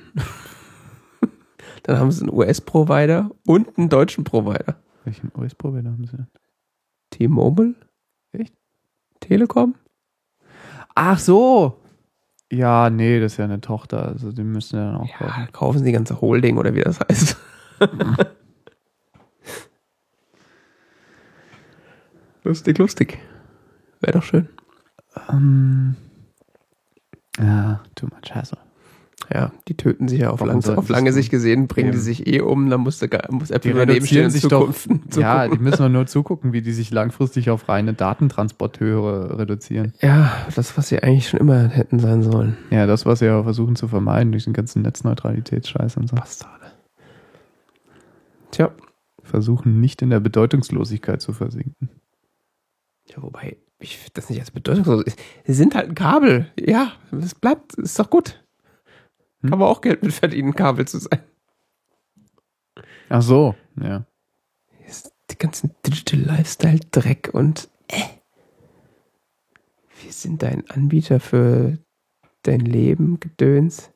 [1.84, 4.78] Dann haben sie einen US-Provider und einen deutschen Provider.
[5.04, 6.26] Welchen US-Provider haben sie?
[7.10, 7.76] T-Mobile?
[8.32, 8.54] Echt?
[9.20, 9.76] Telekom?
[10.96, 11.82] Ach so!
[12.50, 15.42] Ja, nee, das ist ja eine Tochter, also die müssen ja dann auch kaufen.
[15.42, 17.36] Ja, kaufen sie die ganze Holding oder wie das heißt.
[22.44, 23.20] lustig, lustig.
[24.00, 24.48] Wäre doch schön.
[25.30, 25.96] Ähm,
[27.40, 28.58] ja, too much hassle.
[29.34, 32.04] Ja, die töten sich ja auf, lang, auf lange Sicht gesehen, bringen die Eben.
[32.04, 34.74] sich eh um, dann muss, der, Ge- muss Apple Die daneben stehen reduzieren sich doch,
[34.74, 34.90] Zukunft.
[35.18, 39.94] ja, die müssen doch nur zugucken, wie die sich langfristig auf reine Datentransporteure reduzieren.
[40.02, 42.58] ja, das, was sie eigentlich schon immer hätten sein sollen.
[42.72, 46.16] Ja, das, was sie ja versuchen zu vermeiden durch den ganzen Netzneutralitätsscheiß und so.
[46.18, 46.66] Bastarde.
[48.52, 48.72] Tja,
[49.24, 51.90] Versuchen nicht in der Bedeutungslosigkeit zu versinken.
[53.06, 55.04] ja, wobei, ich finde das nicht als bedeutungslos.
[55.46, 56.52] Sie sind halt ein Kabel.
[56.60, 58.44] Ja, es bleibt, ist doch gut.
[59.42, 59.60] Kann Hm?
[59.60, 61.20] man auch Geld mit verdienen, Kabel zu sein.
[63.10, 64.06] Ach so, ja.
[65.30, 68.04] Die ganzen Digital Lifestyle Dreck und äh.
[70.04, 71.78] Wir sind dein Anbieter für
[72.44, 73.92] dein Leben, Gedöns.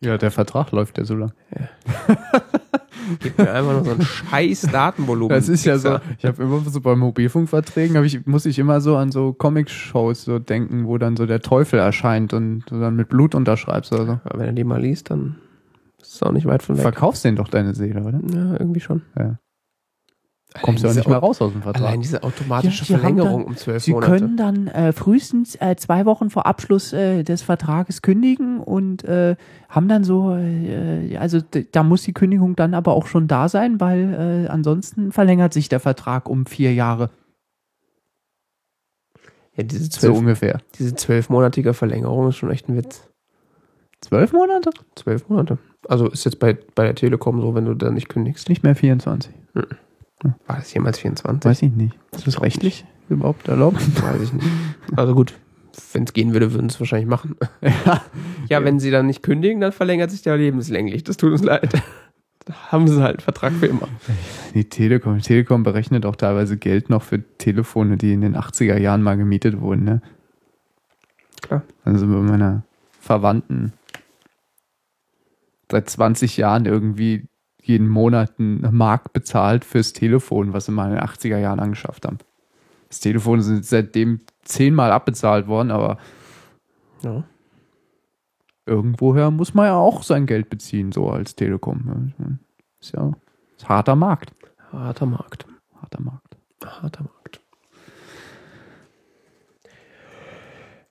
[0.00, 1.32] Ja, der Vertrag läuft ja so lang.
[3.20, 5.34] Gib mir einfach nur so ein scheiß Datenvolumen.
[5.34, 8.96] Das ist ja so, ich habe immer so bei Mobilfunkverträgen, ich, muss ich immer so
[8.96, 13.08] an so Comic-Shows so denken, wo dann so der Teufel erscheint und du dann mit
[13.08, 14.20] Blut unterschreibst oder so.
[14.24, 15.36] Aber wenn er die mal liest, dann
[16.00, 16.82] ist es auch nicht weit von weg.
[16.82, 18.20] Verkaufst denen doch deine Seele, oder?
[18.32, 19.02] Ja, irgendwie schon.
[19.18, 19.38] Ja.
[20.62, 21.82] Kommst du auch diese nicht mehr Au- raus aus dem Vertrag.
[21.82, 24.12] Allein diese automatische Ja, Verlängerung dann- um zwölf Sie Monate.
[24.12, 29.36] können dann äh, frühestens äh, zwei Wochen vor Abschluss äh, des Vertrages kündigen und äh,
[29.68, 31.40] haben dann so, äh, also
[31.72, 35.68] da muss die Kündigung dann aber auch schon da sein, weil äh, ansonsten verlängert sich
[35.68, 37.10] der Vertrag um vier Jahre.
[39.56, 40.60] ja, diese so zwölf, ungefähr.
[40.78, 43.08] diese zwölfmonatige Verlängerung ist schon echt ein Witz.
[44.02, 44.70] Zwölf Monate?
[44.94, 45.58] Zwölf Monate.
[45.88, 48.48] Also ist jetzt bei, bei der Telekom so, wenn du da nicht kündigst.
[48.48, 49.32] Nicht mehr 24.
[50.22, 51.48] War das jemals 24?
[51.48, 51.96] Weiß ich nicht.
[52.12, 53.80] Ist das rechtlich überhaupt erlaubt?
[54.02, 54.46] Weiß ich nicht.
[54.94, 55.34] Also gut,
[55.92, 57.36] wenn es gehen würde, würden sie es wahrscheinlich machen.
[57.60, 58.02] ja.
[58.48, 61.04] Ja, wenn sie dann nicht kündigen, dann verlängert sich der lebenslänglich.
[61.04, 61.82] Das tut uns leid.
[62.46, 63.88] Da haben sie halt einen Vertrag für immer.
[64.54, 69.02] Die Telekom, Telekom berechnet auch teilweise Geld noch für Telefone, die in den 80er Jahren
[69.02, 70.02] mal gemietet wurden, ne?
[71.42, 71.62] Klar.
[71.84, 72.62] Also bei meiner
[73.00, 73.72] Verwandten
[75.70, 77.26] seit 20 Jahren irgendwie
[77.66, 82.04] jeden Monat einen Mark bezahlt fürs Telefon, was sie mal in den 80er Jahren angeschafft
[82.06, 82.18] haben.
[82.88, 85.98] Das Telefon ist seitdem zehnmal abbezahlt worden, aber
[87.02, 87.24] Ja.
[88.66, 92.12] irgendwoher muss man ja auch sein Geld beziehen, so als Telekom.
[92.18, 92.38] ne?
[92.80, 93.12] Ist ja
[93.56, 94.32] ist harter Markt.
[94.72, 95.46] Harter Markt.
[95.80, 96.36] Harter Markt.
[96.64, 97.40] Harter Markt.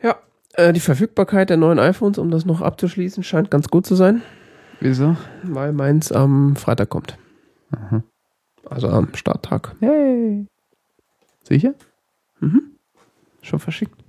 [0.02, 0.15] Ja,
[0.53, 4.22] äh, die Verfügbarkeit der neuen iPhones, um das noch abzuschließen, scheint ganz gut zu sein,
[4.86, 5.18] Wieso?
[5.41, 7.18] weil meins am Freitag kommt.
[7.72, 8.03] Aha.
[8.70, 9.76] Also am Starttag.
[9.80, 10.45] Hey.
[11.41, 11.74] Sicher?
[12.40, 12.76] Mhm.
[13.41, 13.99] Schon verschickt?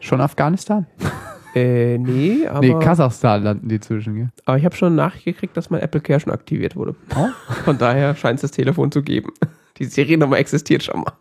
[0.00, 0.86] Schon Afghanistan?
[1.54, 4.30] Äh, nee, aber, nee, Kasachstan landen die zwischen, gell?
[4.46, 6.96] aber ich habe schon nachgekriegt, dass mein Apple Care schon aktiviert wurde.
[7.14, 7.28] Oh.
[7.64, 9.32] Von daher scheint es das Telefon zu geben.
[9.76, 11.12] Die Seriennummer existiert schon mal.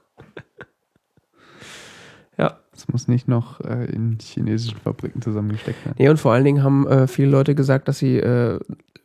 [2.92, 5.96] Muss nicht noch äh, in chinesischen Fabriken zusammengesteckt werden.
[5.98, 8.60] Nee, und vor allen Dingen haben äh, viele Leute gesagt, dass sie äh,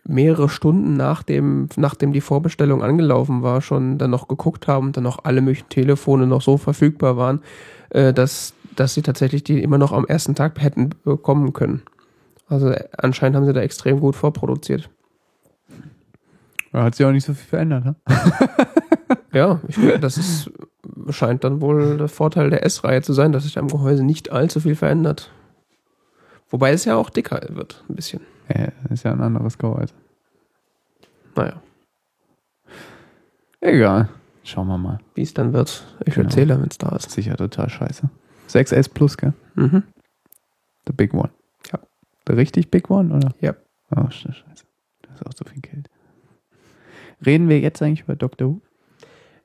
[0.05, 5.05] mehrere Stunden nachdem, nachdem die Vorbestellung angelaufen war, schon dann noch geguckt haben und dann
[5.05, 7.41] noch alle möglichen Telefone noch so verfügbar waren,
[7.91, 11.83] äh, dass, dass sie tatsächlich die immer noch am ersten Tag hätten bekommen können.
[12.49, 14.89] Also anscheinend haben sie da extrem gut vorproduziert.
[16.73, 17.97] Da hat sich auch nicht so viel verändert, ne?
[19.37, 20.51] Ja, ich, das ist,
[21.11, 24.61] scheint dann wohl der Vorteil der S-Reihe zu sein, dass sich am Gehäuse nicht allzu
[24.61, 25.31] viel verändert.
[26.49, 28.21] Wobei es ja auch dicker wird, ein bisschen.
[28.49, 29.93] Ja, ist ja ein anderes Gehäuse.
[31.35, 31.61] Naja,
[33.61, 34.09] Egal.
[34.45, 34.99] Schauen wir mal.
[35.15, 35.85] wie es dann wird.
[36.05, 36.29] Ich Genau.
[36.29, 37.11] erzähle, wenn es da ist.
[37.11, 38.09] Sicher total scheiße.
[38.49, 39.33] 6S Plus, gell?
[39.57, 39.83] Mhm.
[40.87, 41.31] The big one.
[41.73, 41.81] Ja.
[42.29, 43.35] Der richtig big one, oder?
[43.41, 43.55] Ja.
[43.91, 44.65] Oh, sch- scheiße.
[45.03, 45.91] Das ist auch so viel Geld.
[47.25, 48.61] Reden wir jetzt eigentlich über Doctor Who?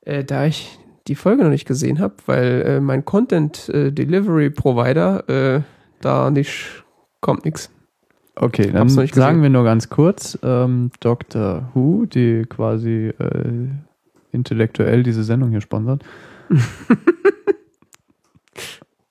[0.01, 4.49] Äh, da ich die Folge noch nicht gesehen habe, weil äh, mein Content äh, Delivery
[4.49, 5.61] Provider äh,
[6.01, 6.83] da nicht
[7.21, 7.69] kommt nix.
[8.35, 9.41] Okay, dann sagen gesehen.
[9.41, 13.67] wir nur ganz kurz, ähm, Doctor Who, die quasi äh,
[14.31, 16.03] intellektuell diese Sendung hier sponsert,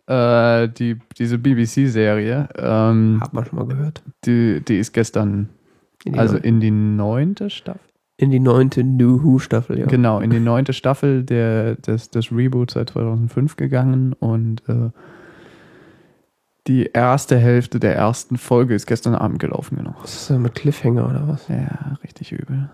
[0.07, 4.03] äh, die, diese BBC-Serie, ähm, Hat man schon mal gehört.
[4.25, 5.51] die, die ist gestern,
[6.05, 7.81] In also in die neunte Staffel,
[8.21, 9.87] in die neunte New Who Staffel, ja.
[9.87, 14.91] genau, in die neunte Staffel der, des, des Reboots seit 2005 gegangen und äh,
[16.67, 19.95] die erste Hälfte der ersten Folge ist gestern Abend gelaufen, genau.
[20.03, 21.49] Was ist denn mit Cliffhanger oder was?
[21.49, 22.69] Ja, richtig übel.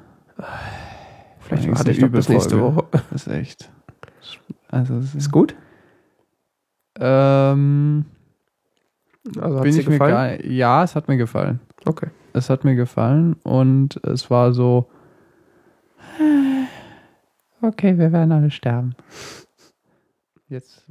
[1.40, 2.60] Vielleicht warte ich doch bis nächste.
[2.60, 2.84] Woche.
[3.12, 3.70] Das ist echt.
[4.68, 5.54] Also, Ist ist gut?
[6.98, 8.04] Ähm,
[9.40, 10.38] Also hat bin ich mir gefallen?
[10.38, 11.60] gar, ja, es hat mir gefallen.
[11.84, 12.08] Okay.
[12.32, 14.88] Es hat mir gefallen und es war so.
[17.60, 18.94] Okay, wir werden alle sterben.
[20.48, 20.84] Jetzt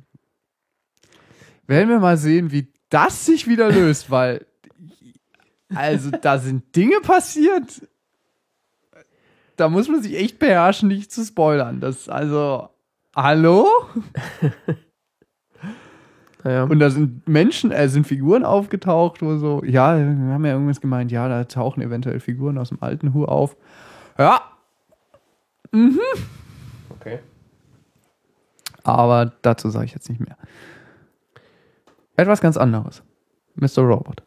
[1.68, 4.46] werden wir mal sehen, wie das sich wieder löst, weil
[5.74, 7.88] also da sind Dinge passiert.
[9.56, 11.80] Da muss man sich echt beherrschen, nicht zu spoilern.
[11.80, 12.70] Das also
[13.16, 13.68] hallo?
[16.44, 16.66] Naja.
[16.66, 20.80] Und da sind Menschen, äh, sind Figuren aufgetaucht, wo so, ja, wir haben ja irgendwas
[20.80, 23.58] gemeint, ja, da tauchen eventuell Figuren aus dem alten Hu auf.
[24.20, 24.44] Ja,
[26.90, 27.20] okay.
[28.84, 30.38] aber dazu sage ich jetzt nicht mehr.
[32.16, 33.04] Etwas ganz anderes.
[33.56, 33.84] Mr.
[33.84, 34.24] Robot.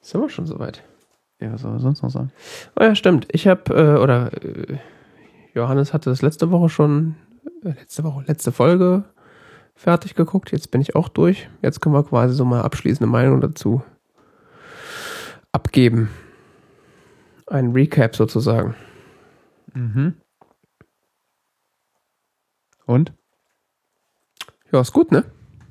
[0.00, 0.82] Sind wir schon soweit?
[1.40, 2.32] Ja, was soll er sonst noch sagen?
[2.78, 3.26] Oh ja, stimmt.
[3.32, 4.78] Ich habe, äh, oder äh,
[5.54, 7.16] Johannes hatte das letzte Woche schon,
[7.64, 9.04] äh, letzte Woche, letzte Folge
[9.74, 10.52] fertig geguckt.
[10.52, 11.48] Jetzt bin ich auch durch.
[11.62, 13.82] Jetzt können wir quasi so mal abschließende Meinung dazu
[15.52, 16.10] abgeben.
[17.46, 18.74] Ein Recap sozusagen.
[19.74, 20.14] Mhm.
[22.86, 23.12] Und?
[24.72, 25.24] Ja, ist gut, ne?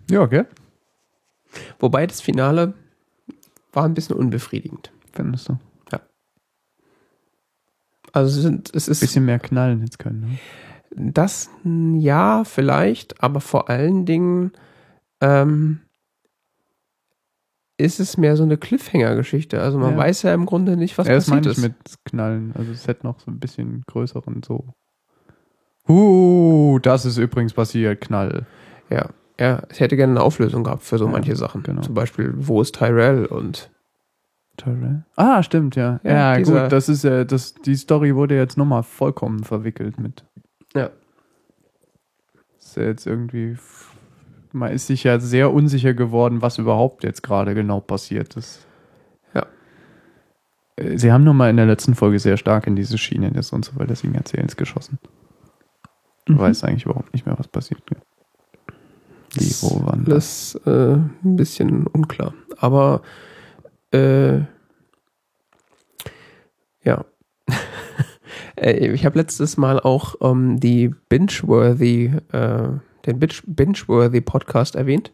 [0.10, 0.46] Ja, okay.
[1.80, 2.74] Wobei das Finale
[3.74, 4.92] war ein bisschen unbefriedigend.
[5.14, 5.58] Findest du?
[8.14, 10.22] Also es, sind, es ist Bisschen mehr knallen jetzt können.
[10.22, 11.12] Ne?
[11.14, 14.52] Das ja, vielleicht, aber vor allen Dingen
[15.22, 15.82] ähm,
[17.80, 19.62] ist es mehr so eine Cliffhanger-Geschichte.
[19.62, 19.98] Also man Ja.
[19.98, 21.64] weiß ja im Grunde nicht, was ja, das passiert meine ich ist.
[21.64, 21.76] mit
[22.06, 22.54] knallen.
[22.58, 24.74] Also es hätte noch so ein bisschen größeren so.
[25.88, 28.46] Uh, das ist übrigens passiert, Knall.
[28.90, 31.64] Ja, ja, ich hätte gerne eine Auflösung gehabt für so Ja, manche Sachen.
[31.64, 31.82] genau.
[31.82, 33.72] Zum Beispiel, wo ist Tyrell und
[34.58, 35.06] Tyrell?
[35.16, 36.00] Ah, stimmt, ja.
[36.04, 40.26] Ja, gut, das ist ja, das, die Story wurde jetzt nochmal vollkommen verwickelt mit.
[40.76, 40.90] Ja.
[42.60, 43.58] Ist ja jetzt irgendwie.
[44.52, 48.66] Man ist sich ja sehr unsicher geworden, was überhaupt jetzt gerade genau passiert ist.
[49.34, 49.46] Ja.
[50.76, 53.64] Äh, Sie haben nochmal in der letzten Folge sehr stark in diese Schiene des und
[53.66, 54.98] so weiter deswegen Erzählens geschossen.
[56.26, 56.40] Du Mhm.
[56.40, 57.82] weißt eigentlich überhaupt nicht mehr, was passiert.
[57.86, 58.00] Gell?
[59.36, 60.60] Wie, wo, wann, das.
[60.66, 60.94] alles äh,
[61.24, 62.34] ein bisschen unklar.
[62.58, 63.02] Aber
[63.92, 64.40] äh,
[66.84, 67.06] ja.
[68.56, 72.70] Äh, ich habe letztes Mal auch ähm, die Binge-Worthy, äh,
[73.06, 75.12] den Binge- Binge-Worthy Podcast erwähnt.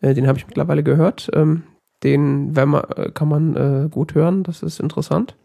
[0.00, 1.30] Äh, den habe ich mittlerweile gehört.
[1.32, 1.64] Ähm,
[2.02, 4.42] den man, äh, kann man äh, gut hören.
[4.42, 5.36] Das ist interessant.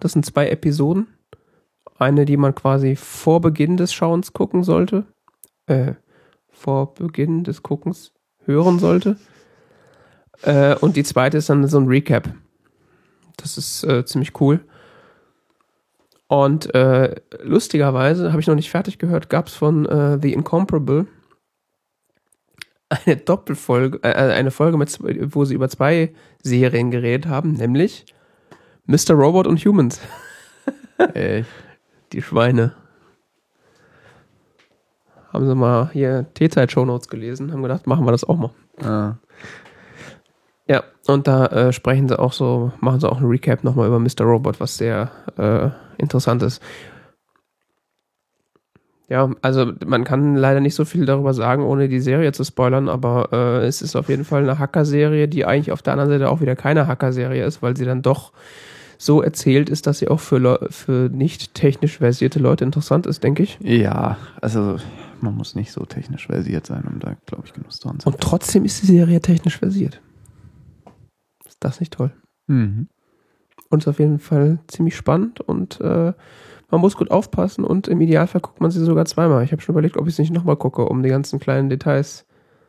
[0.00, 1.08] Das sind zwei Episoden.
[1.98, 5.06] Eine, die man quasi vor Beginn des Schauens gucken sollte.
[5.66, 5.94] Äh,
[6.50, 8.12] vor Beginn des Guckens
[8.44, 9.16] hören sollte.
[10.42, 12.34] Äh, und die zweite ist dann so ein Recap.
[13.36, 14.60] Das ist äh, ziemlich cool.
[16.28, 21.06] Und äh, lustigerweise, habe ich noch nicht fertig gehört, gab es von äh, The Incomparable
[22.88, 24.98] eine Doppelfolge, äh, eine Folge, mit,
[25.34, 26.12] wo sie über zwei
[26.42, 28.06] Serien geredet haben, nämlich
[28.86, 29.14] Mr.
[29.14, 30.00] Robot und Humans.
[31.14, 31.48] Echt?
[32.12, 32.74] Die Schweine.
[35.32, 38.50] Haben sie mal hier T-Zeit-Shownotes gelesen, haben gedacht, machen wir das auch mal.
[38.82, 39.16] Ah.
[40.68, 43.98] Ja, und da äh, sprechen sie auch so, machen sie auch ein Recap nochmal über
[43.98, 44.22] Mr.
[44.22, 46.62] Robot, was sehr äh, interessant ist.
[49.08, 52.88] Ja, also man kann leider nicht so viel darüber sagen, ohne die Serie zu spoilern,
[52.88, 56.28] aber äh, es ist auf jeden Fall eine Hacker-Serie, die eigentlich auf der anderen Seite
[56.28, 58.32] auch wieder keine Hacker-Serie ist, weil sie dann doch
[58.98, 63.44] so erzählt ist, dass sie auch für, für nicht technisch versierte Leute interessant ist, denke
[63.44, 63.58] ich.
[63.60, 64.78] Ja, also
[65.20, 68.20] man muss nicht so technisch versiert sein, um da, glaube ich, genug dran zu Und
[68.20, 70.00] trotzdem ist die Serie technisch versiert.
[71.46, 72.10] Ist das nicht toll?
[72.48, 72.88] Mhm.
[73.68, 76.12] Und ist auf jeden Fall ziemlich spannend und äh,
[76.70, 79.44] man muss gut aufpassen und im Idealfall guckt man sie sogar zweimal.
[79.44, 82.26] Ich habe schon überlegt, ob ich es nicht nochmal gucke, um die ganzen kleinen Details.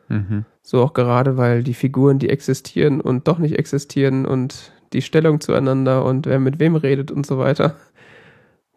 [0.08, 0.46] Mhm.
[0.62, 5.40] So auch gerade, weil die Figuren, die existieren und doch nicht existieren und die Stellung
[5.40, 7.76] zueinander und wer mit wem redet und so weiter.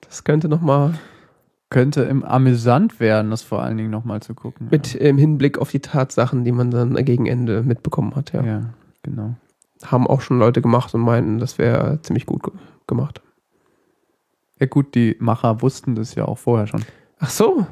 [0.00, 0.94] Das könnte nochmal
[1.70, 4.66] Könnte im amüsant werden, das vor allen Dingen nochmal zu gucken.
[4.72, 8.42] mit im Hinblick auf die Tatsachen, die man dann gegen Ende mitbekommen hat, ja.
[8.42, 8.46] ja.
[8.46, 8.74] ja,
[9.04, 9.36] genau.
[9.84, 12.52] Haben auch schon Leute gemacht und meinten, das wäre ziemlich gut ge
[12.86, 13.22] gemacht.
[14.58, 16.84] Ja gut, die Macher wussten das ja auch vorher schon.
[17.18, 17.66] Ach so.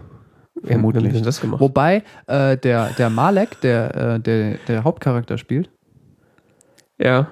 [0.64, 1.14] Vermutlich.
[1.14, 1.60] Ja, das gemacht?
[1.60, 5.70] Wobei äh, der, der Malek, der, äh, der der Hauptcharakter spielt,
[6.98, 7.28] Ja.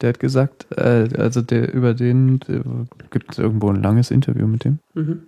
[0.00, 2.40] der hat gesagt, äh, also der über den
[3.10, 4.78] gibt es irgendwo ein langes Interview mit dem.
[4.94, 5.26] Mhm.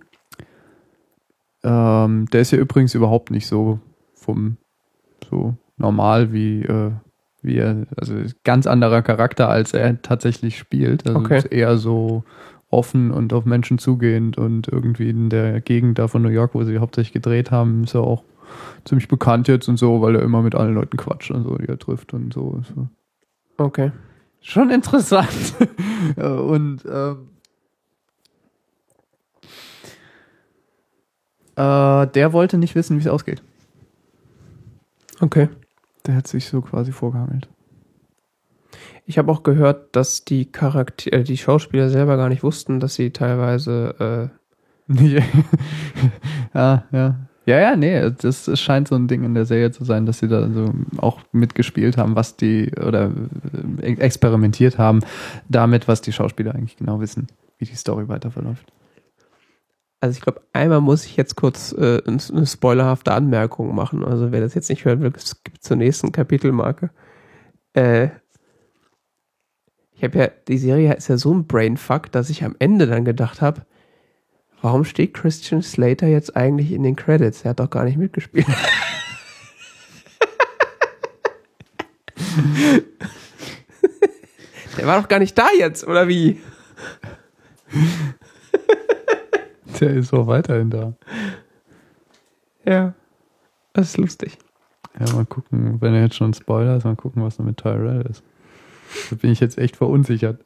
[1.63, 3.79] Ähm, der ist ja übrigens überhaupt nicht so
[4.13, 4.57] vom
[5.29, 6.91] so normal wie äh,
[7.43, 11.05] wie er, also ganz anderer Charakter als er tatsächlich spielt.
[11.05, 11.39] Also Okay.
[11.39, 12.23] ist eher so
[12.69, 16.63] offen und auf Menschen zugehend und irgendwie in der Gegend da von New York, wo
[16.63, 18.23] sie hauptsächlich gedreht haben, ist er auch
[18.85, 21.67] ziemlich bekannt jetzt und so, weil er immer mit allen Leuten quatscht und so, die
[21.67, 22.61] er trifft und so.
[22.75, 22.87] so.
[23.57, 23.91] Okay.
[24.41, 25.53] Schon interessant.
[26.17, 27.29] und ähm,
[31.55, 33.41] äh, der wollte nicht wissen, wie es ausgeht.
[35.21, 35.47] Okay.
[36.05, 37.47] Der hat sich so quasi vorgehangelt.
[39.05, 42.95] Ich habe auch gehört, dass die Charakter äh, die Schauspieler selber gar nicht wussten, dass
[42.95, 44.31] sie teilweise
[46.53, 47.15] ja, ja.
[47.45, 50.29] Ja, ja, nee, das scheint so ein Ding in der Serie zu sein, dass sie
[50.29, 53.11] da so auch mitgespielt haben, was die oder
[53.81, 55.01] äh, experimentiert haben
[55.49, 57.27] damit, was die Schauspieler eigentlich genau wissen,
[57.57, 58.71] wie die Story weiter verläuft.
[60.03, 64.03] Also ich glaube, einmal muss ich jetzt kurz äh, eine spoilerhafte Anmerkung machen.
[64.03, 66.89] Also wer das jetzt nicht hören will, es gibt zur nächsten Kapitelmarke.
[67.71, 68.09] Äh,
[69.93, 73.05] ich habe ja, die Serie ist ja so ein Brainfuck, dass ich am Ende dann
[73.05, 73.65] gedacht habe,
[74.61, 77.45] warum steht Christian Slater jetzt eigentlich in den Credits?
[77.45, 78.47] Er hat doch gar nicht mitgespielt.
[84.77, 86.41] Der war doch gar nicht da jetzt, oder wie?
[89.83, 90.93] Der ist auch weiterhin da.
[92.65, 92.93] Ja.
[93.73, 94.37] Das ist lustig.
[94.99, 98.05] Ja, mal gucken, wenn er jetzt schon Spoiler ist, mal gucken, was da mit Tyrell
[98.09, 98.23] ist.
[99.09, 100.45] Da bin ich jetzt echt verunsichert.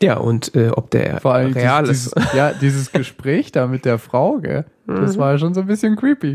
[0.00, 2.16] Ja, und äh, ob der Vor allem real dieses, ist.
[2.16, 4.66] dieses, ja, dieses Gespräch da mit der Frau, gell?
[4.86, 5.20] Das Mhm.
[5.20, 6.34] war schon so ein bisschen creepy.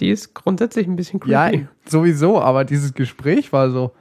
[0.00, 1.66] Die ist grundsätzlich ein bisschen Ja, creepy.
[1.86, 3.92] sowieso, aber dieses Gespräch war so,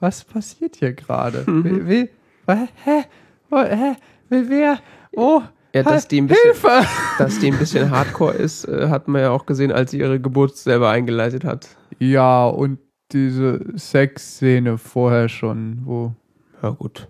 [0.00, 1.44] was passiert hier gerade?
[1.48, 1.64] Mhm.
[1.64, 2.08] Wie, wie,
[2.46, 3.04] wa- hä?
[3.52, 3.96] Hä?
[4.28, 4.78] Wie, wer?
[5.14, 5.42] Oh,
[5.76, 6.86] Ja, dass die ein bisschen, Hilfe!
[7.18, 10.18] dass die ein bisschen hardcore ist, äh, hat man ja auch gesehen, als sie ihre
[10.18, 11.68] Geburt selber eingeleitet hat.
[11.98, 12.78] Ja, und
[13.12, 16.14] diese Sexszene vorher schon, wo,
[16.62, 17.08] Ja, gut.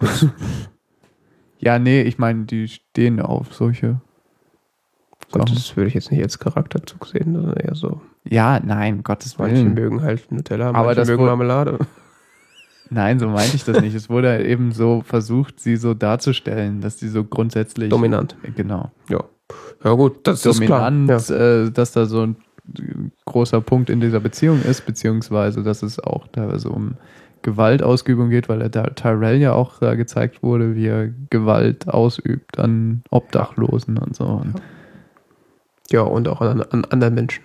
[1.58, 4.00] ja, nee, ich meine, die stehen auf solche
[5.32, 8.00] Gott, das würde ich jetzt nicht als Charakterzug sehen, sondern eher so.
[8.24, 9.74] Ja, nein, Gottes Manche Willen.
[9.74, 11.78] mögen halt Nutella, Aber manche das mögen Marmelade.
[12.90, 13.94] Nein, so meinte ich das nicht.
[13.94, 17.88] Es wurde eben so versucht, sie so darzustellen, dass sie so grundsätzlich.
[17.88, 18.36] Dominant.
[18.56, 18.90] Genau.
[19.08, 19.24] Ja.
[19.84, 20.90] Ja, gut, das ist klar.
[20.90, 21.36] Dominant, Ja.
[21.64, 22.36] äh, dass da so ein
[23.26, 26.94] großer Punkt in dieser Beziehung ist, beziehungsweise dass es auch teilweise um
[27.42, 32.58] Gewaltausübung geht, weil er da Tyrell ja auch äh, gezeigt wurde, wie er Gewalt ausübt
[32.58, 34.24] an Obdachlosen und so.
[34.24, 34.54] Und,
[35.90, 37.42] ja, und auch an, an anderen Menschen.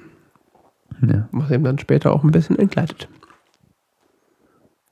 [1.07, 1.27] ja.
[1.31, 3.07] Was ihm dann später auch ein bisschen entgleitet.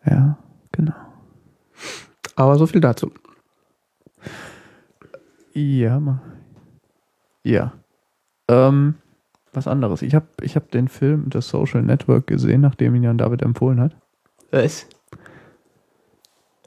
[0.05, 0.37] Ja,
[0.71, 0.93] genau.
[2.35, 3.11] Aber so viel dazu.
[5.53, 6.21] Ja, ma-
[7.43, 7.73] ja.
[8.47, 8.95] Ähm,
[9.51, 10.01] was anderes.
[10.01, 13.79] Ich habe ich hab den Film The Social Network gesehen, nachdem ihn Jan David empfohlen
[13.79, 13.95] hat.
[14.51, 14.87] Was?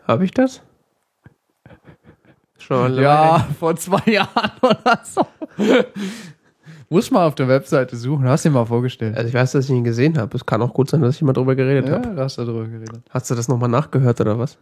[0.06, 0.62] Habe ich das?
[2.58, 5.26] Schon mal Ja, vor zwei Jahren oder so.
[6.88, 8.28] Muss mal auf der Webseite suchen.
[8.28, 9.16] Hast du dir mal vorgestellt?
[9.16, 10.36] Also ich weiß, dass ich ihn gesehen habe.
[10.36, 12.14] Es kann auch gut sein, dass ich mal drüber geredet ja, habe.
[12.14, 13.00] da hast du darüber geredet.
[13.10, 14.56] Hast du das nochmal nachgehört oder was?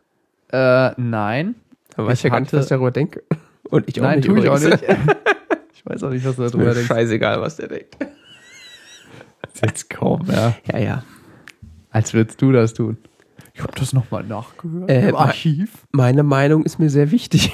[0.51, 1.55] Äh, nein.
[1.97, 3.23] Da weiß Ich ja gar nicht, was ich darüber denke.
[3.71, 4.29] Und ich auch nein, nicht.
[4.29, 4.83] tue ich auch nicht.
[5.75, 6.87] ich weiß auch nicht, was du darüber denkst.
[6.89, 7.97] scheißegal, was der denkt.
[9.63, 10.55] Jetzt kaum, ja.
[10.73, 11.03] Ja, ja.
[11.91, 12.97] Als würdest du das tun.
[13.53, 15.87] Ich habe das nochmal nachgehört Äh, im Archiv.
[15.93, 17.53] Meine Meinung ist mir sehr wichtig.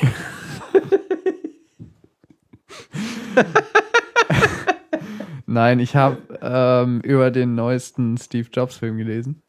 [5.50, 9.42] Nein, ich habe ähm, über den neuesten Steve Jobs Film gelesen.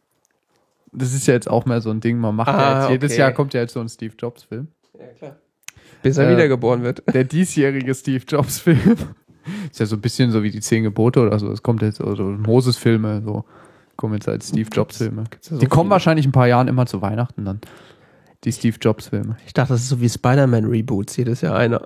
[0.91, 3.11] Das ist ja jetzt auch mehr so ein Ding, man macht ja Ah, jetzt, jedes
[3.11, 3.19] okay.
[3.21, 4.67] Jahr kommt ja jetzt so ein Steve Jobs Film.
[4.99, 5.35] Ja, klar.
[6.01, 7.03] Bis er Äh, wiedergeboren wird.
[7.13, 8.97] Der diesjährige Steve Jobs Film.
[9.71, 11.51] Ist ja so ein bisschen so wie die Zehn Gebote oder so.
[11.51, 13.45] Es kommt jetzt, oder so Moses-Filme, so
[13.95, 15.23] kommen jetzt als Steve Jobs Filme.
[15.31, 15.91] ja so die kommen viele?
[15.91, 17.61] wahrscheinlich ein paar Jahren immer zu Weihnachten dann.
[18.43, 19.37] Die Steve Jobs Filme.
[19.45, 21.81] Ich dachte, das ist so wie Spider-Man-Reboots, jedes Jahr einer.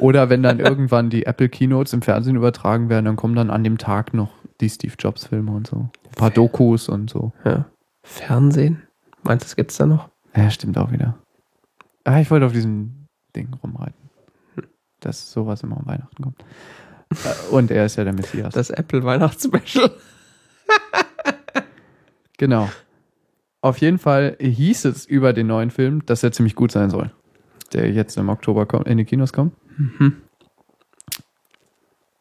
[0.00, 3.62] Oder wenn dann irgendwann die Apple Keynotes im Fernsehen übertragen werden, dann kommen dann an
[3.64, 5.76] dem Tag noch die Steve Jobs Filme und so.
[6.06, 7.32] Ein paar Dokus und so.
[7.44, 7.66] Ja.
[8.02, 8.82] Fernsehen?
[9.22, 10.08] Meinst du, das gibt's da noch?
[10.34, 11.18] Ja, stimmt auch wieder.
[12.04, 13.06] Ah, ich wollte auf diesem
[13.36, 13.94] Ding rumreiten.
[15.00, 16.42] Dass sowas immer um Weihnachten kommt.
[17.12, 18.54] Äh, Und er ist ja der Messias.
[18.54, 19.90] Das Apple-Weihnachtsspecial.
[22.38, 22.68] genau.
[23.62, 27.12] Auf jeden Fall hieß es über den neuen Film, dass er ziemlich gut sein soll.
[27.72, 29.54] Der jetzt im Oktober kommt, in die Kinos kommt.
[29.80, 30.16] Mhm.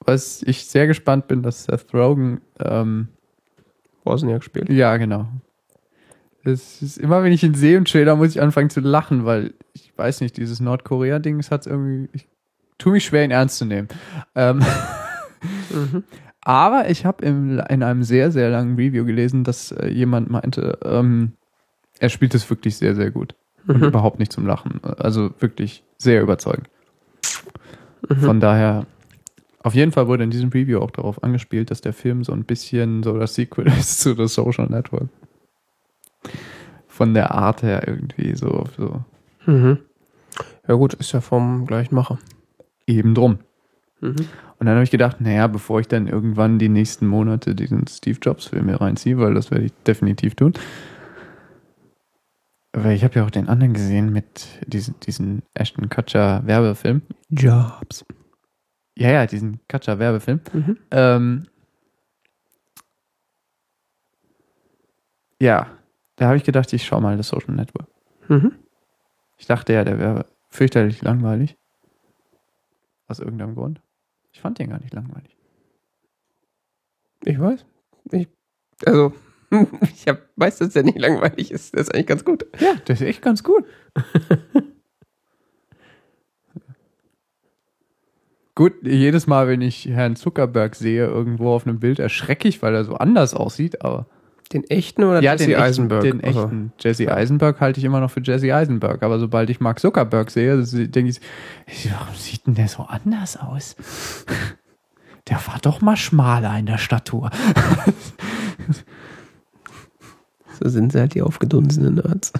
[0.05, 3.09] Was ich sehr gespannt bin, dass Seth Rogen, ähm,
[4.03, 4.69] Wozniak gespielt.
[4.69, 5.27] ja, genau.
[6.45, 9.53] Es ist immer, wenn ich ihn sehe im Trailer, muss ich anfangen zu lachen, weil
[9.73, 12.27] ich weiß nicht, dieses Nordkorea-Ding, es hat irgendwie, ich
[12.77, 13.87] tue mich schwer, ihn ernst zu nehmen.
[14.35, 14.63] Ähm,
[15.71, 16.03] Mhm.
[16.41, 21.31] Aber ich habe in einem sehr, sehr langen Review gelesen, dass äh, jemand meinte, ähm,
[21.99, 23.35] er spielt es wirklich sehr, sehr gut.
[23.67, 23.83] Und Mhm.
[23.87, 24.83] überhaupt nicht zum Lachen.
[24.83, 26.69] Also wirklich sehr überzeugend.
[28.07, 28.15] Mhm.
[28.15, 28.85] Von daher,
[29.61, 32.43] auf jeden Fall wurde in diesem Review auch darauf angespielt, dass der Film so ein
[32.45, 35.09] bisschen so das Sequel ist zu The Social Network.
[36.87, 39.03] Von der Art her irgendwie so, so
[39.45, 39.79] Mhm.
[40.67, 42.19] Ja gut, ist ja vom gleichen Macher.
[42.85, 43.39] eben drum.
[44.01, 44.15] Mhm.
[44.59, 48.19] Und dann habe ich gedacht, naja, bevor ich dann irgendwann die nächsten Monate diesen Steve
[48.21, 50.53] Jobs-Film hier reinziehe, weil das werde ich definitiv tun.
[52.73, 57.01] Weil ich habe ja auch den anderen gesehen mit diesen, diesen Ashton Kutcher Werbefilm.
[57.29, 58.05] Jobs.
[58.95, 60.41] Ja, ja, diesen Kutcher Werbefilm.
[60.53, 60.77] Mhm.
[60.91, 61.47] Ähm,
[65.41, 65.67] ja,
[66.17, 67.87] da habe ich gedacht, ich schaue mal das Social Network.
[68.27, 68.51] Mhm.
[69.37, 71.57] Ich dachte ja, der wäre fürchterlich langweilig.
[73.07, 73.81] Aus irgendeinem Grund.
[74.31, 75.35] Ich fand den gar nicht langweilig.
[77.23, 77.65] Ich weiß.
[78.11, 78.27] Ich,
[78.85, 79.13] also,
[79.81, 81.73] ich hab, weiß, dass der nicht langweilig ist.
[81.73, 82.45] Der ist eigentlich ganz gut.
[82.59, 83.65] Ja, das ist echt ganz gut.
[88.55, 92.75] gut, jedes Mal, wenn ich Herrn Zuckerberg sehe, irgendwo auf einem Bild, erschrecke ich, weil
[92.75, 94.05] er so anders aussieht, aber.
[94.53, 96.01] Den echten oder ja, Jesse den echten, Eisenberg?
[96.01, 96.73] Den Also, echten.
[96.79, 100.63] Jesse Eisenberg halte ich immer noch für Jesse Eisenberg, aber sobald ich Mark Zuckerberg sehe,
[100.63, 101.21] denke ich,
[101.91, 103.75] warum sieht denn der so anders aus?
[105.27, 107.29] Der war doch mal schmaler in der Statur.
[110.59, 112.33] So sind sie halt die aufgedunsenen Nerds.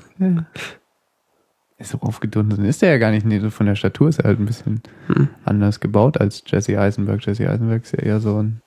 [1.81, 3.25] So aufgedunsen ist er ja gar nicht.
[3.25, 5.29] Nee, so von der Statur ist er halt ein bisschen Hm.
[5.45, 7.25] anders gebaut als Jesse Eisenberg.
[7.25, 8.61] Jesse Eisenberg ist ja eher so ein.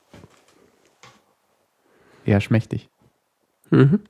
[2.25, 2.89] eher schmächtig.
[3.71, 4.01] Mhm.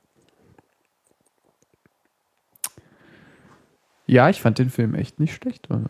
[4.05, 5.69] Ja, ich fand den Film echt nicht schlecht.
[5.71, 5.87] Also.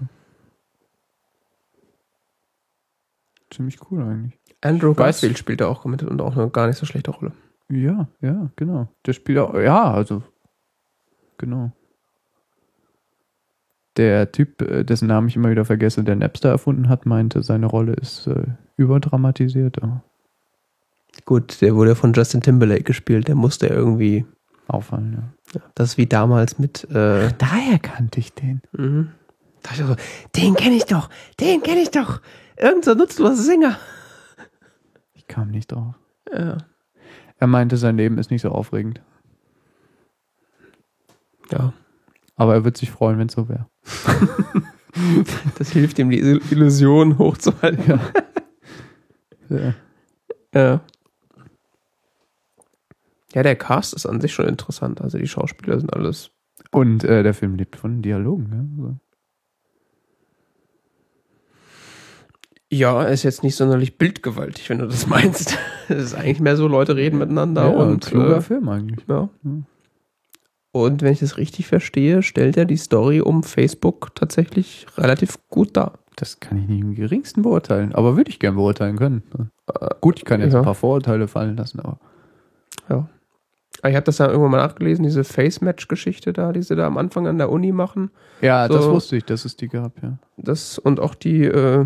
[3.51, 4.39] Ziemlich cool eigentlich.
[4.61, 7.33] Andrew Garfield spielt da auch mit und auch eine gar nicht so schlechte Rolle.
[7.69, 8.87] Ja, ja, genau.
[9.05, 9.55] Der spielt auch.
[9.55, 10.23] Ja, also.
[11.37, 11.71] Genau.
[13.97, 17.67] Der Typ, äh, dessen Namen ich immer wieder vergesse, der Napster erfunden hat, meinte, seine
[17.67, 18.45] Rolle ist äh,
[18.77, 19.77] überdramatisiert.
[21.25, 23.27] Gut, der wurde von Justin Timberlake gespielt.
[23.27, 24.25] Der musste irgendwie.
[24.67, 25.13] auffallen,
[25.53, 25.61] ja.
[25.75, 26.83] Das ist wie damals mit.
[26.89, 28.61] Äh, Daher kannte ich den.
[28.71, 29.11] mhm.
[29.61, 29.95] Da ich so,
[30.35, 31.09] den kenne ich doch,
[31.39, 32.19] den kenne ich doch.
[32.57, 33.77] Irgend so nutzloser Sänger.
[35.13, 35.95] Ich kam nicht drauf.
[36.33, 36.57] Ja.
[37.43, 39.01] Er meinte, sein Leben ist nicht so aufregend.
[41.51, 41.73] ja.
[42.37, 43.67] Aber er wird sich freuen, wenn es so wäre.
[45.57, 47.99] Das hilft ihm, die Illusion hochzuhalten.
[49.49, 49.73] Ja.
[50.53, 50.81] Ja.
[53.33, 55.01] Ja, der Cast ist an sich schon interessant.
[55.01, 56.31] Also die Schauspieler sind alles.
[56.71, 58.77] Und äh, der Film lebt von Dialogen.
[58.77, 58.95] Ja?
[62.73, 65.57] Ja, ist jetzt nicht sonderlich bildgewaltig, wenn du das meinst.
[65.89, 68.05] Es ist eigentlich mehr so, Leute reden miteinander Ja, und.
[68.05, 69.05] kluger Äh, Film eigentlich.
[69.07, 69.29] ja.
[69.43, 69.65] Hm.
[70.71, 75.77] Und wenn ich das richtig verstehe, stellt er die Story um Facebook tatsächlich relativ gut
[75.77, 75.99] dar.
[76.15, 77.93] Das kann ich nicht im geringsten beurteilen.
[77.93, 79.21] Aber würde ich gern beurteilen können.
[79.67, 80.59] Äh, Gut, ich kann jetzt ja.
[80.59, 81.99] ein paar Vorurteile fallen lassen, aber.
[82.89, 83.07] Ja.
[83.81, 86.97] Aber Ich habe das ja irgendwann mal nachgelesen, diese Face-Match-Geschichte da, die sie da am
[86.97, 88.09] Anfang an der Uni machen.
[88.41, 88.73] Ja, So.
[88.73, 90.17] das wusste ich, dass es die gab, ja.
[90.37, 91.85] Das und auch die, äh,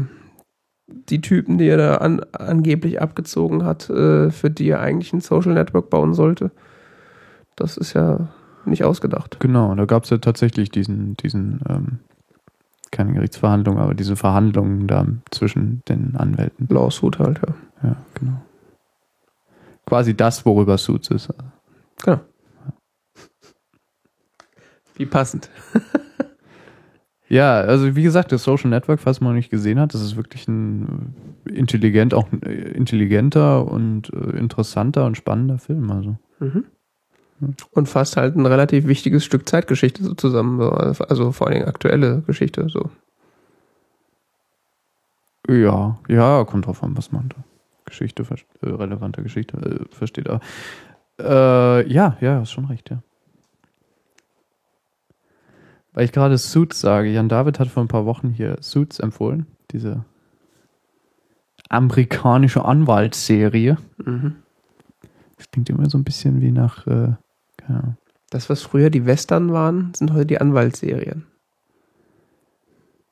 [0.87, 5.21] die Typen, die er da an, angeblich abgezogen hat, äh, für die er eigentlich ein
[5.21, 6.51] Social Network bauen sollte.
[7.55, 8.29] Das ist ja
[8.65, 9.39] nicht ausgedacht.
[9.39, 11.99] Genau, da gab es ja tatsächlich diesen, diesen, ähm,
[12.91, 16.67] keine Gerichtsverhandlung, aber diese Verhandlungen da zwischen den Anwälten.
[16.69, 17.89] Lawsuit halt, ja.
[17.89, 18.41] Ja, genau.
[19.85, 21.29] Quasi das, worüber Suits ist.
[22.03, 22.19] Genau.
[24.95, 25.49] Wie passend.
[27.29, 30.15] Ja, also wie gesagt, das Social Network, falls man noch nicht gesehen hat, das ist
[30.15, 31.13] wirklich ein
[31.45, 35.91] äh, intelligent, auch äh, intelligenter und äh, interessanter und spannender Film.
[35.91, 36.15] Also.
[37.71, 40.59] Und fasst halt ein relativ wichtiges Stück Zeitgeschichte so zusammen.
[40.59, 40.71] so.
[40.71, 42.67] Also vor allen Dingen aktuelle Geschichte.
[42.69, 42.89] So.
[45.49, 47.35] Ja, ja, kommt drauf an, was man da
[47.85, 48.25] Geschichte,
[48.61, 50.29] relevante Geschichte äh, versteht.
[50.29, 50.41] Aber,
[51.19, 53.01] äh, ja, ja, hast schon recht, ja.
[55.97, 59.47] Weil ich gerade Suits sage, Jan David hat vor ein paar Wochen hier Suits empfohlen,
[59.71, 60.05] diese
[61.69, 63.79] amerikanische Anwaltsserie.
[64.05, 64.35] Mhm.
[65.37, 67.15] Das klingt immer so ein bisschen wie nach, äh,
[67.67, 67.97] Ahnung.
[68.29, 71.25] Das, was früher die Western waren, sind heute die Anwaltsserien.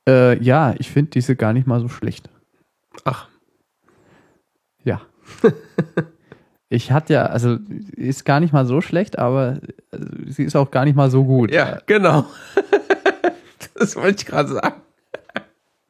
[0.08, 2.30] Äh, ja, ich finde diese gar nicht mal so schlecht.
[3.04, 3.30] Ach,
[4.84, 5.02] Ja.
[6.70, 7.58] ich hatte ja, also
[7.96, 9.60] ist gar nicht mal so schlecht, aber
[9.92, 9.98] äh,
[10.28, 11.52] sie ist auch gar nicht mal so gut.
[11.52, 12.26] ja, genau.
[13.76, 14.82] das wollte ich gerade sagen.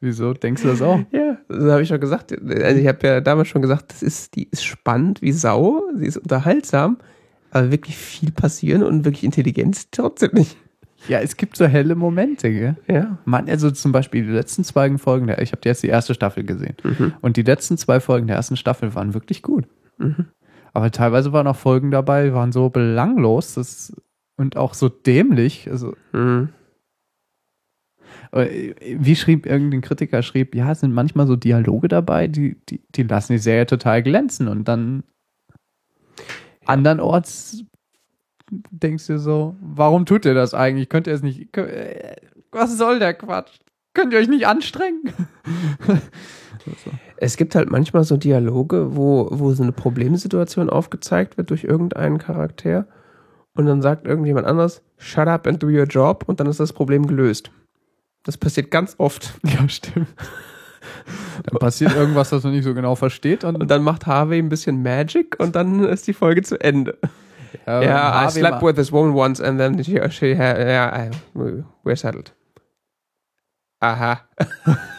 [0.00, 0.34] Wieso?
[0.34, 1.00] Denkst du das auch?
[1.10, 2.32] Ja, das habe ich schon gesagt.
[2.32, 6.06] Also ich habe ja damals schon gesagt, das ist, die ist spannend wie Sau, sie
[6.06, 6.98] ist unterhaltsam,
[7.50, 10.56] aber wirklich viel passieren und wirklich Intelligenz trotzdem nicht.
[11.08, 12.76] Ja, es gibt so helle Momente, gell?
[12.88, 13.18] Ja.
[13.24, 16.44] Man, also zum Beispiel die letzten zwei Folgen, der, ich habe jetzt die erste Staffel
[16.44, 16.76] gesehen.
[17.20, 19.66] Und die letzten zwei Folgen der ersten Staffel waren wirklich gut.
[20.76, 23.96] Aber teilweise waren auch Folgen dabei, waren so belanglos das,
[24.36, 25.70] und auch so dämlich.
[25.70, 26.50] Also, Mhm.
[28.32, 32.82] äh, wie schrieb irgendein Kritiker, schrieb, ja, es sind manchmal so Dialoge dabei, die, die,
[32.94, 35.02] die lassen die Serie total glänzen und dann
[36.66, 37.64] andernorts
[38.50, 40.90] denkst du so, warum tut ihr das eigentlich?
[40.90, 42.16] Könnt ihr es nicht, äh,
[42.50, 43.60] was soll der Quatsch?
[43.94, 45.00] Könnt ihr euch nicht anstrengen?
[47.18, 52.18] Es gibt halt manchmal so Dialoge, wo, wo so eine Problemsituation aufgezeigt wird durch irgendeinen
[52.18, 52.86] Charakter
[53.54, 56.72] und dann sagt irgendjemand anders, shut up and do your job und dann ist das
[56.72, 57.50] Problem gelöst.
[58.24, 59.34] Das passiert ganz oft.
[59.44, 60.08] Ja, stimmt.
[61.44, 64.48] Dann passiert irgendwas, das man nicht so genau versteht und, Und dann macht Harvey ein
[64.48, 66.98] bisschen Magic und dann ist die Folge zu Ende.
[67.66, 72.32] ja, Ja, I slept with this woman once and then she, she yeah, we're settled.
[73.80, 74.20] Aha.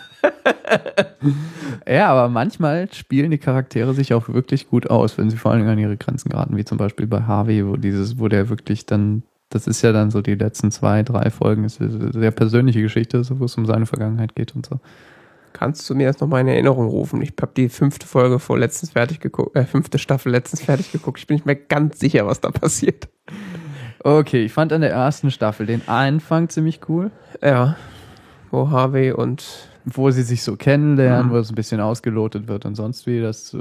[1.88, 5.68] Ja, aber manchmal spielen die Charaktere sich auch wirklich gut aus, wenn sie vor allem
[5.68, 9.24] an ihre Grenzen geraten, wie zum Beispiel bei Harvey, wo dieses, wo der wirklich dann,
[9.50, 13.24] das ist ja dann so die letzten zwei, drei Folgen, ist eine sehr persönliche Geschichte,
[13.24, 14.80] so, wo es um seine Vergangenheit geht und so.
[15.54, 17.22] Kannst du mir das nochmal in Erinnerung rufen?
[17.22, 21.20] Ich habe die fünfte Folge vor letztens fertig geguckt, äh, fünfte Staffel letztens fertig geguckt.
[21.20, 23.08] Ich bin nicht mehr ganz sicher, was da passiert.
[24.04, 27.12] Okay, ich fand an der ersten Staffel den Anfang ziemlich cool,
[27.42, 27.76] Ja.
[28.52, 31.32] Wo Harvey und wo sie sich so kennenlernen, Mhm.
[31.32, 33.58] wo es ein bisschen ausgelotet wird und sonst wie, das, äh,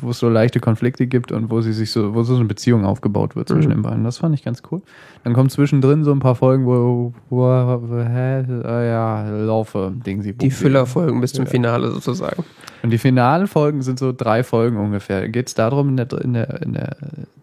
[0.00, 2.86] wo es so leichte Konflikte gibt und wo sie sich so, wo so eine Beziehung
[2.86, 3.74] aufgebaut wird zwischen Mhm.
[3.74, 4.04] den beiden.
[4.04, 4.80] Das fand ich ganz cool.
[5.22, 10.22] Dann kommt zwischendrin so ein paar Folgen, wo, wo, wo hä, äh, ja, laufe, Ding
[10.22, 10.32] sie.
[10.32, 11.50] die Füllerfolgen bis zum Ja.
[11.50, 12.42] Finale sozusagen.
[12.82, 15.28] Und die finalen Folgen sind so drei Folgen ungefähr.
[15.28, 16.96] Geht es darum, in der, in, der, in der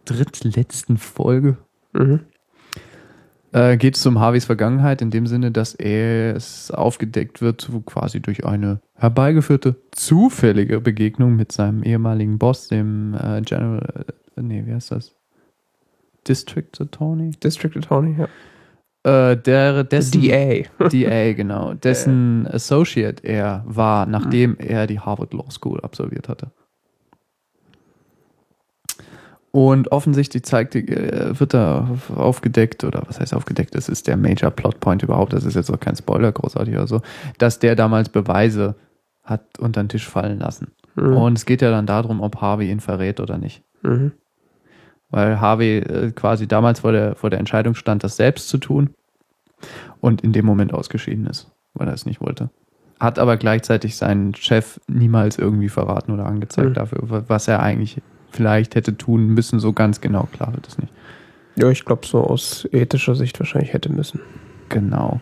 [0.05, 1.57] drittletzten Folge
[1.93, 2.21] Mhm.
[3.53, 7.81] Äh, geht es um Harveys Vergangenheit in dem Sinne, dass er es aufgedeckt wird, so
[7.81, 14.05] quasi durch eine herbeigeführte zufällige Begegnung mit seinem ehemaligen Boss, dem äh, General,
[14.37, 15.15] äh, nee, wie heißt das?
[16.27, 17.31] District Attorney?
[17.31, 18.27] District Attorney, ja.
[19.03, 20.63] Äh, der, dessen, DA.
[20.89, 21.73] DA, genau.
[21.73, 26.51] Dessen Associate er war, nachdem er die Harvard Law School absolviert hatte.
[29.53, 34.49] Und offensichtlich zeigt, äh, wird da aufgedeckt, oder was heißt aufgedeckt, das ist der Major
[34.49, 37.01] Plot Point überhaupt, das ist jetzt auch kein Spoiler großartig oder so,
[37.37, 38.75] dass der damals Beweise
[39.23, 40.71] hat unter den Tisch fallen lassen.
[40.95, 41.17] Mhm.
[41.17, 43.61] Und es geht ja dann darum, ob Harvey ihn verrät oder nicht.
[43.81, 44.13] Mhm.
[45.09, 48.91] Weil Harvey äh, quasi damals vor der, vor der Entscheidung stand, das selbst zu tun
[49.99, 52.49] und in dem Moment ausgeschieden ist, weil er es nicht wollte.
[53.01, 56.73] Hat aber gleichzeitig seinen Chef niemals irgendwie verraten oder angezeigt Mhm.
[56.75, 58.01] dafür, wa- was er eigentlich
[58.31, 59.59] vielleicht hätte tun müssen.
[59.59, 60.91] So ganz genau klar wird es nicht.
[61.55, 64.21] Ja, ich glaube, so aus ethischer Sicht wahrscheinlich hätte müssen.
[64.69, 65.19] Genau.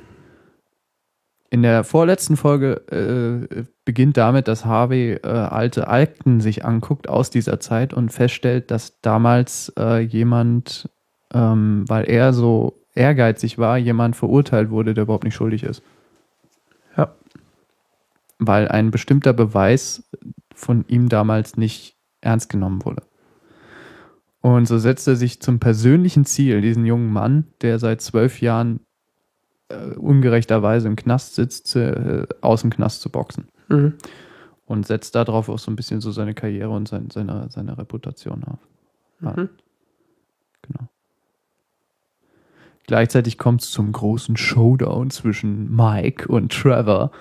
[1.51, 7.31] In der vorletzten Folge äh, beginnt damit, dass Harvey äh, alte Akten sich anguckt aus
[7.31, 10.89] dieser Zeit und feststellt, dass damals äh, jemand,
[11.33, 15.81] ähm, weil er so ehrgeizig war, jemand verurteilt wurde, der überhaupt nicht schuldig ist.
[16.95, 17.15] Ja.
[18.37, 20.03] Weil ein bestimmter Beweis
[20.53, 23.03] von ihm damals nicht ernst genommen wurde.
[24.41, 28.79] Und so setzt er sich zum persönlichen Ziel, diesen jungen Mann, der seit zwölf Jahren
[29.67, 33.47] äh, ungerechterweise im Knast sitzt, äh, aus dem Knast zu boxen.
[33.67, 33.95] Mhm.
[34.65, 38.43] Und setzt darauf auch so ein bisschen so seine Karriere und sein, seine, seine Reputation
[38.43, 38.59] auf.
[39.21, 39.33] Ja.
[39.35, 39.49] Mhm.
[40.61, 40.89] Genau.
[42.87, 47.11] Gleichzeitig kommt es zum großen Showdown zwischen Mike und Trevor.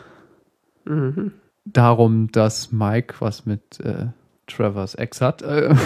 [0.85, 1.33] Mhm.
[1.65, 4.07] Darum, dass Mike was mit äh,
[4.49, 5.43] Trevors Ex hat.
[5.43, 5.75] Äh,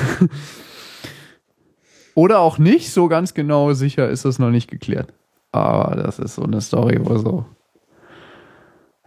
[2.15, 5.13] Oder auch nicht, so ganz genau sicher ist das noch nicht geklärt.
[5.51, 7.47] Aber das ist so eine Story, wo so.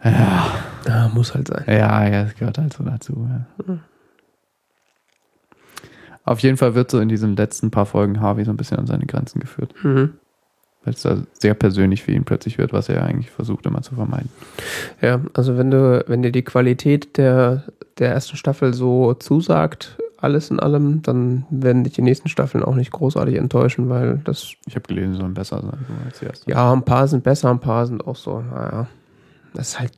[0.02, 0.46] Ja,
[0.86, 1.64] Ja, muss halt sein.
[1.66, 3.28] ja, ja, es gehört halt so dazu.
[3.66, 3.78] Ja.
[6.24, 8.86] Auf jeden Fall wird so in diesen letzten paar Folgen Harvey so ein bisschen an
[8.86, 9.72] seine Grenzen geführt.
[9.82, 10.14] Mhm.
[10.86, 13.96] Weil es da sehr persönlich für ihn plötzlich wird, was er eigentlich versucht immer zu
[13.96, 14.30] vermeiden.
[15.02, 17.64] Ja, also wenn du, wenn dir die Qualität der,
[17.98, 22.76] der ersten Staffel so zusagt, alles in allem, dann werden dich die nächsten Staffeln auch
[22.76, 26.50] nicht großartig enttäuschen, weil das, Ich habe gelesen, sie sollen besser sein als die erste.
[26.50, 28.86] ja, ein paar sind besser, ein paar sind auch so, naja,
[29.54, 29.92] das ist halt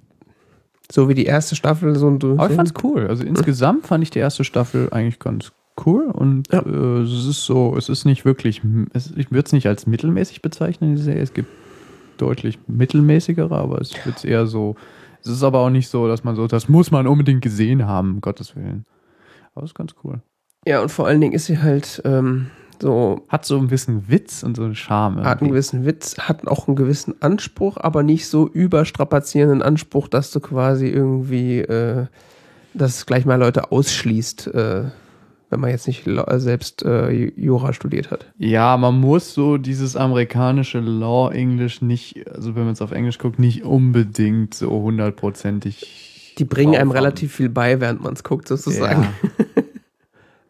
[0.91, 3.09] so wie die erste Staffel so ein Aber ich fand's cool.
[3.09, 5.53] Also insgesamt fand ich die erste Staffel eigentlich ganz
[5.87, 6.61] cool und Ja.
[6.61, 10.43] äh, es ist so, es ist nicht wirklich, es, ich würde es nicht als mittelmäßig
[10.43, 11.23] bezeichnen, die Serie.
[11.23, 11.49] Es gibt
[12.19, 14.75] deutlich mittelmäßigere, aber es wird eher so,
[15.23, 18.15] es ist aber auch nicht so, dass man so, das muss man unbedingt gesehen haben,
[18.15, 18.85] um Gottes Willen.
[19.55, 20.21] Aber es ist ganz cool.
[20.67, 22.47] Ja, und vor allen Dingen ist sie halt ähm,
[22.81, 25.17] so, Hat so ein bisschen Witz und so einen Charme.
[25.19, 25.49] hat einen irgendwie.
[25.51, 30.87] gewissen Witz, hat auch einen gewissen Anspruch, aber nicht so überstrapazierenden Anspruch, dass du quasi
[30.89, 32.07] irgendwie, äh,
[32.75, 34.85] dass gleich mal Leute ausschließt, äh,
[35.51, 38.27] wenn man jetzt nicht la- selbst äh, Jura studiert hat.
[38.39, 43.19] Ja, man muss so dieses amerikanische Law English nicht, also wenn man es auf Englisch
[43.19, 46.35] guckt, nicht unbedingt so hundertprozentig.
[46.39, 47.05] Die bringen einem drauf haben.
[47.05, 49.03] relativ viel bei, während man es guckt, sozusagen.
[49.03, 49.45] Ja.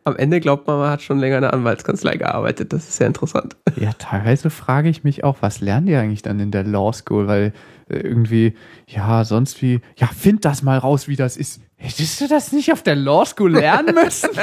[0.05, 2.73] Am Ende glaubt man, man hat schon länger in der Anwaltskanzlei gearbeitet.
[2.73, 3.57] Das ist sehr interessant.
[3.77, 7.27] Ja, teilweise frage ich mich auch, was lernen die eigentlich dann in der Law School?
[7.27, 7.53] Weil äh,
[7.89, 8.55] irgendwie,
[8.87, 11.61] ja, sonst wie, ja, find das mal raus, wie das ist.
[11.77, 14.31] Hättest du das nicht auf der Law School lernen müssen?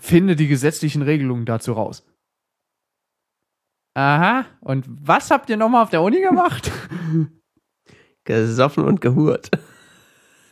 [0.00, 2.06] Finde die gesetzlichen Regelungen dazu raus.
[3.94, 6.70] Aha, und was habt ihr nochmal auf der Uni gemacht?
[8.24, 9.50] Gesoffen und gehurt.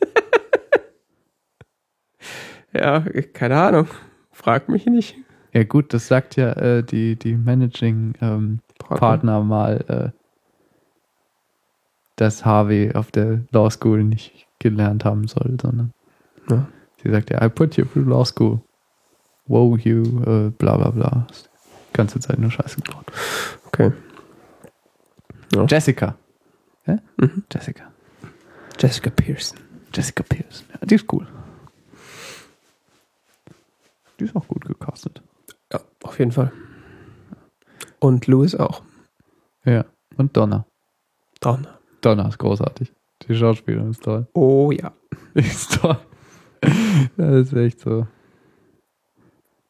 [2.73, 3.01] ja,
[3.33, 3.89] keine Ahnung.
[4.33, 5.17] Frag mich nicht.
[5.53, 10.24] Ja gut, das sagt ja äh, die, die Managing ähm, Partner mal, äh,
[12.17, 15.93] dass Harvey auf der Law School nicht gelernt haben soll, sondern
[16.49, 16.67] Ja.
[17.03, 18.61] sie sagt ja, I put you through Law School.
[19.47, 21.27] Wow, you, äh, bla bla bla.
[21.91, 23.05] Die ganze Zeit nur Scheiße gebaut.
[23.67, 23.93] Okay.
[25.55, 25.65] Ja.
[25.67, 26.17] Jessica.
[26.85, 26.99] Hä?
[27.19, 27.45] Mhm.
[27.53, 27.85] Jessica.
[28.79, 29.59] Jessica Pearson.
[29.93, 30.67] Jessica Pearson.
[30.73, 31.27] Ja, die ist cool.
[34.19, 35.23] Die ist auch gut gecastet.
[35.73, 36.53] Ja, auf jeden Fall.
[37.99, 38.83] Und Louis auch.
[39.65, 39.85] Ja.
[40.17, 40.67] Und Donna.
[41.41, 41.74] Donner.
[42.05, 42.93] Donna ist großartig.
[43.27, 44.27] Die Schauspielerin ist toll.
[44.35, 44.93] Oh ja.
[45.35, 45.97] Ist toll.
[47.17, 48.07] Das ist echt so.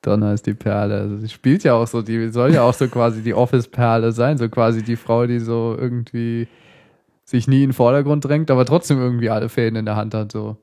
[0.02, 1.00] Donna ist die Perle.
[1.00, 4.36] Also sie spielt ja auch so, die soll ja auch so quasi die Office-Perle sein,
[4.36, 6.48] so quasi die Frau, die so irgendwie
[7.24, 10.32] sich nie in den Vordergrund drängt, aber trotzdem irgendwie alle Fäden in der Hand hat.
[10.32, 10.56] So.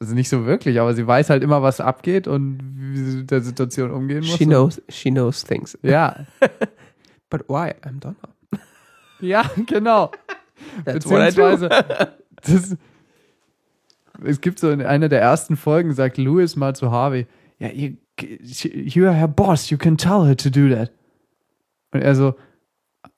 [0.00, 3.30] Also nicht so wirklich, aber sie weiß halt immer, was abgeht und wie sie mit
[3.30, 4.36] der Situation umgehen muss.
[4.36, 5.78] She knows, she knows things.
[5.82, 6.26] Ja,
[7.30, 7.74] But why?
[7.82, 8.16] I'm Donner.
[9.20, 10.10] ja, genau.
[10.84, 11.04] That's.
[11.04, 11.68] Beziehungsweise,
[12.42, 12.76] das,
[14.24, 17.26] es gibt so in einer der ersten Folgen, sagt Louis mal zu Harvey,
[17.58, 17.96] ja, you,
[18.72, 20.90] you are her boss, you can tell her to do that.
[21.92, 22.34] Und er so,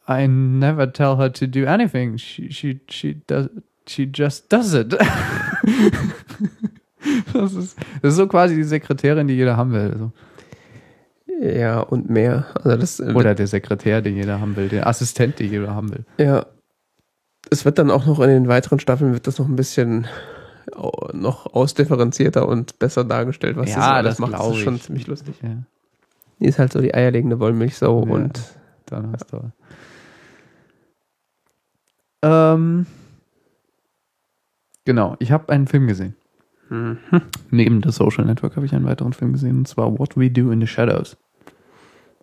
[0.09, 2.19] I never tell her to do anything.
[2.19, 3.49] She, she, she, does,
[3.87, 4.93] she just does it.
[7.33, 9.91] das, ist, das ist so quasi die Sekretärin, die jeder haben will.
[9.93, 10.13] Also.
[11.41, 12.47] Ja, und mehr.
[12.63, 16.05] Also das, Oder der Sekretär, den jeder haben will, der Assistent, den jeder haben will.
[16.19, 16.47] Ja.
[17.55, 20.09] Es wird dann auch noch in den weiteren Staffeln wird das noch ein bisschen
[21.13, 24.33] noch ausdifferenzierter und besser dargestellt, was Ja, alles das macht.
[24.33, 24.83] Das ist schon ich.
[24.83, 25.37] ziemlich lustig.
[25.41, 25.51] Ja.
[26.41, 28.13] Die ist halt so die eierlegende Wollmilchsau Ja.
[28.13, 28.41] und
[28.87, 29.53] Dann hast du.
[32.23, 32.87] Ähm,
[34.85, 36.17] genau, ich habe einen Film gesehen.
[36.71, 36.99] Mhm.
[37.51, 40.51] Neben The Social Network habe ich einen weiteren Film gesehen, und zwar What We Do
[40.51, 41.17] in the Shadows.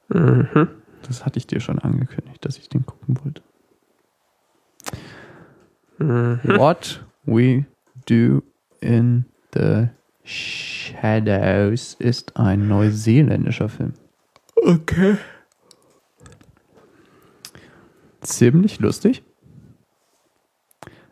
[0.09, 0.67] Mhm.
[1.07, 3.41] Das hatte ich dir schon angekündigt, dass ich den gucken wollte.
[6.01, 6.39] Mhm.
[6.57, 7.65] What We
[8.07, 8.41] Do
[8.81, 9.87] in the
[10.23, 13.93] Shadows ist ein neuseeländischer Film.
[14.55, 15.17] Okay.
[18.21, 19.23] Ziemlich lustig.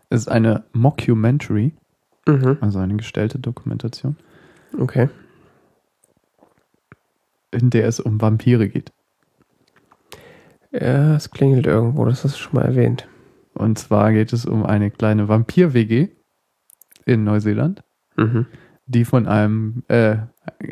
[0.10, 1.74] Es ist eine Mockumentary,
[2.28, 2.58] Mhm.
[2.62, 4.16] also eine gestellte Dokumentation,
[4.80, 5.10] Okay.
[7.52, 8.92] in der es um Vampire geht.
[10.72, 13.08] Ja, es klingelt irgendwo, das hast du schon mal erwähnt.
[13.60, 16.08] Und zwar geht es um eine kleine Vampir-WG
[17.06, 17.84] in Neuseeland,
[18.16, 18.46] Mhm.
[18.86, 20.16] die von einem, äh,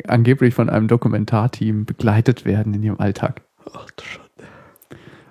[0.06, 3.42] angeblich von einem Dokumentarteam begleitet werden in ihrem Alltag.
[3.74, 4.28] Ach du Schande.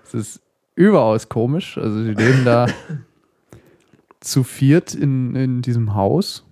[0.03, 0.41] Es ist
[0.75, 1.79] überaus komisch.
[1.79, 2.67] Also sie leben da
[4.19, 6.45] zu viert in, in diesem Haus.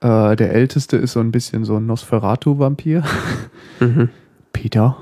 [0.00, 3.02] Äh, der älteste ist so ein bisschen so ein Nosferatu-Vampir.
[3.80, 4.10] Mhm.
[4.52, 4.96] Peter.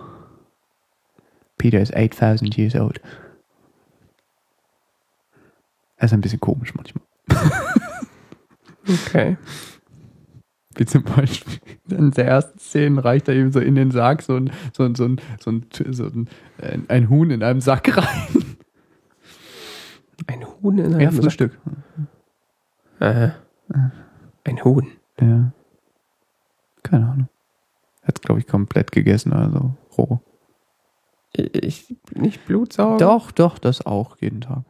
[1.58, 3.00] Peter is 8000 years old.
[6.00, 7.04] Er ist ein bisschen komisch manchmal.
[9.06, 9.36] Okay.
[10.74, 11.60] Wie zum Beispiel
[11.90, 14.94] in der ersten Szene reicht er ihm so in den Sarg so ein, so ein,
[14.96, 16.28] so ein, so ein, so ein,
[16.60, 18.56] ein, ein Huhn in einem Sack rein.
[20.26, 21.22] Ein Huhn in einem Ja, Sack.
[21.22, 21.58] Frühstück.
[22.98, 23.34] Aha.
[24.44, 24.88] Ein Huhn.
[25.20, 25.52] Ja.
[26.82, 27.28] Keine Ahnung.
[28.02, 30.20] Hat glaube ich, komplett gegessen, also roh.
[31.32, 32.96] Ich nicht Blutsauger.
[32.96, 34.64] Doch, doch, das auch jeden Tag.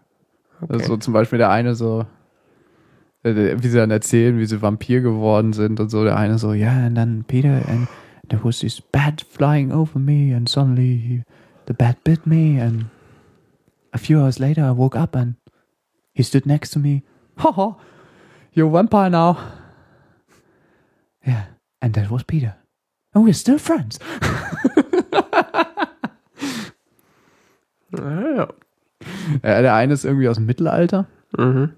[0.63, 0.73] Okay.
[0.75, 2.05] Also so zum Beispiel der eine so,
[3.23, 6.05] wie sie dann erzählen, wie sie Vampir geworden sind und so.
[6.05, 7.89] Der eine so, ja, and then Peter, and
[8.29, 11.23] there was this bat flying over me, and suddenly he,
[11.67, 12.87] the bat bit me, and
[13.93, 15.35] a few hours later I woke up and
[16.15, 17.03] he stood next to me.
[17.39, 17.73] Haha,
[18.53, 19.39] you're a vampire now.
[21.27, 21.47] Yeah,
[21.81, 22.57] and that was Peter.
[23.15, 23.99] And we're still friends.
[27.93, 28.47] ah, ja.
[29.43, 31.07] Ja, der eine ist irgendwie aus dem Mittelalter.
[31.37, 31.71] Mhm.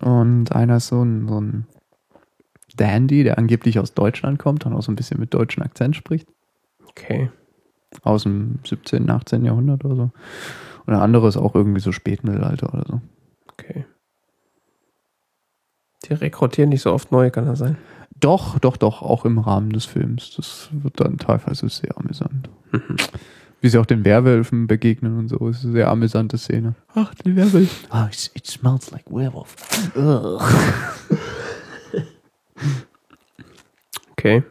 [0.00, 1.66] Und einer ist so ein, so ein
[2.76, 6.28] Dandy, der angeblich aus Deutschland kommt und auch so ein bisschen mit deutschem Akzent spricht.
[6.88, 7.30] Okay.
[8.02, 9.44] Aus dem 17., 18.
[9.44, 10.02] Jahrhundert oder so.
[10.86, 13.00] Und der andere ist auch irgendwie so Spätmittelalter oder so.
[13.52, 13.84] Okay.
[16.04, 17.76] Die rekrutieren nicht so oft neue, kann das sein?
[18.18, 20.34] Doch, doch, doch, auch im Rahmen des Films.
[20.36, 22.48] Das wird dann teilweise sehr amüsant.
[23.60, 25.48] Wie sie auch den Werwölfen begegnen und so.
[25.48, 26.74] ist eine sehr amüsante Szene.
[26.94, 27.86] Ach, die Werwölfe.
[27.92, 29.54] Oh, it, it smells like werewolf.
[34.12, 34.42] Okay.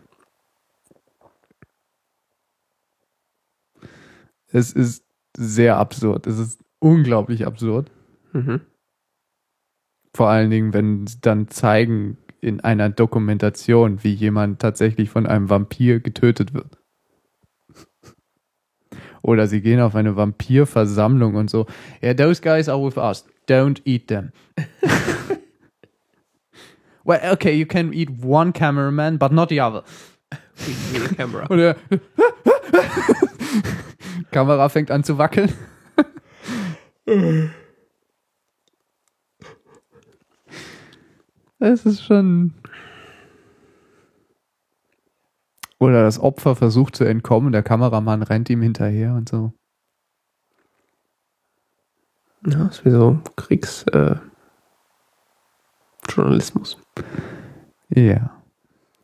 [4.47, 5.05] Es ist
[5.37, 6.25] sehr absurd.
[6.25, 7.91] Es ist unglaublich absurd.
[8.33, 8.61] Mhm.
[10.15, 15.51] Vor allen Dingen, wenn sie dann zeigen in einer Dokumentation, wie jemand tatsächlich von einem
[15.51, 16.78] Vampir getötet wird.
[19.21, 21.65] Oder sie gehen auf eine Vampirversammlung und so.
[22.01, 23.25] Yeah, those guys are with us.
[23.47, 24.31] Don't eat them.
[27.03, 29.83] well, okay, you can eat one cameraman, but not the other.
[30.55, 31.47] Wie die Kamera.
[31.47, 31.75] Und er,
[34.31, 35.51] Kamera fängt an zu wackeln.
[41.61, 42.53] Es ist schon.
[45.79, 49.53] Oder das Opfer versucht zu entkommen, der Kameramann rennt ihm hinterher und so.
[52.45, 54.15] Ja, ist wie so Kriegs äh.
[57.89, 58.31] Ja.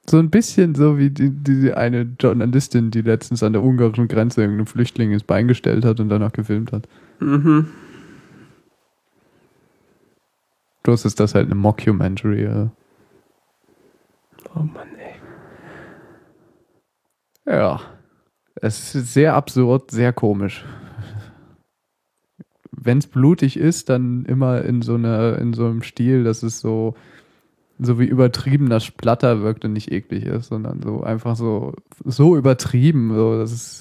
[0.09, 4.41] So ein bisschen so wie die, diese eine Journalistin, die letztens an der ungarischen Grenze
[4.41, 6.87] irgendeinem Flüchtling ins Bein gestellt hat und danach gefilmt hat.
[7.19, 7.67] Mhm.
[10.83, 12.43] Bloß ist das halt eine Mockumentary.
[12.43, 12.71] Ja.
[14.55, 14.94] Oh Mann.
[17.45, 17.81] Ja.
[18.55, 20.63] Es ist sehr absurd, sehr komisch.
[22.71, 26.59] Wenn es blutig ist, dann immer in so einer, in so einem Stil, dass es
[26.59, 26.95] so,
[27.79, 31.73] so wie übertrieben das Splatter wirkt und nicht eklig ist, sondern so einfach so,
[32.03, 33.79] so übertrieben, so, dass es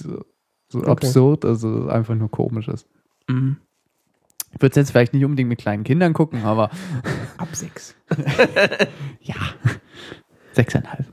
[0.68, 0.90] so Okay.
[0.90, 2.86] absurd, also einfach nur komisch ist.
[3.28, 3.58] Mhm.
[4.52, 6.70] Ich würde es jetzt vielleicht nicht unbedingt mit kleinen Kindern gucken, aber
[7.38, 7.94] Ab sechs.
[9.20, 9.34] ja.
[10.52, 11.06] Sechseinhalb.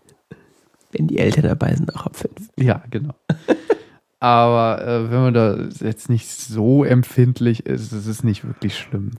[0.92, 2.41] Wenn die Eltern dabei sind, auch ab fünf.
[2.62, 3.16] Ja, genau.
[4.20, 9.12] Aber äh, wenn man da jetzt nicht so empfindlich ist, ist es nicht wirklich schlimm.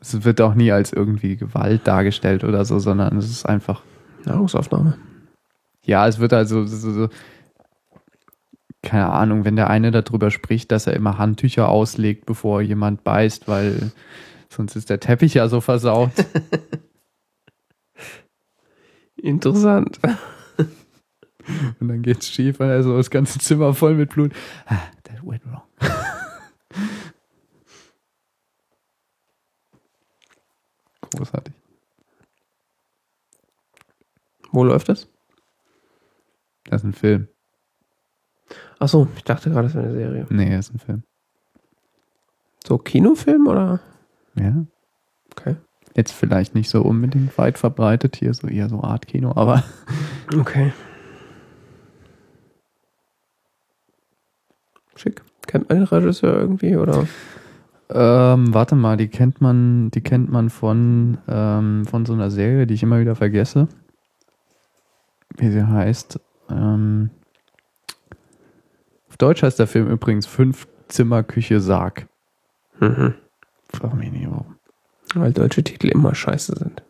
[0.00, 3.82] Es wird auch nie als irgendwie Gewalt dargestellt oder so, sondern es ist einfach,
[4.24, 4.98] Nahrungsaufnahme.
[5.84, 7.08] ja, es wird also so, so,
[8.82, 13.48] keine Ahnung, wenn der eine darüber spricht, dass er immer Handtücher auslegt, bevor jemand beißt,
[13.48, 13.90] weil
[14.48, 16.12] sonst ist der Teppich ja so versaut.
[19.16, 19.98] Interessant.
[21.80, 24.32] Und dann geht's schief, weil er so das ganze Zimmer voll mit Blut.
[24.66, 25.62] Ah, that went wrong.
[31.16, 31.54] Großartig.
[34.50, 35.08] Wo läuft das?
[36.64, 37.28] Das ist ein Film.
[38.78, 40.26] Achso, ich dachte gerade, das wäre eine Serie.
[40.30, 41.02] Nee, das ist ein Film.
[42.66, 43.80] So Kinofilm oder?
[44.34, 44.64] Ja.
[45.32, 45.56] Okay.
[45.96, 49.62] Jetzt vielleicht nicht so unbedingt weit verbreitet hier, so eher so Art-Kino, aber
[50.36, 50.72] Okay.
[54.96, 55.22] Schick.
[55.46, 57.06] Kennt man den Regisseur irgendwie oder?
[57.90, 62.66] ähm, warte mal, die kennt man, die kennt man von, ähm, von so einer Serie,
[62.66, 63.68] die ich immer wieder vergesse.
[65.36, 66.20] Wie sie heißt.
[66.50, 67.10] Ähm,
[69.08, 72.06] Auf Deutsch heißt der Film übrigens Fünf Zimmer Küche Sarg.
[72.80, 73.14] Mhm.
[73.72, 74.56] Frag mich nicht warum.
[75.14, 76.82] Weil deutsche Titel immer scheiße sind.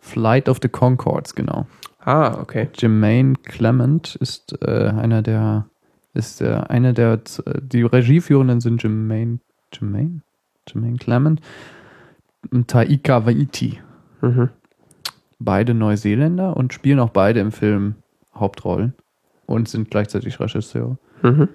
[0.00, 1.66] Flight of the Concords, genau.
[2.00, 2.68] Ah, okay.
[2.76, 5.66] Jermaine Clement ist äh, einer der
[6.14, 9.38] ist äh, einer der z- die Regieführenden sind Jermaine
[9.72, 10.22] Jermaine
[10.68, 11.40] Jermaine Clement
[12.50, 13.80] und Taika Waiti.
[14.20, 14.50] Mhm.
[15.38, 17.96] Beide Neuseeländer und spielen auch beide im Film
[18.34, 18.94] Hauptrollen
[19.46, 20.98] und sind gleichzeitig Regisseure.
[21.22, 21.48] Mhm.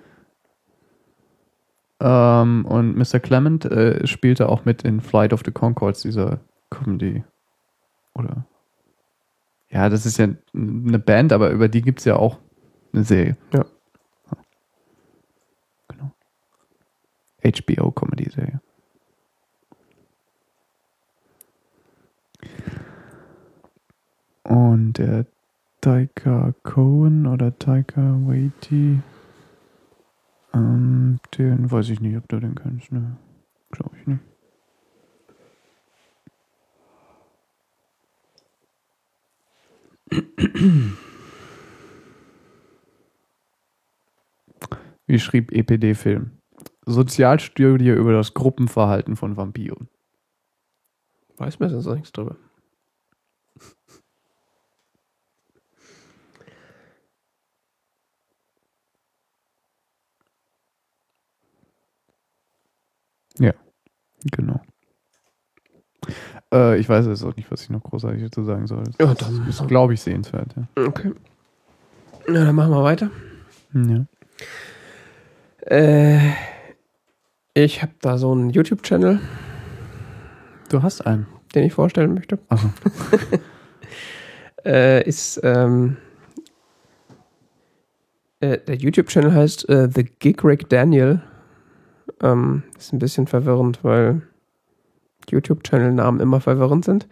[2.00, 3.20] Ähm, und Mr.
[3.20, 6.40] Clement äh, spielte auch mit in Flight of the Concords, dieser
[6.70, 7.24] Comedy.
[8.14, 8.46] Oder?
[9.70, 12.38] Ja, das ist ja eine Band, aber über die gibt es ja auch
[12.94, 13.36] eine Serie.
[13.54, 13.66] Ja.
[17.44, 18.62] HBO-Comedy-Serie.
[24.44, 25.26] Und der
[25.82, 29.02] Taika Cohen oder Taika Waiti,
[30.54, 33.18] ähm, den weiß ich nicht, ob du den kennst, ne?
[33.72, 34.22] Glaube ich nicht.
[45.06, 46.37] Wie schrieb EPD-Film?
[46.88, 49.90] Sozialstudie über das Gruppenverhalten von Vampiren.
[51.38, 52.36] Weiß mir sonst nichts drüber.
[64.32, 64.62] Genau.
[66.54, 68.84] Äh, ich weiß jetzt auch nicht, was ich noch großartig dazu sagen soll.
[69.00, 70.56] Ja, Das dann- ist, glaube ich, sehenswert.
[70.56, 70.86] Ja.
[70.86, 71.14] Okay.
[72.28, 73.12] Na, dann machen wir weiter.
[73.74, 74.06] Ja.
[75.62, 76.32] Äh,
[77.64, 79.20] ich habe da so einen YouTube-Channel,
[80.70, 81.28] Du hast einen.
[81.56, 82.40] den ich vorstellen möchte.
[82.50, 82.70] Achso.
[84.66, 85.96] Äh, ist, ähm,
[88.42, 91.22] äh, der YouTube-Channel heißt äh, The Gig Rick Daniel.
[92.22, 94.24] Ähm, ist ein bisschen verwirrend, weil
[95.30, 97.08] YouTube-Channel-Namen immer verwirrend sind.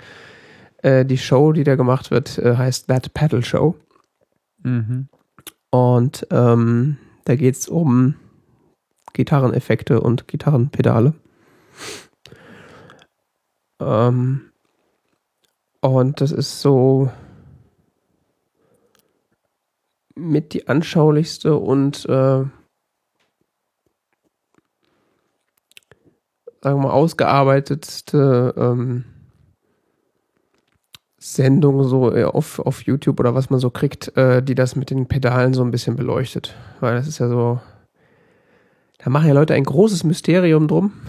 [0.80, 3.76] Äh, die Show, die da gemacht wird, äh, heißt That Paddle Show.
[4.64, 5.08] Mhm.
[5.70, 8.16] Und ähm, da geht es um
[9.16, 11.14] Gitarreneffekte und Gitarrenpedale.
[13.80, 14.52] Ähm,
[15.82, 17.10] und das ist so
[20.16, 22.52] mit die anschaulichste und äh, sagen
[26.62, 29.06] wir mal ausgearbeitetste ähm,
[31.18, 34.90] Sendung so äh, auf, auf YouTube oder was man so kriegt, äh, die das mit
[34.90, 36.56] den Pedalen so ein bisschen beleuchtet.
[36.80, 37.60] Weil das ist ja so,
[39.06, 40.91] da machen ja Leute ein großes Mysterium drum.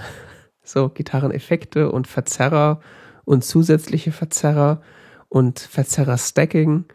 [0.69, 2.81] So Gitarreneffekte und Verzerrer
[3.25, 4.81] und zusätzliche Verzerrer
[5.29, 6.87] und Verzerrer-Stacking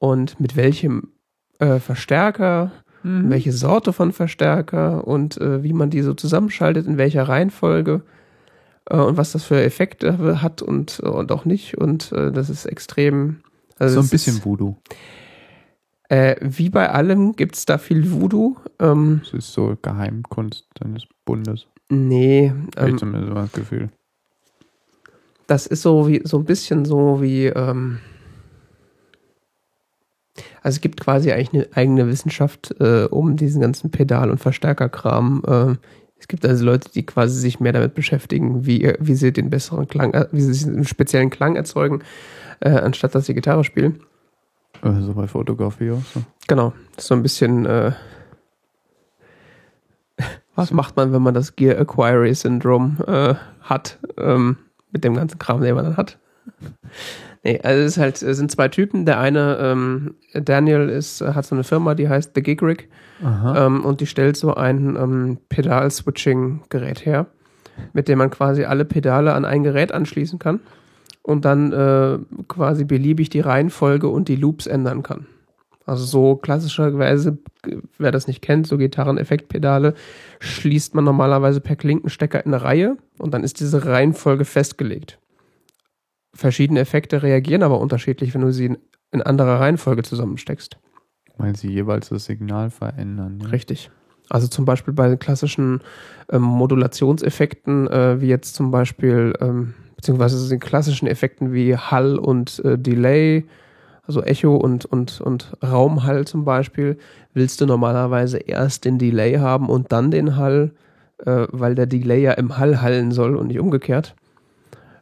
[0.00, 1.12] und mit welchem
[1.60, 2.72] äh, Verstärker,
[3.04, 3.30] Mhm.
[3.30, 8.02] welche Sorte von Verstärker und äh, wie man die so zusammenschaltet, in welcher Reihenfolge
[8.90, 11.76] äh, und was das für Effekte hat und, und auch nicht.
[11.76, 13.42] Und äh, das ist extrem.
[13.78, 14.76] Also so ein bisschen Ist, Voodoo.
[16.08, 18.56] Äh, wie bei allem gibt es da viel Voodoo.
[18.80, 21.66] Ähm, Das ist so Geheimkunst deines Bundes.
[21.90, 23.88] nee, Hab ich ähm, zumindest so das Gefühl.
[25.46, 27.46] das ist so wie so ein bisschen so wie.
[27.46, 27.98] Ähm,
[30.62, 35.42] also es gibt quasi eigentlich eine eigene Wissenschaft äh, um diesen ganzen Pedal- und Verstärkerkram.
[35.46, 35.74] Äh,
[36.18, 39.86] es gibt also Leute, die quasi sich mehr damit beschäftigen, wie, wie sie den besseren
[39.86, 42.02] Klang, äh, wie sie einen speziellen Klang erzeugen,
[42.60, 44.00] äh, anstatt dass sie Gitarre spielen.
[44.84, 46.22] Also bei Fotografie auch so.
[46.46, 47.66] Genau, das ist so ein bisschen.
[47.66, 47.92] Äh,
[50.54, 54.58] was macht man, wenn man das Gear Acquiry Syndrome äh, hat, ähm,
[54.92, 56.18] mit dem ganzen Kram, den man dann hat?
[57.42, 59.04] Nee, also es ist halt, es sind zwei Typen.
[59.04, 62.88] Der eine, ähm, Daniel, ist, hat so eine Firma, die heißt The Gig Rig.
[63.22, 67.26] Ähm, und die stellt so ein ähm, Pedal-Switching-Gerät her,
[67.92, 70.60] mit dem man quasi alle Pedale an ein Gerät anschließen kann
[71.24, 72.18] und dann äh,
[72.48, 75.26] quasi beliebig die Reihenfolge und die Loops ändern kann.
[75.86, 77.38] Also so klassischerweise,
[77.98, 79.94] wer das nicht kennt, so Gitarreneffektpedale,
[80.40, 85.18] schließt man normalerweise per Klinkenstecker in eine Reihe und dann ist diese Reihenfolge festgelegt.
[86.34, 88.76] Verschiedene Effekte reagieren aber unterschiedlich, wenn du sie
[89.10, 90.78] in, anderer Reihenfolge zusammensteckst.
[91.36, 93.40] Weil sie jeweils das Signal verändern.
[93.42, 93.48] Ja.
[93.48, 93.90] Richtig.
[94.30, 95.80] Also zum Beispiel bei klassischen
[96.30, 99.74] ähm, Modulationseffekten, äh, wie jetzt zum Beispiel, ähm,
[100.04, 103.46] beziehungsweise den klassischen Effekten wie Hall und äh, Delay,
[104.06, 106.98] also Echo und, und, und Raumhall zum Beispiel,
[107.32, 110.72] willst du normalerweise erst den Delay haben und dann den Hall,
[111.24, 114.14] äh, weil der Delay ja im Hall hallen soll und nicht umgekehrt.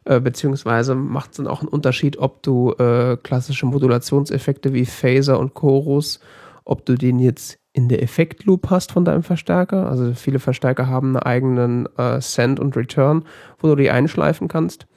[0.05, 5.37] Äh, beziehungsweise macht es dann auch einen Unterschied, ob du äh, klassische Modulationseffekte wie Phaser
[5.37, 6.21] und Chorus,
[6.63, 9.89] ob du den jetzt in der Effektloop hast von deinem Verstärker.
[9.89, 13.25] Also viele Verstärker haben einen eigenen äh, Send und Return,
[13.59, 14.87] wo du die einschleifen kannst.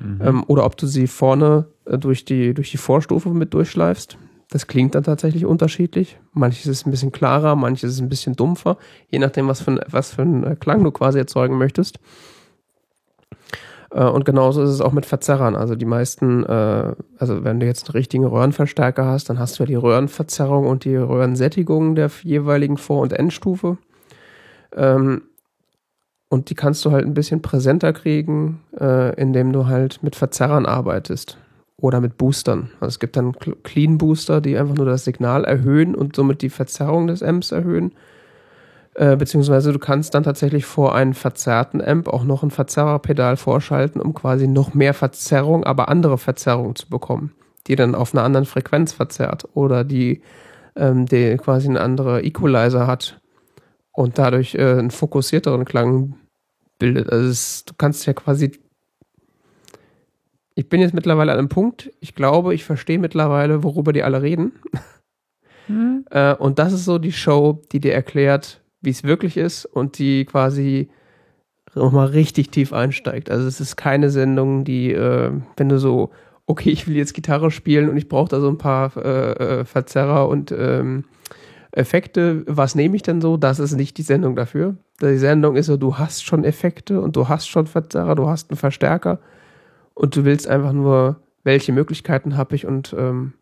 [0.00, 0.20] Mhm.
[0.22, 4.18] Ähm, oder ob du sie vorne äh, durch, die, durch die Vorstufe mit durchschleifst.
[4.50, 6.18] Das klingt dann tatsächlich unterschiedlich.
[6.32, 8.78] Manches ist ein bisschen klarer, manches ist ein bisschen dumpfer,
[9.10, 11.98] je nachdem, was für, ein, was für einen äh, Klang du quasi erzeugen möchtest.
[13.90, 15.54] Äh, und genauso ist es auch mit Verzerrern.
[15.54, 19.64] Also die meisten, äh, also wenn du jetzt einen richtigen Röhrenverstärker hast, dann hast du
[19.64, 23.78] ja die Röhrenverzerrung und die Röhrensättigung der jeweiligen Vor- und Endstufe.
[26.28, 30.66] Und die kannst du halt ein bisschen präsenter kriegen, äh, indem du halt mit Verzerrern
[30.66, 31.38] arbeitest.
[31.80, 32.70] Oder mit Boostern.
[32.80, 36.50] Also es gibt dann Clean Booster, die einfach nur das Signal erhöhen und somit die
[36.50, 37.92] Verzerrung des Amps erhöhen.
[38.94, 44.00] Äh, beziehungsweise du kannst dann tatsächlich vor einen verzerrten Amp auch noch ein Verzerrerpedal vorschalten,
[44.00, 47.32] um quasi noch mehr Verzerrung, aber andere Verzerrung zu bekommen,
[47.68, 50.20] die dann auf einer anderen Frequenz verzerrt oder die,
[50.74, 53.20] ähm, die quasi eine andere Equalizer hat
[53.92, 56.16] und dadurch äh, einen fokussierteren Klang
[56.78, 57.10] bildet.
[57.10, 58.52] Also es, du kannst ja quasi
[60.58, 64.22] ich bin jetzt mittlerweile an einem Punkt, ich glaube, ich verstehe mittlerweile, worüber die alle
[64.22, 64.52] reden.
[65.68, 66.04] Mhm.
[66.10, 69.98] Äh, und das ist so die Show, die dir erklärt, wie es wirklich ist und
[69.98, 70.88] die quasi
[71.74, 73.30] nochmal richtig tief einsteigt.
[73.30, 76.10] Also es ist keine Sendung, die, äh, wenn du so,
[76.46, 79.64] okay, ich will jetzt Gitarre spielen und ich brauche da so ein paar äh, äh,
[79.66, 81.04] Verzerrer und ähm,
[81.72, 83.36] Effekte, was nehme ich denn so?
[83.36, 84.76] Das ist nicht die Sendung dafür.
[85.00, 88.50] Die Sendung ist so, du hast schon Effekte und du hast schon Verzerrer, du hast
[88.50, 89.20] einen Verstärker
[89.94, 93.34] und du willst einfach nur, welche Möglichkeiten habe ich und ähm,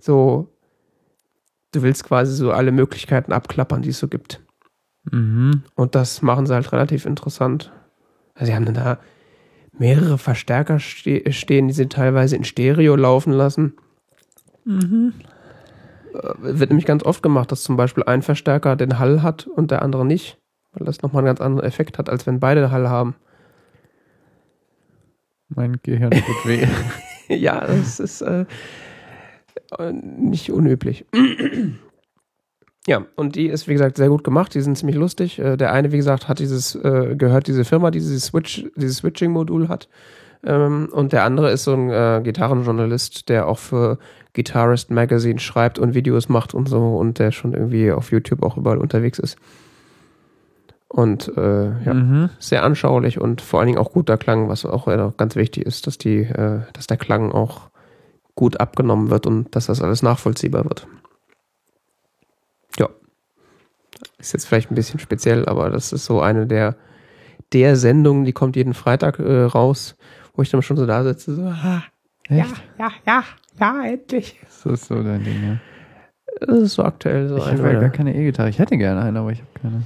[0.00, 0.48] so
[1.72, 4.40] du willst quasi so alle Möglichkeiten abklappern, die es so gibt.
[5.10, 5.62] Mhm.
[5.74, 7.72] Und das machen sie halt relativ interessant.
[8.34, 8.98] Also sie haben dann da
[9.76, 13.74] mehrere Verstärker ste stehen, die sie teilweise in Stereo laufen lassen.
[14.64, 15.14] Mhm.
[16.14, 19.70] Äh, wird nämlich ganz oft gemacht, dass zum Beispiel ein Verstärker den Hall hat und
[19.70, 20.38] der andere nicht,
[20.72, 23.14] weil das nochmal einen ganz anderen Effekt hat, als wenn beide Hall haben.
[25.48, 26.66] Mein Gehirn tut weh.
[27.28, 28.44] ja, das ist äh,
[29.92, 31.06] nicht unüblich.
[32.88, 34.56] Ja, und die ist, wie gesagt, sehr gut gemacht.
[34.56, 35.38] Die sind ziemlich lustig.
[35.38, 38.96] Äh, der eine, wie gesagt, hat dieses, äh, gehört diese Firma, die dieses Switch, dieses
[38.96, 39.88] Switching-Modul hat.
[40.44, 43.98] Ähm, und der andere ist so ein äh, Gitarrenjournalist, der auch für
[44.34, 48.56] Guitarist Magazine schreibt und Videos macht und so und der schon irgendwie auf YouTube auch
[48.56, 49.36] überall unterwegs ist.
[50.88, 52.30] Und äh, ja, Mhm.
[52.38, 54.86] sehr anschaulich und vor allen Dingen auch guter Klang, was auch
[55.16, 57.70] ganz wichtig ist, dass die, äh, dass der Klang auch
[58.34, 60.86] gut abgenommen wird und dass das alles nachvollziehbar wird.
[62.78, 62.88] Ja.
[64.18, 66.76] Ist jetzt vielleicht ein bisschen speziell, aber das ist so eine der,
[67.52, 69.96] der Sendungen, die kommt jeden Freitag äh, raus,
[70.34, 71.82] wo ich dann schon so da sitze, so, ah,
[72.28, 72.46] ja,
[72.78, 73.24] ja, ja,
[73.60, 74.40] ja, endlich.
[74.42, 75.56] Das ist so dein Ding, ja.
[76.46, 78.48] Das ist so aktuell so Ich habe ja gar keine E-Gitarre.
[78.48, 79.82] Ich hätte gerne eine, aber ich habe keine.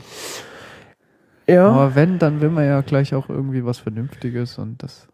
[1.49, 5.07] Ja, Aber wenn, dann will man ja gleich auch irgendwie was Vernünftiges und das.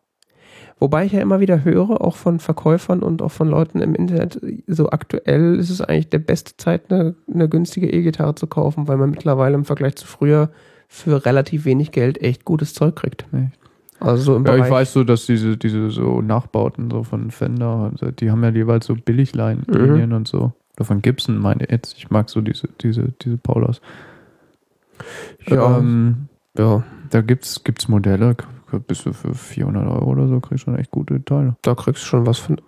[0.78, 4.40] wobei ich ja immer wieder höre, auch von Verkäufern und auch von Leuten im Internet,
[4.66, 8.96] so aktuell ist es eigentlich der beste Zeit, eine, eine günstige E-Gitarre zu kaufen, weil
[8.96, 10.50] man mittlerweile im Vergleich zu früher
[10.88, 13.26] für relativ wenig Geld echt gutes Zeug kriegt.
[13.32, 13.58] Echt?
[14.02, 17.30] Also so im Ja, Bereich, ich weiß so, dass diese, diese so Nachbauten so von
[17.30, 19.64] Fender, also die haben ja jeweils so Billiglinien
[20.08, 20.12] Mhm.
[20.14, 20.52] und so.
[20.76, 21.96] Oder von Gibson meine ich jetzt.
[21.98, 23.80] Ich mag so diese, diese, diese Paulas.
[25.46, 25.78] Ja.
[25.78, 28.36] Ähm, ja, da gibt's, gibt's Modelle,
[28.86, 31.56] bist du für 400 Euro oder so, kriegst du schon echt gute Teile.
[31.62, 32.60] da kriegst du schon was von.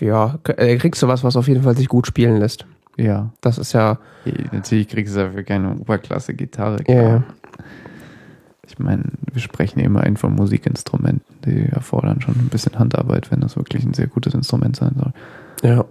[0.00, 2.66] Ja, äh, kriegst du was, was auf jeden Fall sich gut spielen lässt.
[2.96, 3.30] Ja.
[3.40, 3.98] Das ist ja,
[4.52, 6.78] Natürlich kriegst du dafür keine Oberklasse-Gitarre.
[6.86, 7.22] Ja.
[8.74, 13.56] Ich meine, wir sprechen immerhin von Musikinstrumenten, die erfordern schon ein bisschen Handarbeit, wenn das
[13.56, 15.12] wirklich ein sehr gutes Instrument sein soll.
[15.62, 15.84] ja.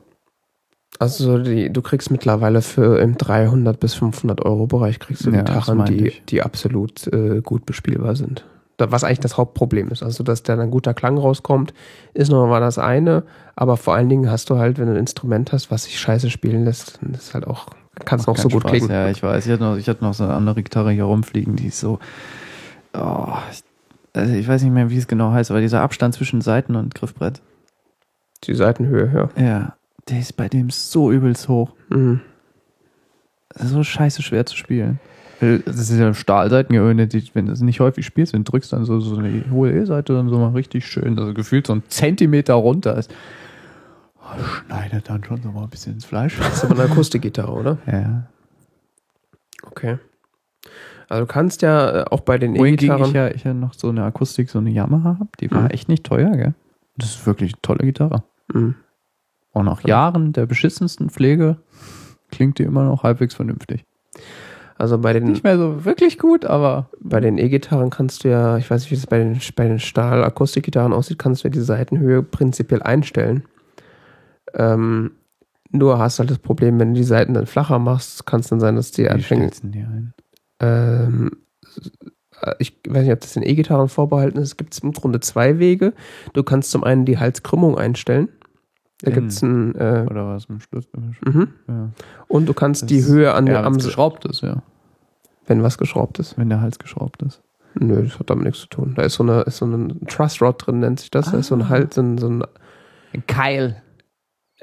[1.00, 5.32] Also so die, du kriegst mittlerweile für im 300 bis 500 Euro Bereich kriegst du
[5.32, 6.24] Ja, Gitarren, die, ich.
[6.26, 8.46] die absolut äh, gut bespielbar sind.
[8.78, 10.04] Was eigentlich das Hauptproblem ist.
[10.04, 11.74] Also, dass da ein guter Klang rauskommt,
[12.14, 13.24] ist nochmal das eine.
[13.56, 16.30] Aber vor allen Dingen hast du halt, wenn du ein Instrument hast, was sich scheiße
[16.30, 17.68] spielen lässt, dann ist halt auch,
[18.06, 18.72] kann es noch so gut Spaß.
[18.72, 18.92] klingen.
[18.92, 19.46] Ja, ich weiß.
[19.48, 21.98] Ich hatte, noch, ich hatte noch so eine andere Gitarre hier rumfliegen, die ist so.
[22.94, 23.64] Oh, ich,
[24.14, 26.94] also ich weiß nicht mehr, wie es genau heißt, aber dieser Abstand zwischen Seiten und
[26.95, 27.41] Griffbrett.
[28.44, 29.44] Die Seitenhöhe, ja.
[29.44, 29.76] Ja,
[30.10, 31.72] der ist bei dem so übelst hoch.
[31.90, 32.22] Mhm.
[33.56, 34.99] so scheiße schwer zu spielen.
[35.40, 38.76] Weil Das ist ja Stahlseitengehöhne, die, wenn du es nicht häufig spielst, dann drückst du
[38.76, 41.84] dann so, so eine hohe E-Seite dann so mal richtig schön, also gefühlt so ein
[41.88, 43.14] Zentimeter runter ist.
[44.20, 46.38] Oh, schneidet dann schon so mal ein bisschen ins Fleisch.
[46.38, 47.78] Das ist aber eine Akustikgitarre, oder?
[47.88, 48.28] Ja.
[49.64, 49.98] Okay.
[51.14, 53.14] Also du kannst ja äh, auch bei den Wohingegen ich E-Gitarren.
[53.14, 55.68] ja, ich ja noch so eine Akustik, so eine Yamaha habe, die war Mhm.
[55.69, 56.56] echt nicht teuer, gell?
[56.98, 58.23] Das ist wirklich eine tolle Gitarre.
[58.52, 58.73] Mhm.
[59.52, 61.57] Und nach Jahren der beschissensten Pflege
[62.31, 63.85] klingt die immer noch halbwegs vernünftig.
[64.76, 68.57] Also bei den, Nicht mehr so wirklich gut, aber bei den E-Gitarren kannst du ja,
[68.57, 71.61] ich weiß nicht, wie das bei den, bei den Stahl-Akustikgitarren aussieht, kannst du ja die
[71.61, 73.44] Seitenhöhe prinzipiell einstellen.
[74.56, 75.11] Ähm,
[75.69, 78.60] nur hast halt das Problem, wenn du die Seiten dann flacher machst, kann es dann
[78.60, 79.15] sein, dass die du
[79.69, 80.14] die ein?
[80.64, 81.31] Ähm,
[82.60, 84.49] ich weiß nicht, ob das den E-Gitarren vorbehalten ist.
[84.49, 85.94] Es gibt im Grunde zwei Wege.
[86.34, 88.30] Du kannst zum einen die Halskrümmung einstellen.
[89.02, 89.76] Da gibt es ein.
[89.76, 90.85] Äh, Oder was im Schluss?
[91.26, 91.49] mhm.
[91.68, 91.90] Ja.
[92.27, 94.64] Und du kannst Das die Höhe an ja, der am wenn's geschraubt ist, ja.
[95.45, 96.38] wenn was geschraubt ist.
[96.38, 97.41] Wenn der Hals geschraubt ist.
[97.76, 98.94] Nö, das hat damit nichts zu tun.
[98.95, 101.31] Da ist so eine, ist so ein Truss Rod drin, nennt sich das.
[101.31, 101.69] Da ist so ein Ah.
[101.69, 102.44] Halt, so ein, so ein
[103.14, 103.81] Ein Keil.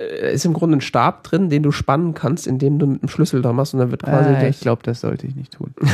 [0.00, 3.08] Äh, ist im Grunde ein Stab drin, den du spannen kannst, indem du mit einem
[3.08, 5.74] Schlüssel da machst und dann wird quasi der, ich glaube, das sollte ich nicht tun.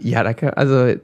[0.00, 0.94] Ja, da kann, also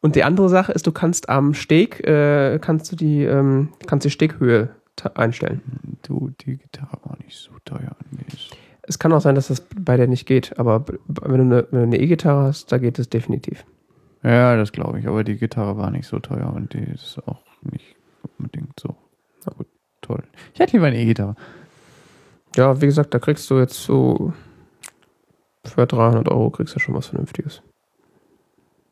[0.00, 4.04] und die andere Sache ist, du kannst am Steg äh, kannst du die ähm, kannst
[4.04, 4.70] die Steghöhe
[5.14, 5.60] einstellen.
[6.02, 7.96] Du, die Gitarre war nicht so teuer.
[8.26, 11.56] Ist- Es kann auch sein, dass das bei der nicht geht, aber b- wenn du
[11.56, 13.64] eine, wenn du eine E-Gitarre hast, da geht es definitiv.
[14.24, 15.06] Ja, das glaube ich.
[15.06, 17.94] Aber die Gitarre war nicht so teuer und die ist auch nicht
[18.38, 18.96] unbedingt so
[19.46, 19.66] Na gut.
[20.08, 20.22] Toll.
[20.54, 21.36] Ich hätte lieber eine E-Gitarre.
[22.56, 24.32] Ja, wie gesagt, da kriegst du jetzt so
[25.64, 27.62] für 300 Euro kriegst du schon was Vernünftiges.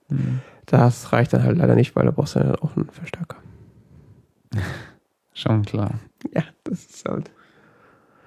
[0.09, 0.41] Hm.
[0.67, 3.39] Das reicht dann halt leider nicht, weil da brauchst du dann auch einen Verstärker.
[5.33, 5.95] Schon klar.
[6.33, 7.31] Ja, das ist halt.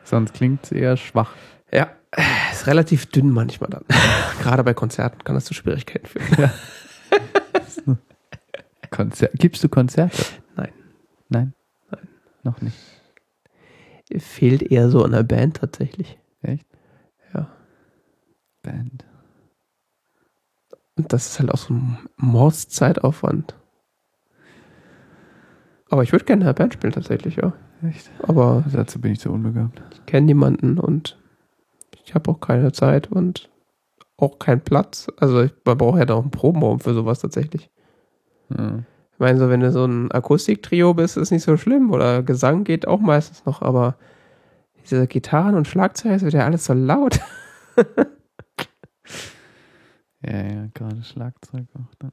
[0.04, 1.34] Sonst klingt es eher schwach.
[1.72, 1.90] Ja,
[2.52, 3.84] ist relativ dünn manchmal dann.
[4.42, 6.52] Gerade bei Konzerten kann das zu Schwierigkeiten führen.
[8.90, 10.24] Konzer Gibst du Konzerte?
[10.56, 10.74] Nein.
[11.30, 11.54] Nein?
[12.44, 12.78] Noch nicht.
[14.18, 16.18] Fehlt eher so an der Band tatsächlich.
[16.42, 16.66] Echt?
[17.34, 17.48] Ja.
[18.64, 19.06] Band.
[20.96, 23.56] Und das ist halt auch so ein Mordszeitaufwand.
[25.90, 27.54] Aber ich würde gerne in einer Band spielen tatsächlich, ja.
[27.88, 28.10] Echt?
[28.24, 29.82] Aber Dazu bin ich zu unbegabt.
[29.92, 31.18] ich kenne niemanden und
[32.06, 33.50] ich habe auch keine Zeit und
[34.18, 35.08] auch keinen Platz.
[35.18, 37.70] Also ich, man braucht ja da auch einen Probenraum für sowas tatsächlich.
[38.50, 38.80] Ja.
[39.20, 41.92] Ich meine, so wenn du so ein Akustiktrio bist, ist nicht so schlimm.
[41.92, 43.96] Oder Gesang geht auch meistens noch, aber
[44.82, 47.20] diese Gitarren und Schlagzeug, es wird ja alles so laut.
[50.22, 52.12] Ja, ja, gerade Schlagzeug auch dann.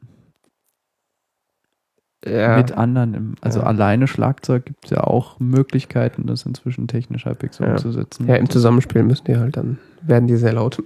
[2.25, 2.57] Ja.
[2.57, 3.67] Mit anderen, im, also Ja.
[3.67, 7.73] alleine Schlagzeug gibt es ja auch Möglichkeiten, das inzwischen technisch halbwegs Ja.
[7.73, 8.29] umzusetzen.
[8.29, 10.81] ja, im Zusammenspiel müssen die halt dann, werden die sehr laut.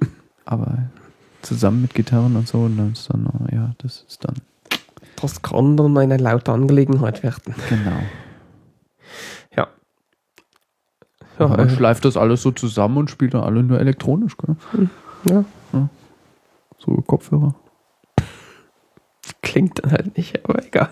[0.47, 0.79] Aber
[1.43, 4.37] zusammen mit Gitarren und so, und dann ist dann, ja, das ist dann,
[5.23, 7.55] Das kann dann eine laute Angelegenheit werden.
[7.69, 7.91] genau.
[9.57, 9.69] Ja.
[11.39, 14.37] Ja, Ja, man äh, schleift das alles so zusammen und spielt dann alle nur elektronisch,
[14.37, 14.57] gell?
[15.29, 15.45] ja.
[16.79, 17.55] So Kopfhörer.
[19.43, 20.89] Klingt dann halt nicht, aber egal.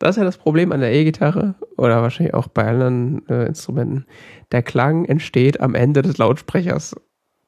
[0.00, 4.06] Das ist ja das Problem an der E-Gitarre oder wahrscheinlich auch bei anderen äh, Instrumenten.
[4.52, 6.94] Der Klang entsteht am Ende des Lautsprechers.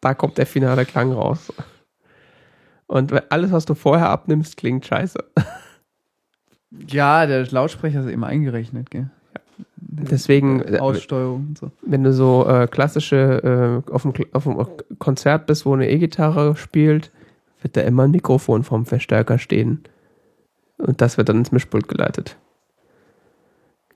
[0.00, 1.52] Da kommt der finale Klang raus.
[2.90, 5.18] Und alles, was du vorher abnimmst, klingt scheiße.
[6.86, 9.10] Ja, der Lautsprecher ist eben eingerechnet, gell?
[9.76, 11.72] Deswegen, äh, Aussteuerung und so.
[11.82, 14.64] wenn du so äh, klassische äh, auf, Kl- auf einem
[15.00, 17.10] Konzert bist, wo eine E-Gitarre spielt,
[17.60, 19.82] wird da immer ein Mikrofon vom Verstärker stehen.
[20.78, 22.36] Und das wird dann ins Mischpult geleitet.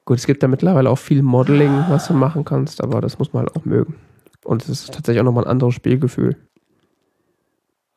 [0.05, 3.33] Gut, es gibt da mittlerweile auch viel Modeling, was du machen kannst, aber das muss
[3.33, 3.95] man halt auch mögen.
[4.43, 6.35] Und es ist tatsächlich auch nochmal ein anderes Spielgefühl.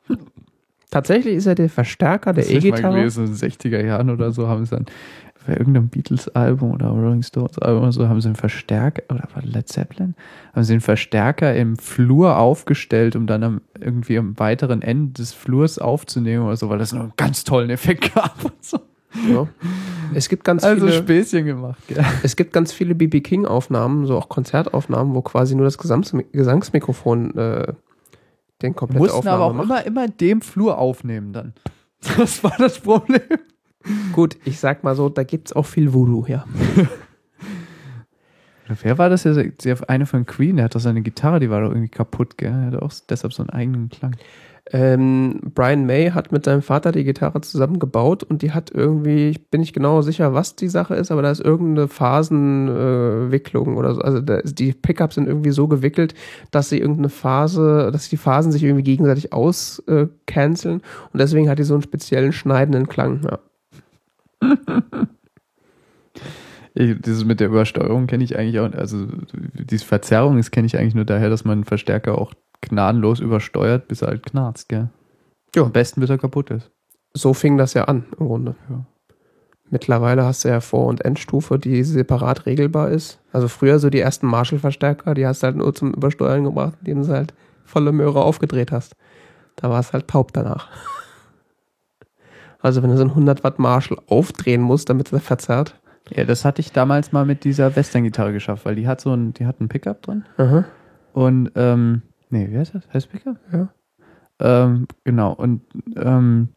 [0.89, 2.95] Tatsächlich ist ja der Verstärker der Das hab ich mal E-Gitarre.
[2.95, 4.85] gelesen, in den 60er Jahren oder so haben sie dann
[5.45, 9.68] bei irgendeinem Beatles-Album oder Rolling Stones-Album oder so haben sie einen Verstärker, oder war Led
[9.69, 10.14] Zeppelin?
[10.53, 15.34] Haben sie einen Verstärker im Flur aufgestellt, um dann am, irgendwie am weiteren Ende des
[15.34, 18.80] Flurs aufzunehmen oder so, weil das noch einen ganz tollen Effekt gab und so.
[19.31, 19.47] Ja.
[20.14, 20.97] Es gibt ganz Also viele.
[20.97, 22.03] Späßchen gemacht, gell?
[22.23, 27.38] Es gibt ganz viele BB King Aufnahmen, so auch Konzertaufnahmen, wo quasi nur das Gesangsmikrofon
[27.38, 27.73] äh,
[28.61, 29.65] den komplette Mussten Aufnahme aber auch macht.
[29.65, 31.53] immer, immer in dem Flur aufnehmen dann.
[32.17, 33.21] Das war das Problem.
[34.13, 36.45] Gut, ich sag mal so, da gibt's auch viel Voodoo, ja.
[38.81, 39.23] Wer war das?
[39.23, 42.38] Der, der eine von Queen, der hat doch seine Gitarre, die war doch irgendwie kaputt,
[42.38, 42.51] gell?
[42.51, 44.15] Er hat auch deshalb so einen eigenen Klang.
[44.72, 49.49] Ähm, Brian May hat mit seinem Vater die Gitarre zusammengebaut und die hat irgendwie, ich
[49.49, 53.95] bin nicht genau sicher, was die Sache ist, aber da ist irgendeine Phasenwicklung äh, oder
[53.95, 54.02] so.
[54.02, 56.15] Also da, die Pickups sind irgendwie so gewickelt,
[56.52, 61.60] dass sie irgendeine Phase, dass die Phasen sich irgendwie gegenseitig auscanceln äh, und deswegen hat
[61.60, 63.22] die so einen speziellen schneidenden Klang.
[63.23, 63.39] Ja.
[66.80, 70.77] Ich, dieses mit der Übersteuerung kenne ich eigentlich auch, also diese Verzerrung, das kenne ich
[70.77, 74.89] eigentlich nur daher, dass man Verstärker auch gnadenlos übersteuert, bis er halt knarzt, gell?
[75.55, 75.63] Ja.
[75.63, 76.71] Am besten, bis er kaputt ist.
[77.13, 78.55] So fing das ja an, im Grunde.
[78.69, 78.85] Ja.
[79.69, 83.19] Mittlerweile hast du ja Vor- und Endstufe, die separat regelbar ist.
[83.34, 87.03] Also früher so die ersten Marshall-Verstärker, die hast du halt nur zum Übersteuern gebracht, indem
[87.03, 87.34] du halt
[87.65, 88.95] volle Möhre aufgedreht hast.
[89.57, 90.69] Da war es halt taub danach.
[92.59, 95.79] Also wenn du so einen 100 Watt Marshall aufdrehen musst, damit er verzerrt.
[96.09, 99.34] Ja, das hatte ich damals mal mit dieser Western-Gitarre geschafft, weil die hat so ein,
[99.34, 100.25] die hat einen Pickup drin.
[100.38, 100.65] Aha.
[101.13, 102.88] Und, ähm, nee, wie heißt das?
[102.94, 103.38] Heißt Pickup?
[103.52, 103.74] Ja.
[104.40, 105.34] Ähm, genau.
[105.34, 105.62] Und,
[105.95, 106.49] ähm,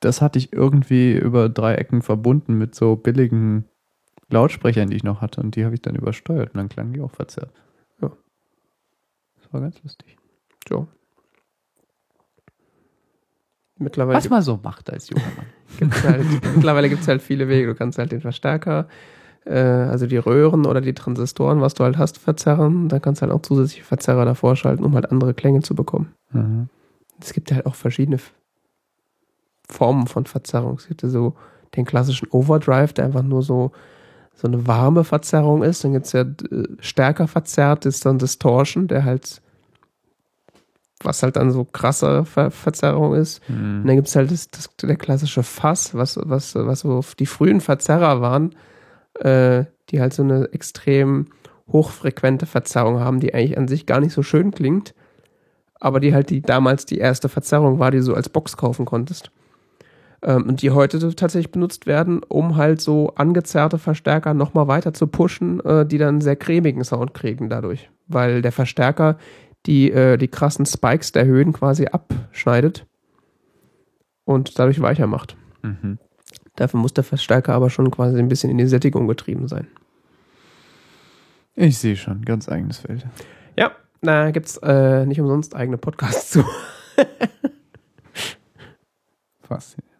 [0.00, 3.66] das hatte ich irgendwie über drei Ecken verbunden mit so billigen
[4.30, 5.40] Lautsprechern, die ich noch hatte.
[5.40, 7.52] Und die habe ich dann übersteuert und dann klangen die auch verzerrt.
[8.00, 8.10] Ja.
[9.36, 10.16] Das war ganz lustig.
[10.68, 10.88] So.
[13.76, 15.46] Mittlerweile Was man so macht als junger Mann.
[15.78, 17.66] gibt's halt, mittlerweile gibt es halt viele Wege.
[17.68, 18.88] Du kannst halt den Verstärker,
[19.44, 22.88] äh, also die Röhren oder die Transistoren, was du halt hast, verzerren.
[22.88, 26.12] Dann kannst du halt auch zusätzliche Verzerrer davor schalten, um halt andere Klänge zu bekommen.
[26.32, 26.68] Mhm.
[27.20, 28.18] Es gibt ja halt auch verschiedene
[29.68, 30.76] Formen von Verzerrung.
[30.76, 31.34] Es gibt ja so
[31.76, 33.70] den klassischen Overdrive, der einfach nur so,
[34.34, 35.84] so eine warme Verzerrung ist.
[35.84, 39.40] Dann gibt es ja äh, stärker verzerrt, ist dann Distortion, der halt,
[41.02, 43.40] was halt dann so krasse Ver Verzerrung ist.
[43.48, 43.86] Und Mhm.
[43.86, 47.60] dann gibt es halt das, das, der klassische Fass, was, was, was so die frühen
[47.60, 48.54] Verzerrer waren,
[49.20, 51.26] äh, die halt so eine extrem
[51.68, 54.94] hochfrequente Verzerrung haben, die eigentlich an sich gar nicht so schön klingt,
[55.78, 58.84] aber die halt die damals die erste Verzerrung war, die du so als Box kaufen
[58.84, 59.30] konntest.
[60.22, 65.06] Ähm, und die heute tatsächlich benutzt werden, um halt so angezerrte Verstärker nochmal weiter zu
[65.06, 67.90] pushen, äh, die dann einen sehr cremigen Sound kriegen dadurch.
[68.06, 69.16] Weil der Verstärker
[69.66, 72.86] die, äh, die krassen Spikes der Höhen quasi abschneidet
[74.24, 75.36] und dadurch weicher macht.
[75.62, 75.98] Mhm.
[76.60, 79.66] Dafür muss der Verstärker aber schon quasi ein bisschen in die Sättigung getrieben sein.
[81.54, 83.06] Ich sehe schon, ganz eigenes Feld.
[83.56, 83.72] Ja,
[84.02, 86.44] da gibt's äh, nicht umsonst eigene Podcasts zu.
[89.42, 89.90] Faszinierend.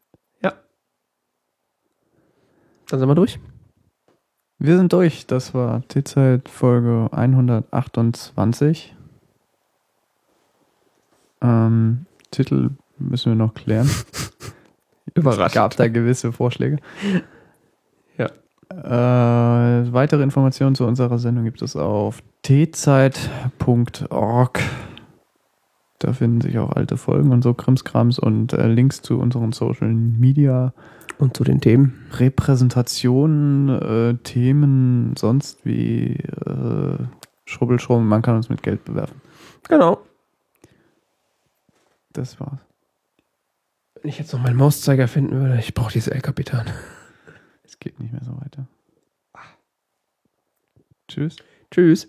[2.91, 3.39] Dann sind wir durch.
[4.59, 5.27] Wir sind durch.
[5.27, 8.97] Das war T-Zeit Folge 128.
[11.41, 13.89] Ähm, Titel müssen wir noch klären.
[15.15, 15.55] Überrascht.
[15.55, 16.79] Gab da gewisse Vorschläge.
[18.17, 18.27] Ja.
[18.71, 23.21] Äh, weitere Informationen zu unserer Sendung gibt es auf tzeit.org.
[25.99, 29.93] Da finden sich auch alte Folgen und so Krimskrams und äh, Links zu unseren Social
[29.93, 30.73] Media
[31.19, 32.07] Und zu den Themen.
[32.13, 36.97] Repräsentationen, äh, Themen, sonst wie äh,
[37.45, 38.09] Schrubbelschrumm.
[38.09, 39.21] Man kann uns mit Geld bewerfen.
[39.69, 39.99] Genau.
[42.15, 42.70] Das war's.
[44.03, 46.71] Wenn ich jetzt noch meinen Mauszeiger finden würde, ich brauche diese El-Kapitan.
[47.63, 48.67] Es geht nicht mehr so weiter.
[51.09, 51.37] Tschüss.
[51.71, 52.09] Tschüss.